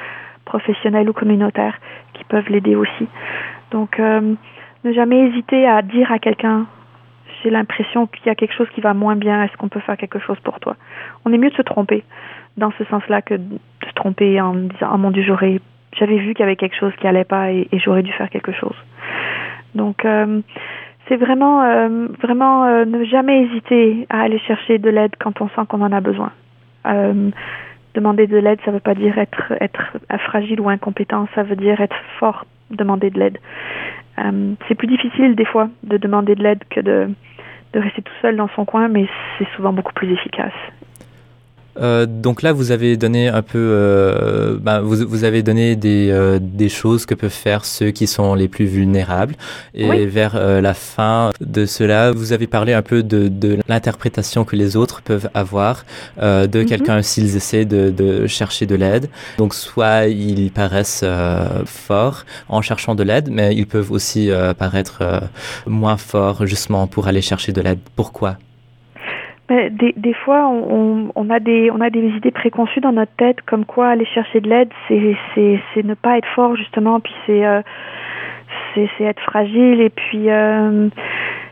professionnelles 0.45 1.09
ou 1.09 1.12
communautaires 1.12 1.79
qui 2.14 2.25
peuvent 2.25 2.49
l'aider 2.49 2.77
aussi. 2.77 3.09
Donc, 3.71 3.99
euh, 3.99 4.35
ne 4.85 4.92
jamais 4.92 5.29
hésiter 5.29 5.66
à 5.66 5.83
dire 5.83 6.12
à 6.12 6.18
quelqu'un 6.18 6.66
j'ai 7.43 7.51
l'impression 7.51 8.07
qu'il 8.07 8.27
y 8.27 8.31
a 8.31 8.35
quelque 8.35 8.55
chose 8.55 8.69
qui 8.75 8.81
va 8.81 8.95
moins 8.95 9.17
bien, 9.17 9.45
est-ce 9.45 9.57
qu'on 9.57 9.69
peut 9.69 9.81
faire 9.81 9.97
quelque 9.97 10.19
chose 10.19 10.39
pour 10.41 10.61
toi? 10.61 10.77
On 11.25 11.33
est 11.33 11.39
mieux 11.39 11.51
de 11.51 11.57
se 11.57 11.63
tromper 11.63 12.05
dans 12.57 12.73
ce 12.79 12.85
sens-là 12.85 13.23
que 13.23 13.35
de 13.35 13.59
se 13.87 13.93
tromper 13.95 14.41
en 14.41 14.55
disant 14.55 14.91
oh 14.95 14.99
mon 14.99 15.11
dieu 15.11 15.23
j'aurais 15.23 15.61
j'avais 15.99 16.19
vu 16.19 16.35
qu'il 16.35 16.41
y 16.41 16.43
avait 16.45 16.57
quelque 16.57 16.77
chose 16.77 16.93
qui 17.01 17.07
allait 17.07 17.25
pas 17.25 17.53
et, 17.53 17.69
j'aurais 17.73 18.03
dû 18.03 18.13
faire 18.13 18.31
quelque 18.31 18.53
chose. 18.53 18.77
Donc 19.75 20.05
euh, 20.05 20.41
c'est 21.09 21.17
vraiment 21.17 21.63
euh, 21.63 22.09
vraiment 22.23 22.65
euh, 22.65 22.85
ne 22.85 23.05
jamais 23.05 23.43
hésiter 23.43 24.07
à 24.11 24.23
aller 24.23 24.39
chercher 24.41 24.79
de 24.79 24.91
l'aide 24.91 25.13
quand 25.19 25.41
on 25.41 25.49
sent 25.51 25.63
qu'on 25.69 25.83
en 25.83 25.93
a 25.93 26.01
besoin. 26.01 26.33
Demander 27.95 28.27
de 28.27 28.39
l'aide, 28.39 28.59
ça 28.65 28.71
veut 28.71 28.81
pas 28.81 28.95
dire 28.95 29.19
être 29.19 29.53
être 29.61 29.93
fragile 30.21 30.61
ou 30.61 30.69
incompétent, 30.69 31.29
ça 31.35 31.43
veut 31.43 31.57
dire 31.57 31.81
être 31.81 31.97
fort, 32.19 32.47
demander 32.71 33.11
de 33.11 33.19
l'aide. 33.19 33.39
Euh, 34.19 34.55
c'est 34.67 34.75
plus 34.75 34.89
difficile 34.89 35.35
des 35.35 35.45
fois 35.45 35.69
de 35.83 35.97
demander 35.97 36.35
de 36.35 36.43
l'aide 36.43 36.63
que 36.71 36.81
de 36.81 37.11
de 37.75 37.81
rester 37.81 38.03
tout 38.03 38.13
seul 38.21 38.37
dans 38.37 38.49
son 38.49 38.65
coin, 38.65 38.89
mais 38.89 39.07
c'est 39.39 39.49
souvent 39.57 39.73
beaucoup 39.73 39.95
plus 39.95 40.13
efficace. 40.13 40.53
Euh, 41.81 42.07
donc 42.07 42.43
là, 42.43 42.53
vous 42.53 42.71
avez 42.71 42.97
donné 42.97 43.29
un 43.29 43.43
peu, 43.43 43.59
euh, 43.59 44.59
bah, 44.61 44.81
vous, 44.81 45.07
vous, 45.07 45.25
avez 45.25 45.43
donné 45.43 45.77
des, 45.77 46.09
euh, 46.11 46.39
des, 46.41 46.69
choses 46.69 47.07
que 47.07 47.15
peuvent 47.15 47.31
faire 47.31 47.65
ceux 47.65 47.91
qui 47.91 48.07
sont 48.07 48.35
les 48.35 48.49
plus 48.49 48.67
vulnérables. 48.67 49.35
Et 49.75 49.89
oui. 49.89 50.07
vers 50.07 50.37
euh, 50.37 50.61
la 50.61 50.75
fin 50.75 51.31
de 51.41 51.65
cela, 51.67 52.13
vous 52.13 52.33
avez 52.33 52.47
parlé 52.47 52.73
un 52.73 52.83
peu 52.83 53.03
de, 53.03 53.29
de 53.29 53.59
l'interprétation 53.69 54.45
que 54.45 54.57
les 54.57 54.77
autres 54.77 55.03
peuvent 55.03 55.31
avoir 55.35 55.85
euh, 56.21 56.47
de 56.47 56.61
mm 56.61 56.63
-hmm. 56.63 56.69
quelqu'un 56.69 57.03
s'ils 57.03 57.37
essaient 57.37 57.65
de, 57.65 57.91
de, 57.91 58.27
chercher 58.27 58.67
de 58.67 58.75
l'aide. 58.75 59.09
Donc 59.39 59.55
soit 59.55 60.07
ils 60.07 60.51
paraissent 60.51 61.05
euh, 61.05 61.65
forts 61.67 62.25
en 62.49 62.61
cherchant 62.63 62.95
de 62.95 63.03
l'aide, 63.03 63.29
mais 63.31 63.55
ils 63.55 63.67
peuvent 63.67 63.93
aussi 63.93 64.31
paraître 64.59 64.97
moins 65.67 65.97
forts 65.97 66.47
justement 66.47 66.87
pour 66.87 67.07
aller 67.09 67.23
chercher 67.23 67.53
de 67.53 67.61
l'aide. 67.61 67.81
Pourquoi? 67.97 68.37
Des, 69.71 69.93
des, 69.97 70.15
fois, 70.15 70.47
on, 70.49 71.11
on, 71.15 71.31
a 71.31 71.41
des, 71.41 71.71
on 71.71 71.81
a 71.81 71.91
des 71.91 72.09
idées 72.09 72.31
préconçues 72.31 72.81
dans 72.81 72.93
notre 72.93 73.12
tête, 73.17 73.41
comme 73.43 73.65
quoi 73.65 73.88
aller 73.88 74.07
chercher 74.07 74.41
de 74.41 74.49
l'aide, 74.49 74.71
c'est, 74.88 75.83
ne 75.83 75.95
pas 75.95 76.19
être 76.19 76.29
fort 76.35 76.57
justement, 76.57 77.01
puis 77.01 77.15
c'est, 77.27 77.45
euh, 77.45 77.62
être 78.77 79.23
fragile, 79.23 79.81
et 79.81 79.91
puis 79.91 80.31
euh, 80.31 80.88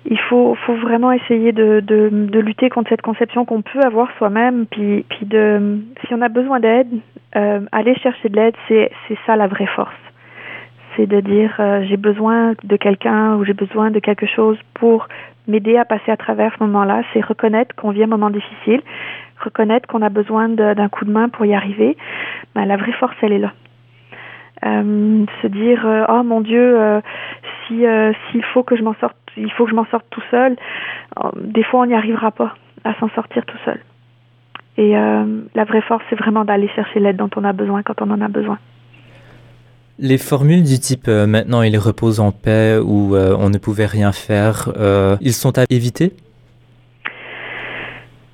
il 0.07 0.18
faut, 0.18 0.55
faut 0.66 0.74
vraiment 0.74 1.12
essayer 1.12 1.53
de, 1.53 1.80
de, 1.80 2.09
de 2.11 2.40
lutter 2.40 2.70
contre 2.70 2.90
cette 2.90 3.03
conception 3.03 3.44
qu'on 3.44 3.62
peut 3.62 3.80
avoir 3.80 4.09
soi-même, 4.18 4.66
puis, 4.66 5.05
puis 5.09 5.26
de, 5.26 5.80
si 6.07 6.14
on 6.14 6.22
a 6.22 6.28
besoin 6.28 6.61
d'aide, 6.61 6.88
euh, 7.36 7.61
aller 7.72 7.94
chercher 7.96 8.28
de 8.28 8.36
l'aide, 8.36 8.55
c'est, 8.68 8.90
c'est 9.07 9.18
ça 9.26 9.36
la 9.36 9.46
vraie 9.46 9.66
force. 9.66 9.94
C'est 10.96 11.07
de 11.07 11.20
dire 11.20 11.55
euh, 11.61 11.84
j'ai 11.88 11.96
besoin 11.96 12.55
de 12.64 12.76
quelqu'un 12.76 13.36
ou 13.36 13.44
j'ai 13.44 13.53
besoin 13.53 13.90
de 13.90 14.01
quelque 14.01 14.26
chose 14.26 14.59
pour 14.74 15.07
m'aider 15.49 15.76
à 15.76 15.84
passer 15.84 16.11
à 16.11 16.16
travers 16.16 16.55
ce 16.59 16.64
moment-là, 16.64 17.03
c'est 17.12 17.24
reconnaître 17.24 17.74
qu'on 17.74 17.91
vit 17.91 18.03
un 18.03 18.09
moment 18.09 18.30
difficile, 18.30 18.82
reconnaître 19.43 19.88
qu'on 19.88 20.03
a 20.03 20.09
besoin 20.09 20.49
d'un 20.49 20.88
coup 20.88 21.05
de 21.05 21.11
main 21.11 21.28
pour 21.28 21.47
y 21.47 21.55
arriver. 21.55 21.97
Ben, 22.55 22.64
la 22.64 22.76
vraie 22.76 22.93
force, 22.93 23.16
elle 23.22 23.32
est 23.32 23.38
là. 23.38 23.53
Euh, 24.64 25.24
se 25.41 25.47
dire 25.47 25.86
euh, 25.86 26.05
oh 26.11 26.22
mon 26.22 26.43
Dieu, 26.43 26.78
euh, 26.78 27.01
si 27.66 27.82
s'il 28.30 28.45
faut 28.53 28.62
que 28.62 28.76
je 28.76 28.82
m'en 28.82 28.95
sorte, 28.95 29.16
il 29.36 29.51
faut 29.53 29.64
que 29.64 29.70
je 29.70 29.76
m'en 29.76 29.86
sorte 29.86 30.05
tout 30.11 30.22
seul. 30.30 30.57
Des 31.36 31.62
fois, 31.62 31.80
on 31.80 31.86
n'y 31.86 31.95
arrivera 31.95 32.30
pas 32.30 32.55
à 32.84 32.95
s'en 32.95 33.09
sortir 33.11 33.45
tout 33.47 33.59
seul. 33.64 33.80
Et 34.76 34.93
la 34.93 35.64
vraie 35.64 35.82
force, 35.82 36.03
c'est 36.09 36.16
vraiment 36.16 36.45
d'aller 36.45 36.68
chercher 36.68 37.01
l'aide 37.01 37.16
dont 37.16 37.30
on 37.36 37.45
a 37.45 37.53
besoin 37.53 37.82
quand 37.82 38.01
on 38.03 38.11
en 38.11 38.20
a 38.20 38.28
besoin. 38.28 38.59
Les 40.01 40.18
formules 40.18 40.62
du 40.62 40.78
type 40.78 41.09
maintenant 41.09 41.62
il 41.62 41.76
repose 41.76 42.20
en 42.20 42.32
paix 42.32 42.78
ou 42.82 43.14
on 43.14 43.51
ne 43.51 43.59
pouvait 43.59 43.86
rien 43.86 44.12
faire, 44.12 44.72
ils 45.20 45.34
sont 45.34 45.59
à 45.59 45.64
éviter? 45.68 46.12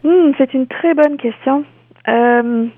Hmm, 0.05 0.31
C'est 0.39 0.55
une 0.55 0.69
très 0.69 0.95
bonne 0.95 1.17
question. 1.17 1.65
Euh, 2.09 2.69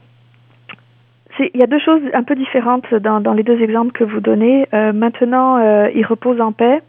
il 1.40 1.60
y 1.60 1.62
a 1.62 1.66
deux 1.66 1.78
choses 1.78 2.02
un 2.14 2.22
peu 2.22 2.34
différentes 2.34 2.92
dans, 2.94 3.32
les 3.32 3.42
deux 3.42 3.60
exemples 3.60 3.92
que 3.92 4.04
vous 4.04 4.20
donnez. 4.20 4.66
Euh, 4.74 4.92
maintenant, 4.92 5.58
euh, 5.58 5.88
il 5.94 6.04
repose 6.04 6.40
en 6.40 6.52
paix. 6.52 6.82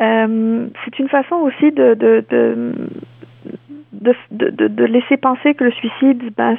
Euh, 0.00 0.66
c'est 0.84 0.98
une 0.98 1.08
façon 1.08 1.36
aussi 1.36 1.72
de 1.72 1.94
de, 1.94 2.24
de, 4.30 4.84
laisser 4.84 5.16
penser 5.16 5.54
que 5.54 5.64
le 5.64 5.72
suicide, 5.72 6.22
ben, 6.36 6.56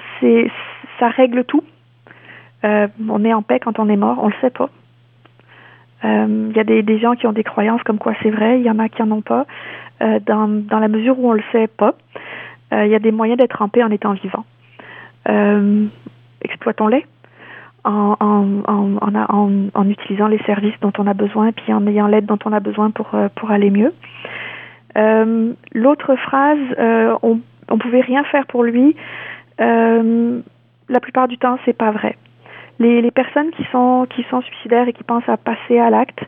ça 1.00 1.10
règle 1.10 1.44
tout. 1.46 1.64
Euh, 2.64 2.88
on 3.08 3.24
est 3.24 3.34
en 3.34 3.42
paix 3.42 3.60
quand 3.60 3.80
on 3.80 3.90
est 3.90 3.98
mort, 3.98 4.20
on 4.22 4.28
le 4.28 4.34
sait 4.42 4.50
pas. 4.50 4.70
Il 6.04 6.56
y 6.56 6.60
a 6.60 6.64
des, 6.64 7.00
gens 7.00 7.16
qui 7.16 7.28
ont 7.28 7.34
des 7.34 7.44
croyances 7.44 7.84
comme 7.84 7.98
quoi 7.98 8.14
c'est 8.22 8.30
vrai, 8.30 8.60
il 8.60 8.66
y 8.66 8.70
en 8.70 8.80
a 8.80 8.88
qui 8.88 9.02
en 9.02 9.12
ont 9.12 9.22
pas. 9.22 9.46
dans, 10.00 10.48
dans 10.48 10.80
la 10.80 10.88
mesure 10.88 11.20
où 11.20 11.30
on 11.30 11.34
le 11.34 11.44
sait 11.52 11.68
pas, 11.68 11.96
il 12.72 12.88
y 12.88 12.96
a 12.96 13.00
des 13.00 13.12
moyens 13.12 13.38
d'être 13.38 13.62
en 13.62 13.68
paix 13.68 13.84
en 13.84 13.92
étant 13.92 14.14
vivant. 14.14 14.46
Euh, 15.28 15.88
exploitons-les 16.42 17.06
en, 17.84 18.16
utilisant 19.90 20.28
les 20.28 20.40
services 20.40 20.78
dont 20.82 20.94
on 20.98 21.08
a 21.08 21.14
besoin, 21.14 21.52
puis 21.52 21.74
en 21.74 21.86
ayant 21.88 22.08
l'aide 22.08 22.26
dont 22.26 22.40
on 22.46 22.54
a 22.54 22.60
besoin 22.60 22.92
pour, 22.92 23.14
euh, 23.14 23.28
aller 23.50 23.70
mieux. 23.70 23.94
Euh, 24.98 25.54
L'autre 25.74 26.16
phrase, 26.16 26.60
euh, 26.80 27.16
on 27.22 27.40
ne 27.72 27.78
pouvait 27.78 28.02
rien 28.02 28.24
faire 28.26 28.46
pour 28.48 28.64
lui. 28.64 28.96
Euh, 29.62 30.40
la 30.90 31.00
plupart 31.00 31.28
du 31.28 31.38
temps, 31.38 31.58
c'est 31.66 31.78
pas 31.78 31.92
vrai. 31.92 32.18
Les, 32.80 33.12
personnes 33.12 33.52
qui 33.52 33.64
sont 33.72 34.06
qui 34.10 34.24
sont 34.30 34.42
suicidaires 34.42 34.88
et 34.88 34.94
qui 34.94 35.04
pensent 35.04 35.28
à 35.28 35.38
passer 35.38 35.80
à 35.80 35.90
l'acte 35.90 36.20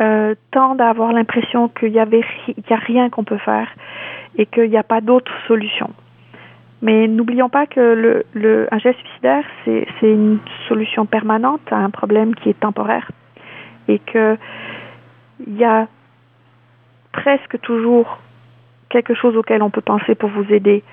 euh, 0.00 0.34
tendent 0.52 0.80
à 0.80 0.88
avoir 0.88 1.12
l'impression 1.12 1.68
qu'il 1.68 1.92
y 1.92 1.98
avait 1.98 2.22
il 2.48 2.62
y 2.70 2.72
a 2.72 2.76
rien 2.76 3.10
qu'on 3.10 3.24
peut 3.24 3.38
faire 3.38 3.68
et 4.36 4.46
qu'il 4.46 4.70
n'y 4.70 4.76
a 4.76 4.84
pas 4.84 5.00
d'autre 5.00 5.32
solution. 5.48 5.90
Mais 6.80 7.08
n'oublions 7.08 7.48
pas 7.48 7.66
que 7.66 7.80
le, 7.80 8.24
le, 8.34 8.68
un 8.70 8.78
geste 8.78 9.00
suicidaire, 9.00 9.44
c'est 9.64 9.86
une 10.02 10.38
solution 10.68 11.06
permanente 11.06 11.60
à 11.72 11.76
un 11.76 11.90
problème 11.90 12.36
qui 12.36 12.50
est 12.50 12.60
temporaire. 12.60 13.10
Et 13.88 13.98
qu'il 13.98 14.38
y 15.48 15.64
a 15.64 15.88
presque 17.12 17.60
toujours 17.62 18.18
quelque 18.90 19.14
chose 19.14 19.36
auquel 19.36 19.62
on 19.62 19.70
peut 19.70 19.80
penser 19.80 20.14
pour 20.14 20.30
vous 20.30 20.52
aider 20.52 20.84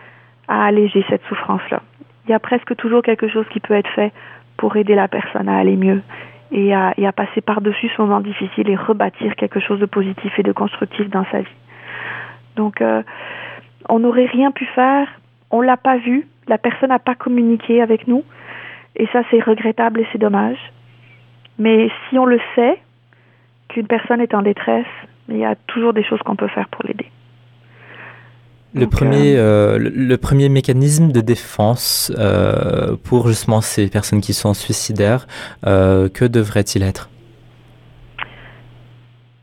à 0.48 0.66
alléger 0.66 1.06
cette 1.10 1.24
souffrance-là. 1.26 1.82
Il 2.26 2.32
y 2.32 2.34
a 2.34 2.40
presque 2.40 2.76
toujours 2.76 3.04
quelque 3.04 3.28
chose 3.28 3.46
qui 3.52 3.60
peut 3.60 3.76
être 3.76 3.90
fait 3.92 4.12
pour 4.58 4.76
aider 4.76 4.96
la 4.96 5.08
personne 5.08 5.50
à 5.50 5.58
aller 5.58 5.76
mieux 5.76 6.02
et 6.52 6.74
à, 6.74 6.94
et 6.98 7.08
à 7.08 7.12
passer 7.12 7.42
par-dessus 7.42 7.90
ce 7.96 8.02
moment 8.02 8.22
difficile 8.22 8.70
et 8.70 8.76
rebâtir 8.76 9.36
quelque 9.36 9.60
chose 9.60 9.80
de 9.80 9.86
positif 9.86 10.38
et 10.38 10.44
de 10.44 10.52
constructif 10.52 11.10
dans 11.10 11.26
sa 11.32 11.42
vie. 11.42 11.58
Donc, 12.56 12.82
euh, 12.82 13.04
on 13.90 14.00
n'aurait 14.00 14.26
rien 14.26 14.52
pu 14.52 14.66
faire 14.66 15.08
on 15.52 15.62
l'a 15.62 15.78
pas 15.78 15.98
vu, 15.98 16.28
la 16.48 16.58
personne 16.58 16.90
n'a 16.90 17.00
pas 17.00 17.16
communiqué 17.16 17.82
avec 17.82 18.08
nous, 18.08 18.24
et 18.96 19.08
ça 19.08 19.22
c'est 19.32 19.42
regrettable 19.42 20.02
et 20.02 20.08
c'est 20.12 20.18
dommage. 20.18 20.58
Mais 21.58 21.90
si 22.10 22.20
on 22.20 22.26
le 22.26 22.40
sait, 22.56 22.80
qu'une 23.70 23.88
personne 23.88 24.22
est 24.22 24.34
en 24.34 24.42
détresse, 24.42 24.86
il 25.30 25.38
y 25.38 25.46
a 25.46 25.56
toujours 25.68 25.94
des 25.94 26.04
choses 26.04 26.22
qu'on 26.24 26.36
peut 26.36 26.48
faire 26.50 26.68
pour 26.70 26.84
l'aider. 26.86 27.10
Le 28.76 28.88
premier, 28.88 29.38
euh, 29.38 29.80
le, 29.80 30.18
premier 30.18 30.50
mécanisme 30.50 31.14
de 31.14 31.22
défense 31.22 32.12
euh, 32.18 32.98
pour 33.06 33.30
justement 33.30 33.62
ces 33.62 33.90
personnes 33.90 34.20
qui 34.20 34.34
sont 34.34 34.54
suicidaires, 34.54 35.28
euh, 35.66 36.10
que 36.10 36.26
devrait-il 36.26 36.84
être? 36.84 37.10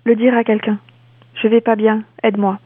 Le 0.04 0.16
dire 0.16 0.36
à 0.36 0.44
quelqu'un. 0.44 0.78
Je 1.42 1.48
vais 1.48 1.62
pas 1.62 1.76
bien, 1.76 2.02
aide-moi. 2.22 2.58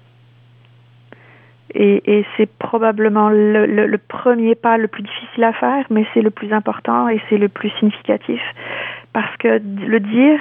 Et, 1.73 2.03
et 2.19 2.27
c'est 2.37 2.51
probablement 2.59 3.29
le, 3.29 3.67
le, 3.67 3.87
le, 3.87 3.99
premier 3.99 4.57
pas 4.57 4.77
le 4.77 4.89
plus 4.89 5.05
difficile 5.05 5.45
à 5.45 5.53
faire, 5.53 5.85
mais 5.91 6.05
c'est 6.15 6.23
le 6.23 6.31
plus 6.31 6.53
important 6.53 7.09
et 7.09 7.21
c'est 7.29 7.39
le 7.39 7.49
plus 7.49 7.71
significatif. 7.79 8.41
Parce 9.13 9.37
que 9.37 9.61
le 9.87 10.01
dire, 10.01 10.41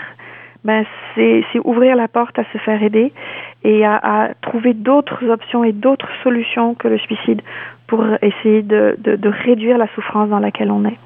ben, 0.66 0.84
c'est 1.14 1.44
ouvrir 1.64 1.96
la 1.96 2.08
porte 2.08 2.38
à 2.40 2.44
se 2.52 2.58
faire 2.58 2.82
aider 2.82 3.14
et 3.64 3.86
à, 3.86 4.00
à 4.02 4.34
trouver 4.42 4.74
d'autres 4.74 5.30
options 5.30 5.64
et 5.64 5.72
d'autres 5.72 6.10
solutions 6.24 6.74
que 6.74 6.88
le 6.88 6.98
suicide 6.98 7.42
pour 7.88 8.04
essayer 8.22 8.64
de, 8.64 8.96
de, 8.98 9.16
de, 9.16 9.30
réduire 9.30 9.78
la 9.78 9.88
souffrance 9.94 10.28
dans 10.30 10.40
laquelle 10.40 10.72
on 10.72 10.84
est. 10.86 10.98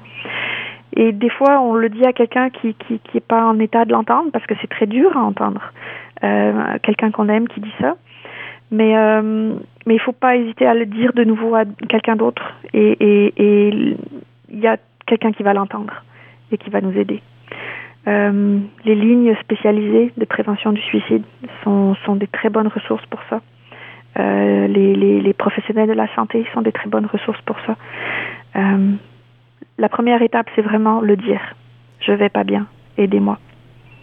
Et 0.96 1.12
des 1.12 1.28
fois, 1.28 1.60
on 1.60 1.74
le 1.74 1.90
dit 1.90 2.04
à 2.04 2.12
quelqu'un 2.12 2.48
qui 2.48 2.74
qui 2.74 2.98
qui 3.00 3.18
est 3.18 3.26
pas 3.26 3.44
en 3.44 3.58
état 3.58 3.84
de 3.84 3.92
l'entendre 3.92 4.30
parce 4.32 4.46
que 4.46 4.54
c'est 4.60 4.66
très 4.66 4.86
dur 4.86 5.16
à 5.16 5.20
entendre. 5.20 5.72
Euh, 6.24 6.78
quelqu'un 6.82 7.10
qu'on 7.10 7.28
aime 7.28 7.46
qui 7.46 7.60
dit 7.60 7.74
ça. 7.80 7.96
Mais 8.70 8.96
euh, 8.96 9.52
mais 9.86 9.94
il 9.94 10.00
faut 10.00 10.12
pas 10.12 10.36
hésiter 10.36 10.66
à 10.66 10.74
le 10.74 10.86
dire 10.86 11.12
de 11.12 11.24
nouveau 11.24 11.54
à 11.54 11.64
quelqu'un 11.88 12.16
d'autre 12.16 12.54
et 12.72 12.96
il 13.00 13.32
et, 13.36 13.96
y 14.52 14.66
a 14.66 14.78
quelqu'un 15.06 15.32
qui 15.32 15.42
va 15.42 15.52
l'entendre 15.52 16.02
et 16.50 16.58
qui 16.58 16.70
va 16.70 16.80
nous 16.80 16.96
aider. 16.96 17.20
Euh, 18.08 18.58
les 18.84 18.94
lignes 18.94 19.34
spécialisées 19.42 20.12
de 20.16 20.24
prévention 20.24 20.72
du 20.72 20.80
suicide 20.80 21.22
sont, 21.62 21.94
sont 22.06 22.16
des 22.16 22.26
très 22.26 22.48
bonnes 22.48 22.68
ressources 22.68 23.04
pour 23.06 23.20
ça. 23.28 23.40
Euh, 24.18 24.66
les, 24.66 24.94
les, 24.94 25.20
les, 25.20 25.32
professionnels 25.34 25.88
de 25.88 25.92
la 25.92 26.12
santé 26.14 26.46
sont 26.54 26.62
des 26.62 26.72
très 26.72 26.88
bonnes 26.88 27.06
ressources 27.06 27.40
pour 27.42 27.56
ça. 27.66 27.76
Euh, 28.56 28.92
la 29.78 29.88
première 29.88 30.22
étape, 30.22 30.46
c'est 30.56 30.62
vraiment 30.62 31.00
le 31.00 31.16
dire. 31.16 31.40
Je 32.00 32.12
vais 32.12 32.30
pas 32.30 32.44
bien, 32.44 32.66
aidez-moi. 32.96 33.38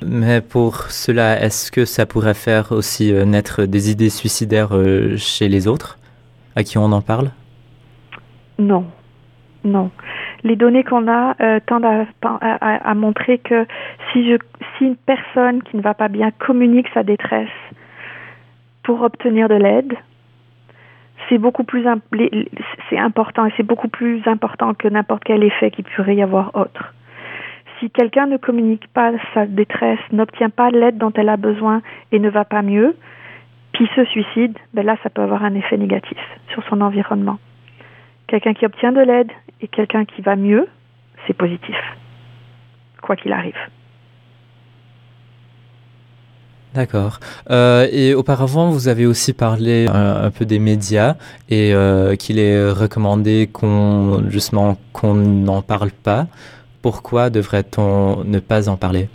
Mais 0.06 0.42
pour 0.42 0.84
cela, 0.92 1.42
est-ce 1.42 1.72
que 1.72 1.84
ça 1.84 2.06
pourrait 2.06 2.36
faire 2.36 2.72
aussi 2.72 3.12
naître 3.12 3.64
des 3.64 3.90
idées 3.92 4.12
suicidaires 4.12 4.70
chez 5.18 5.50
les 5.50 5.68
autres 5.68 5.98
à 6.56 6.64
qui 6.64 6.78
on 6.78 6.92
en 6.92 7.02
parle? 7.02 7.32
Non, 8.60 8.86
non. 9.64 9.90
Les 10.48 10.56
données 10.56 10.86
qu'on 10.86 11.10
a 11.10 11.36
euh, 11.42 11.60
tendent 11.66 12.08
à, 12.22 12.94
montrer 12.96 13.38
que 13.38 13.68
si, 14.14 14.34
une 14.80 14.96
personne 14.96 15.62
qui 15.62 15.76
ne 15.76 15.82
va 15.82 15.94
pas 15.94 16.08
bien 16.08 16.32
communique 16.32 16.88
sa 16.94 17.04
détresse 17.04 17.50
pour 18.84 19.02
obtenir 19.02 19.50
de 19.50 19.56
l'aide, 19.56 19.94
c'est 21.28 21.38
beaucoup 21.38 21.66
plus 21.66 21.86
important 22.94 23.46
et 23.46 23.54
c'est 23.58 23.68
beaucoup 23.68 23.90
plus 23.90 24.22
important 24.26 24.74
que 24.74 24.88
n'importe 24.88 25.26
quel 25.26 25.44
effet 25.44 25.70
qui 25.70 25.84
pourrait 25.84 26.16
y 26.16 26.24
avoir 26.24 26.56
autre 26.56 26.94
si 27.80 27.90
quelqu'un 27.90 28.26
ne 28.26 28.38
communique 28.38 28.88
pas 28.88 29.12
sa 29.34 29.46
détresse, 29.46 30.00
n'obtient 30.12 30.50
pas 30.50 30.72
l'aide 30.72 30.98
dont 30.98 31.12
elle 31.14 31.30
a 31.30 31.38
besoin 31.38 31.82
et 32.12 32.20
ne 32.20 32.30
va 32.30 32.46
pas 32.46 32.62
mieux, 32.62 32.96
puis 33.74 33.88
se 33.96 34.04
suicide, 34.06 34.58
ben 34.74 34.86
là, 34.86 34.96
ça 35.04 35.10
peut 35.10 35.22
avoir 35.22 35.44
un 35.44 35.54
effet 35.54 35.78
négatif 35.78 36.18
sur 36.50 36.64
son 36.70 36.82
environnement. 36.82 37.38
Quelqu'un 38.28 38.54
qui 38.54 38.66
obtient 38.66 38.92
de 38.92 39.02
l'aide 39.02 39.32
et 39.62 39.68
quelqu'un 39.68 40.06
qui 40.06 40.22
va 40.22 40.36
mieux, 40.36 40.68
c'est 41.26 41.34
positif, 41.34 41.76
quoi 43.02 43.16
qu'il 43.16 43.32
arrive. 43.32 43.58
D'accord. 46.74 47.20
Euh, 47.50 47.88
et 47.92 48.14
auparavant, 48.14 48.70
vous 48.70 48.88
avez 48.88 49.06
aussi 49.06 49.34
parlé 49.34 49.88
un, 49.88 50.26
un 50.26 50.32
peu 50.32 50.46
des 50.46 50.60
médias 50.60 51.16
et 51.50 51.74
euh, 51.74 52.16
qu'il 52.16 52.38
est 52.38 52.70
recommandé 52.70 53.50
qu'on 53.52 54.30
justement 54.30 54.78
qu'on 54.94 55.16
n'en 55.16 55.62
parle 55.62 55.92
pas. 55.92 56.28
Pourquoi 56.84 57.30
devrait-on 57.30 58.24
ne 58.26 58.40
pas 58.40 58.70
en 58.70 58.78
parler? 58.78 59.10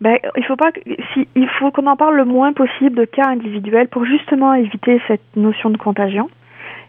Ben, 0.00 0.18
il 0.36 0.44
faut 0.44 0.56
pas 0.56 0.70
si, 1.14 1.26
il 1.34 1.48
faut 1.58 1.70
qu'on 1.70 1.86
en 1.86 1.96
parle 1.96 2.16
le 2.16 2.24
moins 2.24 2.52
possible 2.52 2.94
de 2.94 3.04
cas 3.04 3.26
individuels 3.26 3.88
pour 3.88 4.04
justement 4.04 4.52
éviter 4.54 5.00
cette 5.08 5.24
notion 5.34 5.70
de 5.70 5.78
contagion 5.78 6.28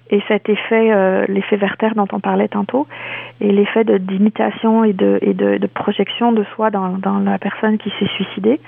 et 0.09 0.21
cet 0.27 0.49
effet 0.49 0.91
euh, 0.91 1.25
l'effet 1.27 1.57
Werther 1.57 1.89
dont 1.95 2.07
on 2.11 2.19
parlait 2.19 2.47
tantôt 2.47 2.87
et 3.41 3.51
l'effet 3.51 3.83
d'imitation 3.83 4.83
et 4.83 4.93
de 4.93 5.67
projection 5.73 6.31
de 6.31 6.43
soi 6.55 6.69
dans, 6.69 7.19
la 7.19 7.39
personne 7.39 7.77
qui 7.77 7.91
s'est 7.99 8.09
suicidée 8.15 8.59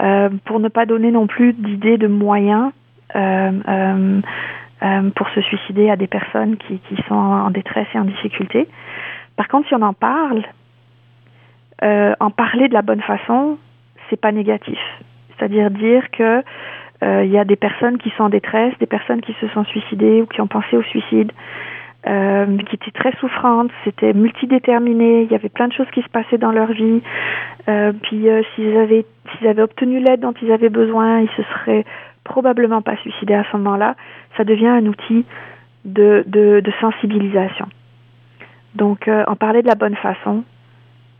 euh, 0.00 0.30
pour 0.44 0.60
ne 0.60 0.68
pas 0.68 0.86
donner 0.86 1.10
non 1.10 1.26
plus 1.26 1.52
d'idées 1.52 1.98
de 1.98 2.06
moyens 2.06 2.70
euh, 3.16 4.20
pour 5.14 5.28
se 5.30 5.40
suicider 5.42 5.90
à 5.90 5.96
des 5.96 6.06
personnes 6.06 6.56
qui, 6.56 6.78
qui 6.88 6.96
sont 7.08 7.14
en 7.14 7.50
détresse 7.50 7.88
et 7.94 7.98
en 7.98 8.04
difficulté. 8.04 8.66
Par 9.36 9.48
contre, 9.48 9.68
si 9.68 9.74
on 9.74 9.82
en 9.82 9.92
parle, 9.92 10.42
en 11.82 12.30
parler 12.30 12.68
de 12.68 12.74
la 12.74 12.82
bonne 12.82 13.02
façon, 13.02 13.58
c'est 14.08 14.20
pas 14.20 14.32
négatif. 14.32 14.78
C'est-à-dire 15.36 15.70
dire 15.70 16.10
que 16.10 16.42
euh, 17.02 17.24
il 17.24 17.30
y 17.30 17.38
a 17.38 17.44
des 17.44 17.56
personnes 17.56 17.98
qui 17.98 18.10
sont 18.10 18.24
en 18.24 18.28
détresse, 18.28 18.74
des 18.78 18.86
personnes 18.86 19.20
qui 19.20 19.34
se 19.40 19.48
sont 19.48 19.64
suicidées 19.64 20.22
ou 20.22 20.26
qui 20.26 20.40
ont 20.40 20.46
pensé 20.46 20.76
au 20.76 20.82
suicide. 20.82 21.32
euh, 22.06 22.56
qui 22.68 22.76
étaient 22.76 22.90
très 22.92 23.12
souffrantes, 23.16 23.70
c'était 23.84 24.12
multidéterminé, 24.14 25.22
il 25.22 25.30
y 25.30 25.34
avait 25.34 25.48
plein 25.48 25.68
de 25.68 25.72
choses 25.72 25.90
qui 25.92 26.02
se 26.02 26.08
passaient 26.08 26.38
dans 26.38 26.52
leur 26.52 26.72
vie. 26.72 27.02
Euh, 27.68 27.92
puis 28.02 28.28
euh, 28.28 28.42
s'ils 28.54 28.76
avaient 28.76 29.04
s'ils 29.32 29.46
avaient 29.46 29.62
obtenu 29.62 30.00
l'aide 30.00 30.20
dont 30.20 30.34
ils 30.40 30.50
avaient 30.50 30.70
besoin, 30.70 31.20
ils 31.20 31.28
se 31.36 31.42
seraient 31.42 31.84
probablement 32.24 32.80
pas 32.80 32.96
suicidés 32.96 33.34
à 33.34 33.44
ce 33.50 33.56
moment-là. 33.58 33.96
Ça 34.36 34.44
devient 34.44 34.68
un 34.68 34.86
outil 34.86 35.26
de, 35.84 36.24
de, 36.26 36.60
de 36.60 36.72
sensibilisation. 36.80 37.66
Donc 38.74 39.06
euh, 39.08 39.24
en 39.26 39.36
parler 39.36 39.62
de 39.62 39.68
la 39.68 39.74
bonne 39.74 39.96
façon, 39.96 40.44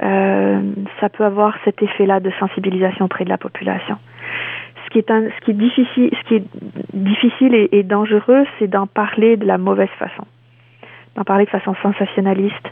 ça 0.03 1.11
peut 1.11 1.25
avoir 1.27 1.55
cet 1.63 1.83
effet-là 1.83 2.21
de 2.21 2.31
sensibilisation 2.41 3.05
auprès 3.05 3.25
de 3.25 3.29
la 3.29 3.37
population. 3.37 3.99
Ce 4.91 4.93
qui 4.93 4.99
est, 4.99 5.11
un, 5.13 5.29
ce 5.29 5.45
qui 5.45 5.53
est 5.53 5.55
difficile, 5.55 6.11
ce 6.13 6.29
qui 6.29 6.35
est 6.35 6.45
difficile 6.93 7.69
et, 7.71 7.83
dangereux, 7.85 8.45
c'est 8.59 8.67
d'en 8.67 8.89
parler 8.89 9.37
de 9.37 9.47
la 9.47 9.57
mauvaise 9.57 9.89
façon, 10.01 10.25
d'en 11.15 11.23
parler 11.23 11.45
de 11.45 11.51
façon 11.51 11.77
sensationnaliste, 11.81 12.69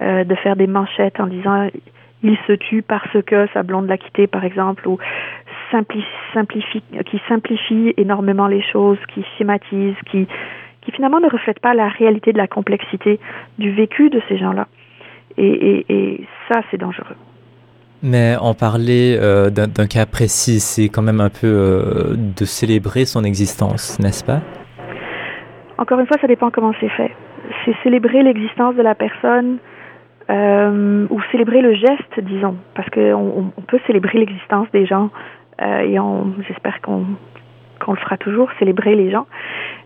euh, 0.00 0.24
de 0.24 0.34
faire 0.34 0.56
des 0.56 0.66
manchettes 0.66 1.20
en 1.20 1.28
disant 1.28 1.68
il 2.24 2.36
se 2.48 2.52
tue 2.52 2.82
parce 2.82 3.22
que 3.24 3.46
sa 3.54 3.62
blonde 3.62 3.86
l'a 3.86 3.96
quitté, 3.96 4.26
par 4.26 4.44
exemple, 4.44 4.88
ou 4.88 4.98
simplifie, 5.70 6.04
simplifie, 6.34 6.82
qui 7.06 7.20
simplifie 7.28 7.94
énormément 7.96 8.48
les 8.48 8.62
choses, 8.62 8.98
qui 9.14 9.24
schématise, 9.38 9.94
qui, 10.10 10.26
qui 10.80 10.90
finalement 10.90 11.20
ne 11.20 11.28
reflète 11.28 11.60
pas 11.60 11.74
la 11.74 11.88
réalité 11.88 12.32
de 12.32 12.38
la 12.38 12.48
complexité 12.48 13.20
du 13.58 13.70
vécu 13.70 14.10
de 14.10 14.20
ces 14.28 14.36
gens-là. 14.36 14.66
Et, 15.36 15.46
et, 15.46 15.86
et 15.88 16.26
ça, 16.48 16.62
c'est 16.70 16.78
dangereux. 16.78 17.16
Mais 18.02 18.34
en 18.40 18.54
parler 18.54 19.16
euh, 19.20 19.48
d'un 19.50 19.86
cas 19.86 20.06
précis, 20.06 20.58
c'est 20.58 20.88
quand 20.88 21.02
même 21.02 21.20
un 21.20 21.30
peu 21.30 21.46
euh, 21.46 22.16
de 22.16 22.44
célébrer 22.44 23.04
son 23.04 23.22
existence, 23.22 24.00
n'est-ce 24.00 24.24
pas? 24.24 24.40
Encore 25.78 26.00
une 26.00 26.06
fois, 26.06 26.16
ça 26.20 26.26
dépend 26.26 26.50
comment 26.50 26.72
c'est 26.80 26.88
fait. 26.88 27.12
C'est 27.64 27.76
célébrer 27.84 28.24
l'existence 28.24 28.74
de 28.74 28.82
la 28.82 28.96
personne 28.96 29.58
euh, 30.30 31.06
ou 31.10 31.20
célébrer 31.30 31.62
le 31.62 31.74
geste, 31.74 32.18
disons, 32.18 32.56
parce 32.74 32.90
qu'on 32.90 33.52
on 33.56 33.62
peut 33.62 33.78
célébrer 33.86 34.18
l'existence 34.18 34.66
des 34.72 34.86
gens 34.86 35.10
et 35.60 35.96
j'espère 36.48 36.80
qu'on 36.80 37.04
qu'on 37.78 37.92
le 37.92 37.98
fera 37.98 38.16
toujours, 38.16 38.48
célébrer 38.58 38.96
les 38.96 39.12
gens. 39.12 39.26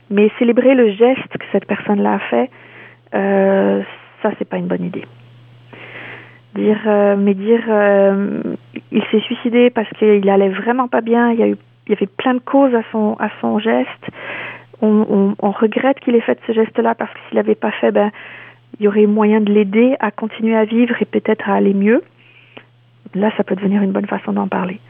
Mais 0.09 0.31
célébrer 0.39 0.75
le 0.75 0.91
geste 0.93 1.37
que 1.39 1.45
cette 1.53 1.67
personne-là 1.67 2.15
a 2.15 2.19
fait, 2.19 2.51
ça, 4.23 4.31
c'est 4.39 4.49
pas 4.49 4.57
une 4.57 4.69
bonne 4.69 4.85
idée. 4.85 5.05
Dire, 6.57 6.81
euh, 6.87 7.17
mais 7.17 7.35
dire, 7.35 7.63
euh, 7.69 8.41
il 8.91 9.03
s'est 9.11 9.21
suicidé 9.21 9.69
parce 9.69 9.89
qu'il 9.99 10.29
allait 10.31 10.49
vraiment 10.49 10.89
pas 10.89 11.03
bien. 11.03 11.31
Il 11.33 11.39
y 11.39 11.43
a 11.43 11.49
eu, 11.49 11.57
il 11.87 11.91
y 11.91 11.93
avait 11.93 12.07
plein 12.07 12.35
de 12.35 12.41
causes 12.41 12.75
à 12.75 12.83
son 12.93 13.17
à 13.21 13.29
son 13.41 13.59
geste. 13.59 13.89
On, 14.81 15.35
on, 15.41 15.51
regrette 15.51 16.01
qu'il 16.01 16.15
ait 16.15 16.21
fait 16.21 16.39
ce 16.47 16.53
geste-là 16.53 16.95
parce 16.95 17.13
que 17.13 17.19
s'il 17.29 17.37
l'avait 17.37 17.55
pas 17.55 17.71
fait, 17.73 17.93
ben, 17.93 18.11
il 18.79 18.85
y 18.85 18.89
aurait 18.89 19.07
moyen 19.07 19.41
de 19.41 19.53
l'aider 19.53 19.97
à 20.01 20.11
continuer 20.11 20.55
à 20.55 20.65
vivre 20.65 20.95
et 21.01 21.07
peut-être 21.07 21.49
à 21.49 21.55
aller 21.55 21.73
mieux. 21.73 22.03
Là, 23.15 23.31
ça 23.37 23.45
peut 23.45 23.57
devenir 23.57 23.83
une 23.83 23.93
bonne 23.93 24.07
façon 24.07 24.33
d'en 24.33 24.49
parler. 24.49 24.81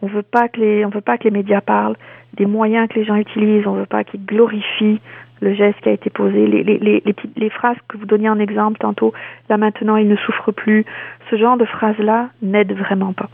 On 0.00 0.06
veut 0.06 0.22
pas 0.22 0.48
que 0.48 0.60
les, 0.60 0.84
on 0.84 0.90
veut 0.90 1.00
pas 1.00 1.18
que 1.18 1.24
les 1.24 1.30
médias 1.30 1.60
parlent 1.60 1.96
des 2.34 2.46
moyens 2.46 2.88
que 2.88 2.94
les 2.94 3.04
gens 3.04 3.16
utilisent. 3.16 3.66
On 3.66 3.72
veut 3.72 3.86
pas 3.86 4.04
qu'ils 4.04 4.24
glorifient 4.24 5.00
le 5.40 5.54
geste 5.54 5.80
qui 5.80 5.88
a 5.88 5.92
été 5.92 6.10
posé. 6.10 6.46
Les, 6.46 6.62
les, 6.62 6.78
les, 6.78 7.00
petites, 7.12 7.36
les 7.36 7.50
phrases 7.50 7.76
que 7.88 7.96
vous 7.96 8.06
donniez 8.06 8.28
en 8.28 8.38
exemple 8.38 8.78
tantôt, 8.78 9.12
là 9.48 9.56
maintenant 9.56 9.96
il 9.96 10.08
ne 10.08 10.16
souffre 10.16 10.52
plus. 10.52 10.84
Ce 11.30 11.36
genre 11.36 11.56
de 11.56 11.64
phrases-là 11.64 12.30
n'aide 12.42 12.72
vraiment 12.72 13.12
pas. 13.12 13.28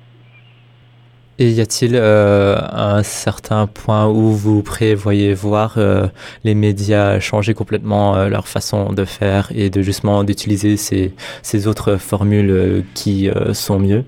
Et 1.39 1.51
y 1.51 1.61
a-t-il 1.61 1.97
euh, 1.97 2.57
un 2.73 3.03
certain 3.03 3.67
point 3.67 4.07
où 4.07 4.31
vous 4.31 4.63
prévoyez 4.63 5.35
voir 5.35 5.75
euh, 5.79 6.07
les 6.45 6.55
médias 6.55 7.19
changer 7.19 7.55
complètement 7.55 8.15
euh, 8.15 8.29
leur 8.29 8.47
façon 8.47 8.93
de 8.93 9.05
faire 9.05 9.51
et 9.53 9.69
de 9.69 9.83
justement 9.83 10.23
d'utiliser 10.23 10.77
ces, 10.77 11.13
ces 11.43 11.67
autres 11.67 11.97
formules 11.97 12.85
qui 12.95 13.29
sont 13.53 13.81
mieux? 13.81 14.05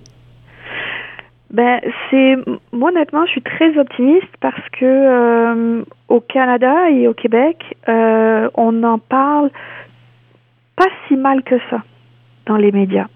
Ben, 1.51 1.81
c'est 2.11 2.37
moi 2.73 2.91
honnêtement, 2.91 3.25
je 3.27 3.31
suis 3.31 3.43
très 3.43 3.79
optimiste 3.79 4.35
parce 4.41 4.69
que 4.73 4.85
euh, 4.85 5.85
au 6.09 6.21
Canada 6.21 6.91
et 6.91 7.07
au 7.07 7.15
Québec, 7.15 7.77
euh, 7.89 8.49
on 8.55 8.83
en 8.83 8.99
parle 8.99 9.51
pas 10.77 10.89
si 11.07 11.17
mal 11.17 11.43
que 11.43 11.57
ça 11.71 11.83
dans 12.47 12.57
les 12.57 12.73
médias. 12.73 13.07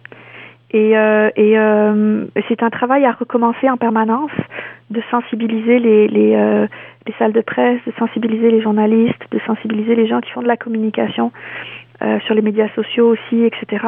Et, 0.72 0.97
euh, 0.97 1.31
et 1.35 1.59
euh, 1.59 2.26
c'est 2.49 2.62
un 2.62 2.70
travail 2.70 3.05
à 3.05 3.12
recommencer 3.12 3.68
en 3.68 3.76
permanence 3.76 4.31
de 4.91 5.03
sensibiliser 5.11 5.81
les, 5.81 6.07
les, 6.07 6.35
euh, 6.35 6.66
les 7.07 7.12
salles 7.18 7.33
de 7.33 7.41
presse, 7.41 7.81
de 7.87 7.93
sensibiliser 7.99 8.51
les 8.51 8.62
journalistes, 8.62 9.22
de 9.33 9.41
sensibiliser 9.47 9.97
les 9.97 10.07
gens 10.07 10.20
qui 10.20 10.31
font 10.31 10.43
de 10.43 10.49
la 10.49 10.57
communication 10.57 11.33
euh, 12.03 12.20
sur 12.20 12.35
les 12.35 12.43
médias 12.43 12.68
sociaux 12.74 13.09
aussi, 13.09 13.45
etc. 13.45 13.85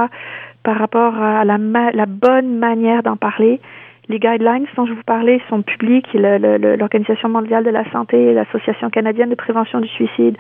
Par 0.65 0.77
rapport 0.77 1.17
à 1.17 1.45
la, 1.45 1.59
ma 1.59 1.93
la 1.93 2.07
bonne 2.07 2.59
manière 2.59 3.03
d'en 3.03 3.17
parler. 3.17 3.61
Les 4.09 4.19
guidelines 4.19 4.67
dont 4.77 4.85
je 4.85 4.93
vous 4.93 5.03
parlais 5.05 5.41
sont 5.49 5.63
publics. 5.63 6.09
L'Organisation 6.13 7.29
mondiale 7.29 7.65
de 7.65 7.71
la 7.71 7.89
santé, 7.93 8.35
l'Association 8.35 8.91
canadienne 8.91 9.31
de 9.31 9.37
prévention 9.37 9.81
du 9.81 9.89
suicide, 9.89 10.37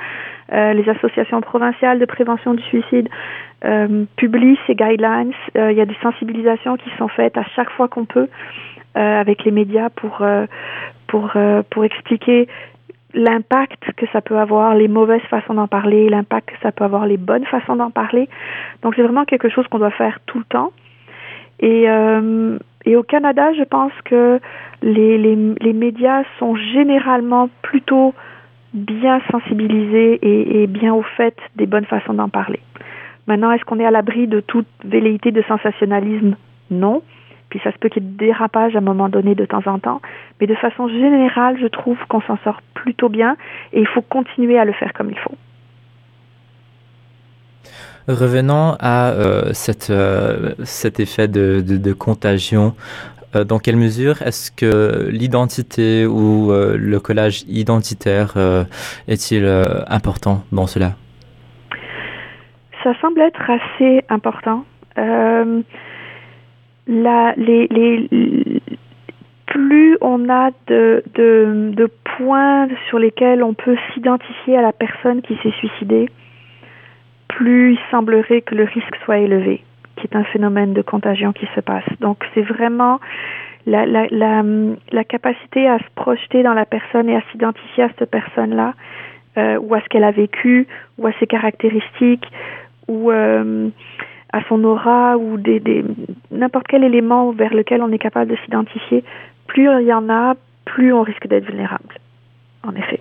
euh, 0.53 0.73
les 0.73 0.89
associations 0.89 1.41
provinciales 1.41 2.01
de 2.01 2.05
prévention 2.05 2.55
du 2.55 2.63
suicide 2.65 3.09
euh, 3.65 4.05
publient 4.17 4.59
ces 4.67 4.75
guidelines. 4.75 5.33
Euh, 5.57 5.71
il 5.71 5.79
y 5.79 5.81
a 5.81 5.87
des 5.87 5.97
sensibilisations 6.03 6.77
qui 6.77 6.91
sont 6.99 7.09
faites 7.09 7.39
à 7.39 7.45
chaque 7.55 7.71
fois 7.71 7.89
qu'on 7.89 8.05
peut 8.05 8.29
avec 8.95 9.45
les 9.45 9.53
médias 9.53 9.89
pour 9.89 10.23
pour 11.07 11.33
pour 11.71 11.85
expliquer 11.85 12.47
l'impact 13.15 13.93
que 13.97 14.05
ça 14.13 14.21
peut 14.21 14.37
avoir, 14.39 14.75
les 14.75 14.89
mauvaises 14.89 15.23
façons 15.31 15.55
d'en 15.55 15.67
parler, 15.67 16.11
l'impact 16.11 16.51
que 16.51 16.59
ça 16.63 16.73
peut 16.73 16.85
avoir, 16.85 17.07
les 17.07 17.17
bonnes 17.17 17.47
façons 17.47 17.77
d'en 17.77 17.91
parler. 17.91 18.29
Donc 18.83 18.95
c'est 18.95 19.03
vraiment 19.03 19.25
quelque 19.25 19.49
chose 19.49 19.67
qu'on 19.69 19.79
doit 19.79 19.93
faire 19.93 20.19
tout 20.27 20.39
le 20.39 20.45
temps. 20.45 20.73
Et, 21.61 21.87
et 22.85 22.97
au 22.97 23.03
Canada, 23.03 23.53
je 23.55 23.62
pense 23.62 23.93
que 24.05 24.41
les, 24.83 25.72
médias 25.72 26.24
sont 26.39 26.57
généralement 26.57 27.49
plutôt 27.62 28.14
bien 28.74 29.20
sensibilisés 29.30 30.18
et, 30.22 30.62
et 30.62 30.66
bien 30.66 30.95
au 30.95 31.03
fait 31.03 31.37
des 31.57 31.66
bonnes 31.66 31.85
façons 31.85 32.14
d'en 32.14 32.28
parler. 32.28 32.61
Maintenant, 33.26 33.53
est-ce 33.53 33.64
qu'on 33.64 33.78
est 33.78 33.85
à 33.85 33.91
l'abri 33.91 34.26
de 34.26 34.41
toute 34.41 34.66
velléité 34.85 35.30
de 35.30 35.43
sensationnalisme? 35.43 36.37
Non. 36.70 37.03
Puis 37.51 37.61
ça 37.62 37.70
se 37.70 37.78
peut 37.78 37.89
qu'il 37.89 38.03
y 38.03 38.07
ait 38.07 38.09
des 38.09 38.26
dérapages 38.26 38.74
à 38.74 38.78
un 38.78 38.83
moment 38.83 39.09
donné 39.09 39.35
de 39.35 39.45
temps 39.45 39.62
en 39.66 39.78
temps. 39.78 40.01
Mais 40.41 40.47
de 40.47 40.55
façon 40.55 40.89
générale, 40.89 41.59
je 41.61 41.66
trouve 41.66 41.99
qu'on 42.09 42.22
s'en 42.22 42.39
sort 42.39 42.61
plutôt 42.74 43.09
bien 43.09 43.37
et 43.72 43.80
il 43.80 43.87
faut 43.87 44.03
continuer 44.03 44.59
à 44.59 44.64
le 44.64 44.72
faire 44.72 44.93
comme 44.95 45.11
il 45.11 45.18
faut. 45.18 45.37
Revenons 48.09 48.77
à 48.81 49.11
euh, 49.11 49.53
cette, 49.53 49.91
euh, 49.91 50.55
cet 50.65 50.99
effet 50.99 51.29
de, 51.29 51.61
de, 51.61 51.93
contagion. 51.93 52.75
Euh, 53.37 53.45
dans 53.45 53.59
quelle 53.61 53.77
mesure 53.77 54.21
est-ce 54.23 54.51
que 54.51 55.09
l'identité 55.09 56.05
ou 56.07 56.51
le 56.53 56.99
collage 56.99 57.45
identitaire 57.47 58.35
est-il 59.09 59.47
important 59.89 60.43
dans 60.51 60.67
cela? 60.67 60.93
Ça 62.83 62.93
semble 63.01 63.21
être 63.21 63.49
assez 63.49 64.03
important. 64.09 64.65
La, 66.89 67.35
les, 67.37 68.61
plus 69.47 69.97
on 70.01 70.29
a 70.29 70.51
de, 70.67 71.05
de 71.15 71.91
points 72.17 72.69
sur 72.89 72.99
lesquels 72.99 73.45
on 73.45 73.55
peut 73.55 73.77
s'identifier 73.95 74.57
à 74.57 74.63
la 74.63 74.73
personne 74.73 75.23
qui 75.23 75.37
s'est 75.43 75.53
suicidée, 75.59 76.09
plus 77.43 77.72
il 77.72 77.78
semblerait 77.90 78.43
que 78.43 78.55
le 78.55 78.62
risque 78.62 78.97
soit 79.05 79.18
élevé, 79.18 79.64
qui 79.97 80.07
est 80.07 80.14
un 80.14 80.22
phénomène 80.22 80.74
de 80.74 80.82
contagion 80.82 81.32
qui 81.32 81.49
se 81.57 81.61
passe. 81.61 81.84
Donc 81.99 82.18
c'est 82.34 82.43
vraiment 82.43 83.01
la, 83.66 83.84
la, 83.84 85.05
capacité 85.05 85.68
à 85.68 85.78
se 85.78 85.90
projeter 85.97 86.45
dans 86.45 86.55
la 86.55 86.64
personne 86.64 87.09
et 87.09 87.16
à 87.16 87.22
s'identifier 87.32 87.82
à 87.82 87.88
cette 87.99 88.09
personne-là, 88.11 88.74
euh, 89.38 89.59
ou 89.59 89.74
à 89.74 89.80
ce 89.80 89.88
qu'elle 89.88 90.05
a 90.05 90.12
vécu, 90.12 90.68
ou 90.99 91.09
à 91.09 91.12
ses 91.18 91.26
caractéristiques, 91.26 92.28
ou 92.86 93.11
euh, 93.11 93.68
à 94.32 94.43
son 94.49 94.62
aura, 94.62 95.16
ou 95.18 95.36
des, 95.36 95.59
des 95.59 95.84
n'importe 96.30 96.68
quel 96.68 96.84
élément 96.84 97.32
vers 97.32 97.55
lequel 97.55 97.82
on 97.82 97.90
est 97.90 97.99
capable 97.99 98.30
de 98.30 98.36
s'identifier, 98.45 99.03
plus 99.49 99.68
il 99.80 99.86
y 99.86 99.93
en 99.93 100.09
a, 100.09 100.34
plus 100.64 100.93
on 100.93 101.03
risque 101.03 101.26
d'être 101.26 101.47
vulnérable. 101.47 101.97
En 102.62 102.74
effet. 102.76 103.01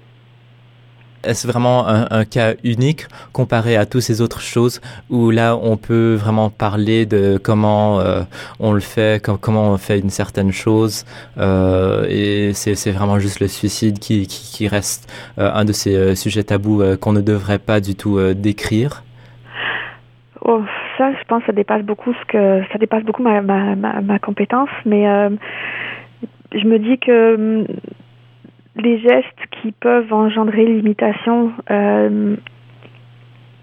Est-ce 1.23 1.47
vraiment 1.47 1.87
un, 1.87 2.25
cas 2.25 2.53
unique 2.63 3.05
comparé 3.31 3.75
à 3.75 3.85
toutes 3.85 4.01
ces 4.01 4.21
autres 4.21 4.41
choses 4.41 4.81
où 5.09 5.29
là 5.29 5.55
on 5.55 5.77
peut 5.77 6.15
vraiment 6.15 6.49
parler 6.49 7.05
de 7.05 7.37
comment 7.37 7.99
euh, 7.99 8.21
on 8.59 8.73
le 8.73 8.79
fait, 8.79 9.23
com 9.23 9.37
comment 9.39 9.71
on 9.71 9.77
fait 9.77 9.99
une 9.99 10.09
certaine 10.09 10.51
chose 10.51 11.05
euh, 11.37 12.05
et 12.09 12.53
c'est 12.53 12.91
vraiment 12.91 13.19
juste 13.19 13.39
le 13.39 13.47
suicide 13.47 13.99
qui, 13.99 14.67
reste 14.67 15.11
euh, 15.37 15.51
un 15.53 15.65
de 15.65 15.73
ces 15.73 16.15
sujets 16.15 16.43
tabous 16.43 16.83
qu'on 16.99 17.13
ne 17.13 17.21
devrait 17.21 17.59
pas 17.59 17.79
du 17.79 17.95
tout 17.95 18.19
décrire. 18.33 19.03
Oh, 20.43 20.61
Ça, 20.97 21.11
je 21.13 21.23
pense, 21.27 21.43
ça 21.45 21.51
dépasse 21.51 21.83
beaucoup 21.83 22.13
ce 22.13 22.25
que 22.27 22.63
ça 22.71 22.77
dépasse 22.79 23.03
beaucoup 23.03 23.21
ma, 23.21 23.41
ma, 23.41 23.75
ma, 23.75 24.01
ma 24.01 24.19
compétence, 24.19 24.69
mais 24.85 25.05
je 26.53 26.65
me 26.67 26.79
dis 26.79 26.97
que 26.99 27.65
les 28.75 28.99
gestes 28.99 29.47
qui 29.61 29.71
peuvent 29.71 30.11
engendrer 30.13 30.65
l'imitation, 30.65 31.51
euh, 31.69 32.35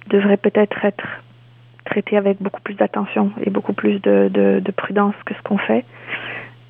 devrait 0.09 0.36
peut-être 0.36 0.84
être 0.84 1.06
traité 1.84 2.16
avec 2.16 2.40
beaucoup 2.42 2.61
plus 2.61 2.74
d'attention 2.74 3.32
et 3.44 3.50
beaucoup 3.50 3.72
plus 3.72 4.00
de 4.00 4.70
prudence 4.76 5.14
que 5.24 5.34
ce 5.34 5.42
qu'on 5.42 5.59
fait. 5.59 5.84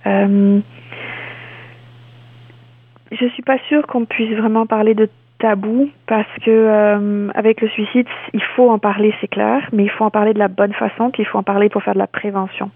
Euh, 0.07 0.61
je 3.11 3.27
suis 3.27 3.43
pas 3.43 3.59
sûre 3.69 3.87
qu'on 3.87 4.05
puisse 4.05 4.35
vraiment 4.37 4.67
parler 4.67 4.95
de 4.95 5.09
tabou 5.39 5.89
parce 6.07 6.33
que 6.45 6.51
euh, 6.51 7.31
avec 7.35 7.61
le 7.61 7.69
suicide, 7.69 8.07
il 8.33 8.43
faut 8.57 8.71
en 8.71 8.79
parler, 8.79 9.15
c'est 9.21 9.29
clair, 9.29 9.67
mais 9.73 9.85
il 9.85 9.91
faut 9.91 10.05
en 10.05 10.11
parler 10.11 10.35
de 10.35 10.39
la 10.39 10.49
bonne 10.49 10.73
façon, 10.73 11.11
puis 11.11 11.23
il 11.23 11.27
faut 11.27 11.39
en 11.39 11.43
parler 11.43 11.69
pour 11.69 11.83
faire 11.83 11.95
de 11.95 11.99
la 11.99 12.07
prévention. 12.07 12.71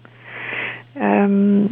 Euh, 1.01 1.65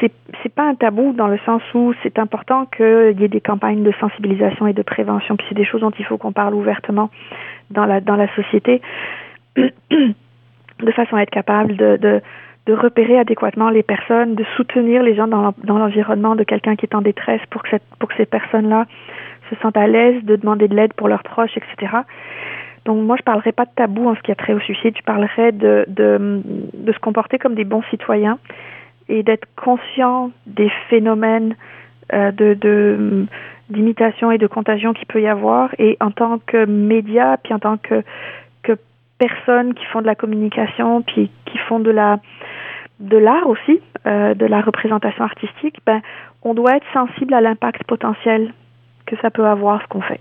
c'est 0.00 0.12
c'est 0.42 0.52
pas 0.52 0.64
un 0.64 0.74
tabou 0.74 1.12
dans 1.12 1.26
le 1.26 1.38
sens 1.44 1.62
où 1.74 1.92
c'est 2.02 2.18
important 2.18 2.66
qu'il 2.66 3.20
y 3.20 3.24
ait 3.24 3.28
des 3.28 3.40
campagnes 3.40 3.82
de 3.82 3.92
sensibilisation 4.00 4.66
et 4.66 4.72
de 4.72 4.82
prévention, 4.82 5.36
puis 5.36 5.46
c'est 5.48 5.54
des 5.54 5.64
choses 5.64 5.82
dont 5.82 5.92
il 5.98 6.04
faut 6.04 6.18
qu'on 6.18 6.32
parle 6.32 6.54
ouvertement 6.54 7.10
dans 7.70 7.84
la 7.84 8.00
dans 8.00 8.16
la 8.16 8.32
société, 8.34 8.80
de 9.56 10.92
façon 10.92 11.16
à 11.16 11.22
être 11.22 11.30
capable 11.30 11.76
de, 11.76 12.20
de 12.66 12.72
repérer 12.72 13.18
adéquatement 13.18 13.70
les 13.70 13.82
personnes, 13.82 14.34
de 14.34 14.44
soutenir 14.56 15.02
les 15.02 15.14
gens 15.14 15.26
dans 15.26 15.54
l'environnement 15.78 16.36
de 16.36 16.44
quelqu'un 16.44 16.76
qui 16.76 16.86
est 16.86 16.94
en 16.94 17.02
détresse 17.02 17.40
pour 17.50 17.62
que, 17.62 17.70
cette, 17.70 17.82
pour 17.98 18.08
que 18.08 18.16
ces 18.16 18.26
personnes-là 18.26 18.86
se 19.50 19.56
sentent 19.56 19.76
à 19.76 19.86
l'aise 19.86 20.22
de 20.24 20.36
demander 20.36 20.68
de 20.68 20.76
l'aide 20.76 20.92
pour 20.94 21.08
leurs 21.08 21.22
proches, 21.22 21.56
etc. 21.56 21.92
Donc 22.84 23.04
moi, 23.04 23.16
je 23.18 23.22
parlerai 23.22 23.52
pas 23.52 23.64
de 23.64 23.70
tabou 23.74 24.08
en 24.08 24.14
ce 24.14 24.20
qui 24.20 24.30
a 24.30 24.34
trait 24.34 24.54
au 24.54 24.60
suicide, 24.60 24.94
je 24.96 25.02
parlerai 25.02 25.52
de, 25.52 25.84
de 25.88 26.92
se 26.92 26.98
comporter 27.00 27.38
comme 27.38 27.54
des 27.54 27.64
bons 27.64 27.82
citoyens 27.90 28.38
et 29.10 29.22
d'être 29.22 29.46
conscient 29.56 30.30
des 30.46 30.70
phénomènes 30.88 31.56
euh, 32.12 32.30
de, 32.32 32.54
de 32.54 33.26
d'imitation 33.68 34.32
et 34.32 34.38
de 34.38 34.48
contagion 34.48 34.92
qu'il 34.92 35.06
peut 35.06 35.22
y 35.22 35.28
avoir 35.28 35.70
et 35.78 35.96
en 36.00 36.10
tant 36.10 36.38
que 36.38 36.64
média 36.64 37.36
puis 37.42 37.54
en 37.54 37.58
tant 37.58 37.76
que 37.76 38.02
que 38.62 38.72
personnes 39.18 39.74
qui 39.74 39.84
font 39.86 40.00
de 40.00 40.06
la 40.06 40.16
communication 40.16 41.02
puis 41.02 41.30
qui 41.46 41.58
font 41.58 41.78
de 41.78 41.90
la 41.90 42.18
de 42.98 43.16
l'art 43.16 43.46
aussi 43.46 43.80
euh, 44.06 44.34
de 44.34 44.46
la 44.46 44.60
représentation 44.60 45.22
artistique 45.22 45.78
ben 45.86 46.00
on 46.42 46.54
doit 46.54 46.76
être 46.76 46.86
sensible 46.92 47.34
à 47.34 47.40
l'impact 47.40 47.84
potentiel 47.84 48.52
que 49.06 49.16
ça 49.20 49.30
peut 49.30 49.46
avoir 49.46 49.82
ce 49.82 49.86
qu'on 49.88 50.00
fait. 50.00 50.20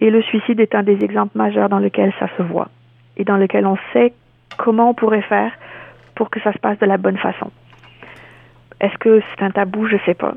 Et 0.00 0.10
le 0.10 0.22
suicide 0.22 0.60
est 0.60 0.74
un 0.74 0.82
des 0.82 1.02
exemples 1.02 1.38
majeurs 1.38 1.68
dans 1.68 1.78
lequel 1.78 2.12
ça 2.18 2.28
se 2.36 2.42
voit 2.42 2.68
et 3.16 3.24
dans 3.24 3.36
lequel 3.36 3.66
on 3.66 3.78
sait 3.92 4.12
comment 4.58 4.90
on 4.90 4.94
pourrait 4.94 5.22
faire 5.22 5.52
pour 6.14 6.30
que 6.30 6.40
ça 6.40 6.52
se 6.52 6.58
passe 6.58 6.78
de 6.78 6.86
la 6.86 6.98
bonne 6.98 7.16
façon. 7.16 7.50
Est-ce 8.84 8.98
que 8.98 9.20
c'est 9.20 9.44
un 9.44 9.50
tabou? 9.50 9.86
Je 9.86 9.96
sais 10.04 10.14
pas. 10.14 10.34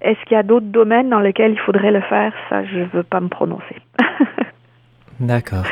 Est-ce 0.00 0.18
qu'il 0.26 0.36
y 0.36 0.38
a 0.38 0.42
d'autres 0.42 0.66
domaines 0.66 1.10
dans 1.10 1.20
lesquels 1.20 1.52
il 1.52 1.58
faudrait 1.58 1.90
le 1.90 2.00
faire? 2.02 2.32
Ça, 2.48 2.64
je 2.64 2.80
veux 2.92 3.02
pas 3.02 3.20
me 3.20 3.28
prononcer. 3.28 3.76
D'accord. 5.20 5.64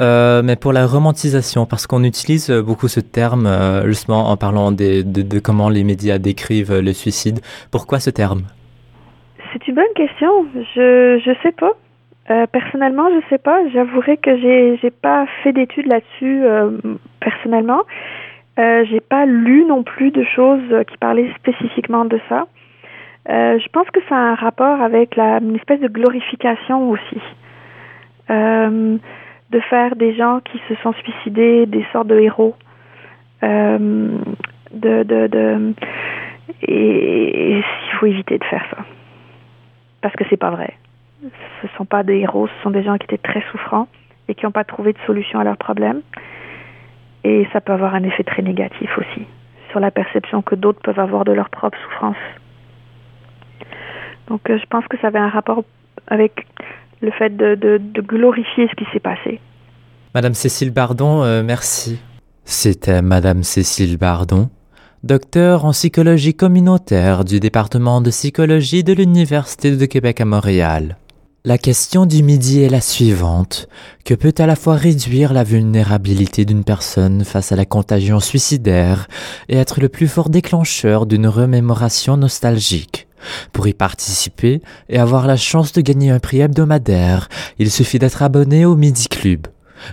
Euh, 0.00 0.42
mais 0.44 0.56
pour 0.56 0.72
la 0.72 0.86
romantisation, 0.86 1.66
parce 1.66 1.86
qu'on 1.86 2.04
utilise 2.04 2.50
beaucoup 2.50 2.88
ce 2.88 3.00
terme 3.00 3.46
euh, 3.46 3.86
justement 3.86 4.30
en 4.30 4.36
parlant 4.36 4.72
des, 4.72 5.02
de, 5.04 5.22
de, 5.22 5.38
comment 5.38 5.68
les 5.68 5.84
médias 5.84 6.18
décrivent 6.18 6.78
le 6.78 6.92
suicide. 6.92 7.40
Pourquoi 7.70 8.00
ce 8.00 8.10
terme? 8.10 8.42
C'est 9.52 9.66
une 9.68 9.74
bonne 9.74 9.94
question. 9.94 10.30
Je 10.74 11.20
je 11.24 11.32
sais 11.42 11.52
pas. 11.52 11.72
Euh, 12.30 12.46
personnellement, 12.46 13.08
je 13.10 13.28
sais 13.28 13.38
pas. 13.38 13.58
J'avouerai 13.72 14.16
que 14.16 14.36
j'ai 14.38 14.78
j'ai 14.80 14.90
pas 14.90 15.26
fait 15.42 15.52
d'études 15.52 15.86
là-dessus 15.86 16.44
euh, 16.44 16.70
personnellement. 17.20 17.82
Euh, 18.58 18.84
j'ai 18.84 19.00
pas 19.00 19.24
lu 19.26 19.64
non 19.64 19.82
plus 19.82 20.10
de 20.10 20.24
choses 20.24 20.84
qui 20.88 20.96
parlaient 20.98 21.32
spécifiquement 21.36 22.04
de 22.04 22.20
ça. 22.28 22.46
Euh, 23.28 23.58
je 23.58 23.68
pense 23.68 23.88
que 23.90 24.00
ça 24.08 24.16
a 24.16 24.18
un 24.18 24.34
rapport 24.34 24.80
avec 24.80 25.16
la 25.16 25.38
une 25.38 25.56
espèce 25.56 25.80
de 25.80 25.88
glorification 25.88 26.90
aussi. 26.90 27.20
Euh, 28.30 28.96
de 29.50 29.60
faire 29.60 29.96
des 29.96 30.14
gens 30.14 30.40
qui 30.40 30.60
se 30.68 30.74
sont 30.82 30.92
suicidés 30.94 31.66
des 31.66 31.84
sortes 31.92 32.08
de 32.08 32.18
héros. 32.18 32.54
De, 33.42 35.02
de, 35.02 35.26
de 35.26 35.74
et 36.62 37.56
il 37.56 37.94
faut 37.98 38.06
éviter 38.06 38.38
de 38.38 38.44
faire 38.44 38.64
ça 38.70 38.84
parce 40.02 40.14
que 40.16 40.24
c'est 40.28 40.36
pas 40.36 40.50
vrai. 40.50 40.74
Ce 41.62 41.68
sont 41.78 41.84
pas 41.84 42.02
des 42.02 42.18
héros, 42.18 42.48
ce 42.48 42.62
sont 42.62 42.70
des 42.70 42.82
gens 42.82 42.98
qui 42.98 43.04
étaient 43.04 43.16
très 43.16 43.42
souffrants 43.50 43.88
et 44.28 44.34
qui 44.34 44.44
n'ont 44.44 44.52
pas 44.52 44.64
trouvé 44.64 44.92
de 44.92 44.98
solution 45.06 45.38
à 45.38 45.44
leurs 45.44 45.56
problèmes. 45.56 46.02
Et 47.24 47.46
ça 47.52 47.60
peut 47.60 47.72
avoir 47.72 47.94
un 47.94 48.02
effet 48.02 48.24
très 48.24 48.42
négatif 48.42 48.90
aussi 48.98 49.26
sur 49.70 49.80
la 49.80 49.90
perception 49.90 50.42
que 50.42 50.54
d'autres 50.54 50.80
peuvent 50.82 50.98
avoir 50.98 51.24
de 51.24 51.32
leur 51.32 51.48
propre 51.48 51.78
souffrance. 51.84 52.16
Donc 54.28 54.48
euh, 54.50 54.58
je 54.58 54.66
pense 54.66 54.86
que 54.86 54.98
ça 54.98 55.08
avait 55.08 55.18
un 55.18 55.28
rapport 55.28 55.64
avec 56.08 56.46
le 57.00 57.10
fait 57.10 57.36
de, 57.36 57.54
de, 57.54 57.78
de 57.78 58.00
glorifier 58.00 58.68
ce 58.68 58.74
qui 58.74 58.84
s'est 58.92 59.00
passé. 59.00 59.40
Madame 60.14 60.34
Cécile 60.34 60.72
Bardon, 60.72 61.22
euh, 61.22 61.42
merci. 61.42 62.00
C'était 62.44 63.02
Madame 63.02 63.42
Cécile 63.42 63.96
Bardon 63.98 64.50
docteur 65.02 65.64
en 65.64 65.72
psychologie 65.72 66.34
communautaire 66.34 67.24
du 67.24 67.40
département 67.40 68.00
de 68.00 68.10
psychologie 68.10 68.84
de 68.84 68.92
l'Université 68.92 69.76
de 69.76 69.84
Québec 69.86 70.20
à 70.20 70.24
Montréal. 70.24 70.96
La 71.44 71.58
question 71.58 72.06
du 72.06 72.22
midi 72.22 72.62
est 72.62 72.68
la 72.68 72.80
suivante. 72.80 73.66
Que 74.04 74.14
peut 74.14 74.32
à 74.38 74.46
la 74.46 74.54
fois 74.54 74.76
réduire 74.76 75.32
la 75.32 75.42
vulnérabilité 75.42 76.44
d'une 76.44 76.62
personne 76.62 77.24
face 77.24 77.50
à 77.50 77.56
la 77.56 77.64
contagion 77.64 78.20
suicidaire 78.20 79.08
et 79.48 79.56
être 79.56 79.80
le 79.80 79.88
plus 79.88 80.06
fort 80.06 80.30
déclencheur 80.30 81.04
d'une 81.04 81.26
remémoration 81.26 82.16
nostalgique? 82.16 83.08
Pour 83.52 83.66
y 83.66 83.72
participer 83.72 84.62
et 84.88 85.00
avoir 85.00 85.26
la 85.26 85.36
chance 85.36 85.72
de 85.72 85.80
gagner 85.80 86.10
un 86.10 86.20
prix 86.20 86.38
hebdomadaire, 86.38 87.28
il 87.58 87.72
suffit 87.72 87.98
d'être 87.98 88.22
abonné 88.22 88.64
au 88.64 88.76
Midi 88.76 89.08
Club. 89.08 89.48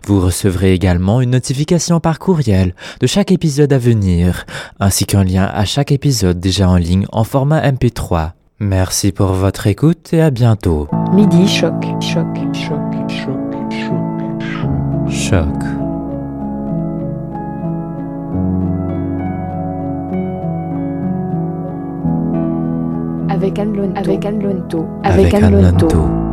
Vous 0.06 0.22
recevrez 0.22 0.74
également 0.74 1.20
une 1.20 1.32
notification 1.32 2.00
par 2.00 2.20
courriel 2.20 2.76
de 3.00 3.08
chaque 3.08 3.32
épisode 3.32 3.74
à 3.74 3.80
venir, 3.80 4.46
ainsi 4.80 5.08
qu'un 5.08 5.24
lien 5.24 5.46
à 5.52 5.66
chaque 5.66 5.92
épisode 5.92 6.40
déjà 6.40 6.70
en 6.70 6.76
ligne 6.76 7.08
en 7.12 7.24
format 7.24 7.68
MP3. 7.68 8.34
Merci 8.62 9.14
pour 9.14 9.28
votre 9.28 9.68
écoute 9.68 10.12
et 10.12 10.22
à 10.22 10.32
bientôt. 10.32 10.90
Midi 11.14 11.48
choc, 11.48 11.74
choc, 12.02 12.28
choc, 12.54 12.78
choc, 13.08 13.40
choc, 13.70 15.10
choc. 15.10 15.48
Avec 23.30 23.60
Anne 23.60 23.74
Lonto. 23.74 23.96
Avec 23.96 24.26
Anne 24.26 24.42
Avec 25.06 25.34
Anne 25.34 25.62
Lonto. 25.62 26.29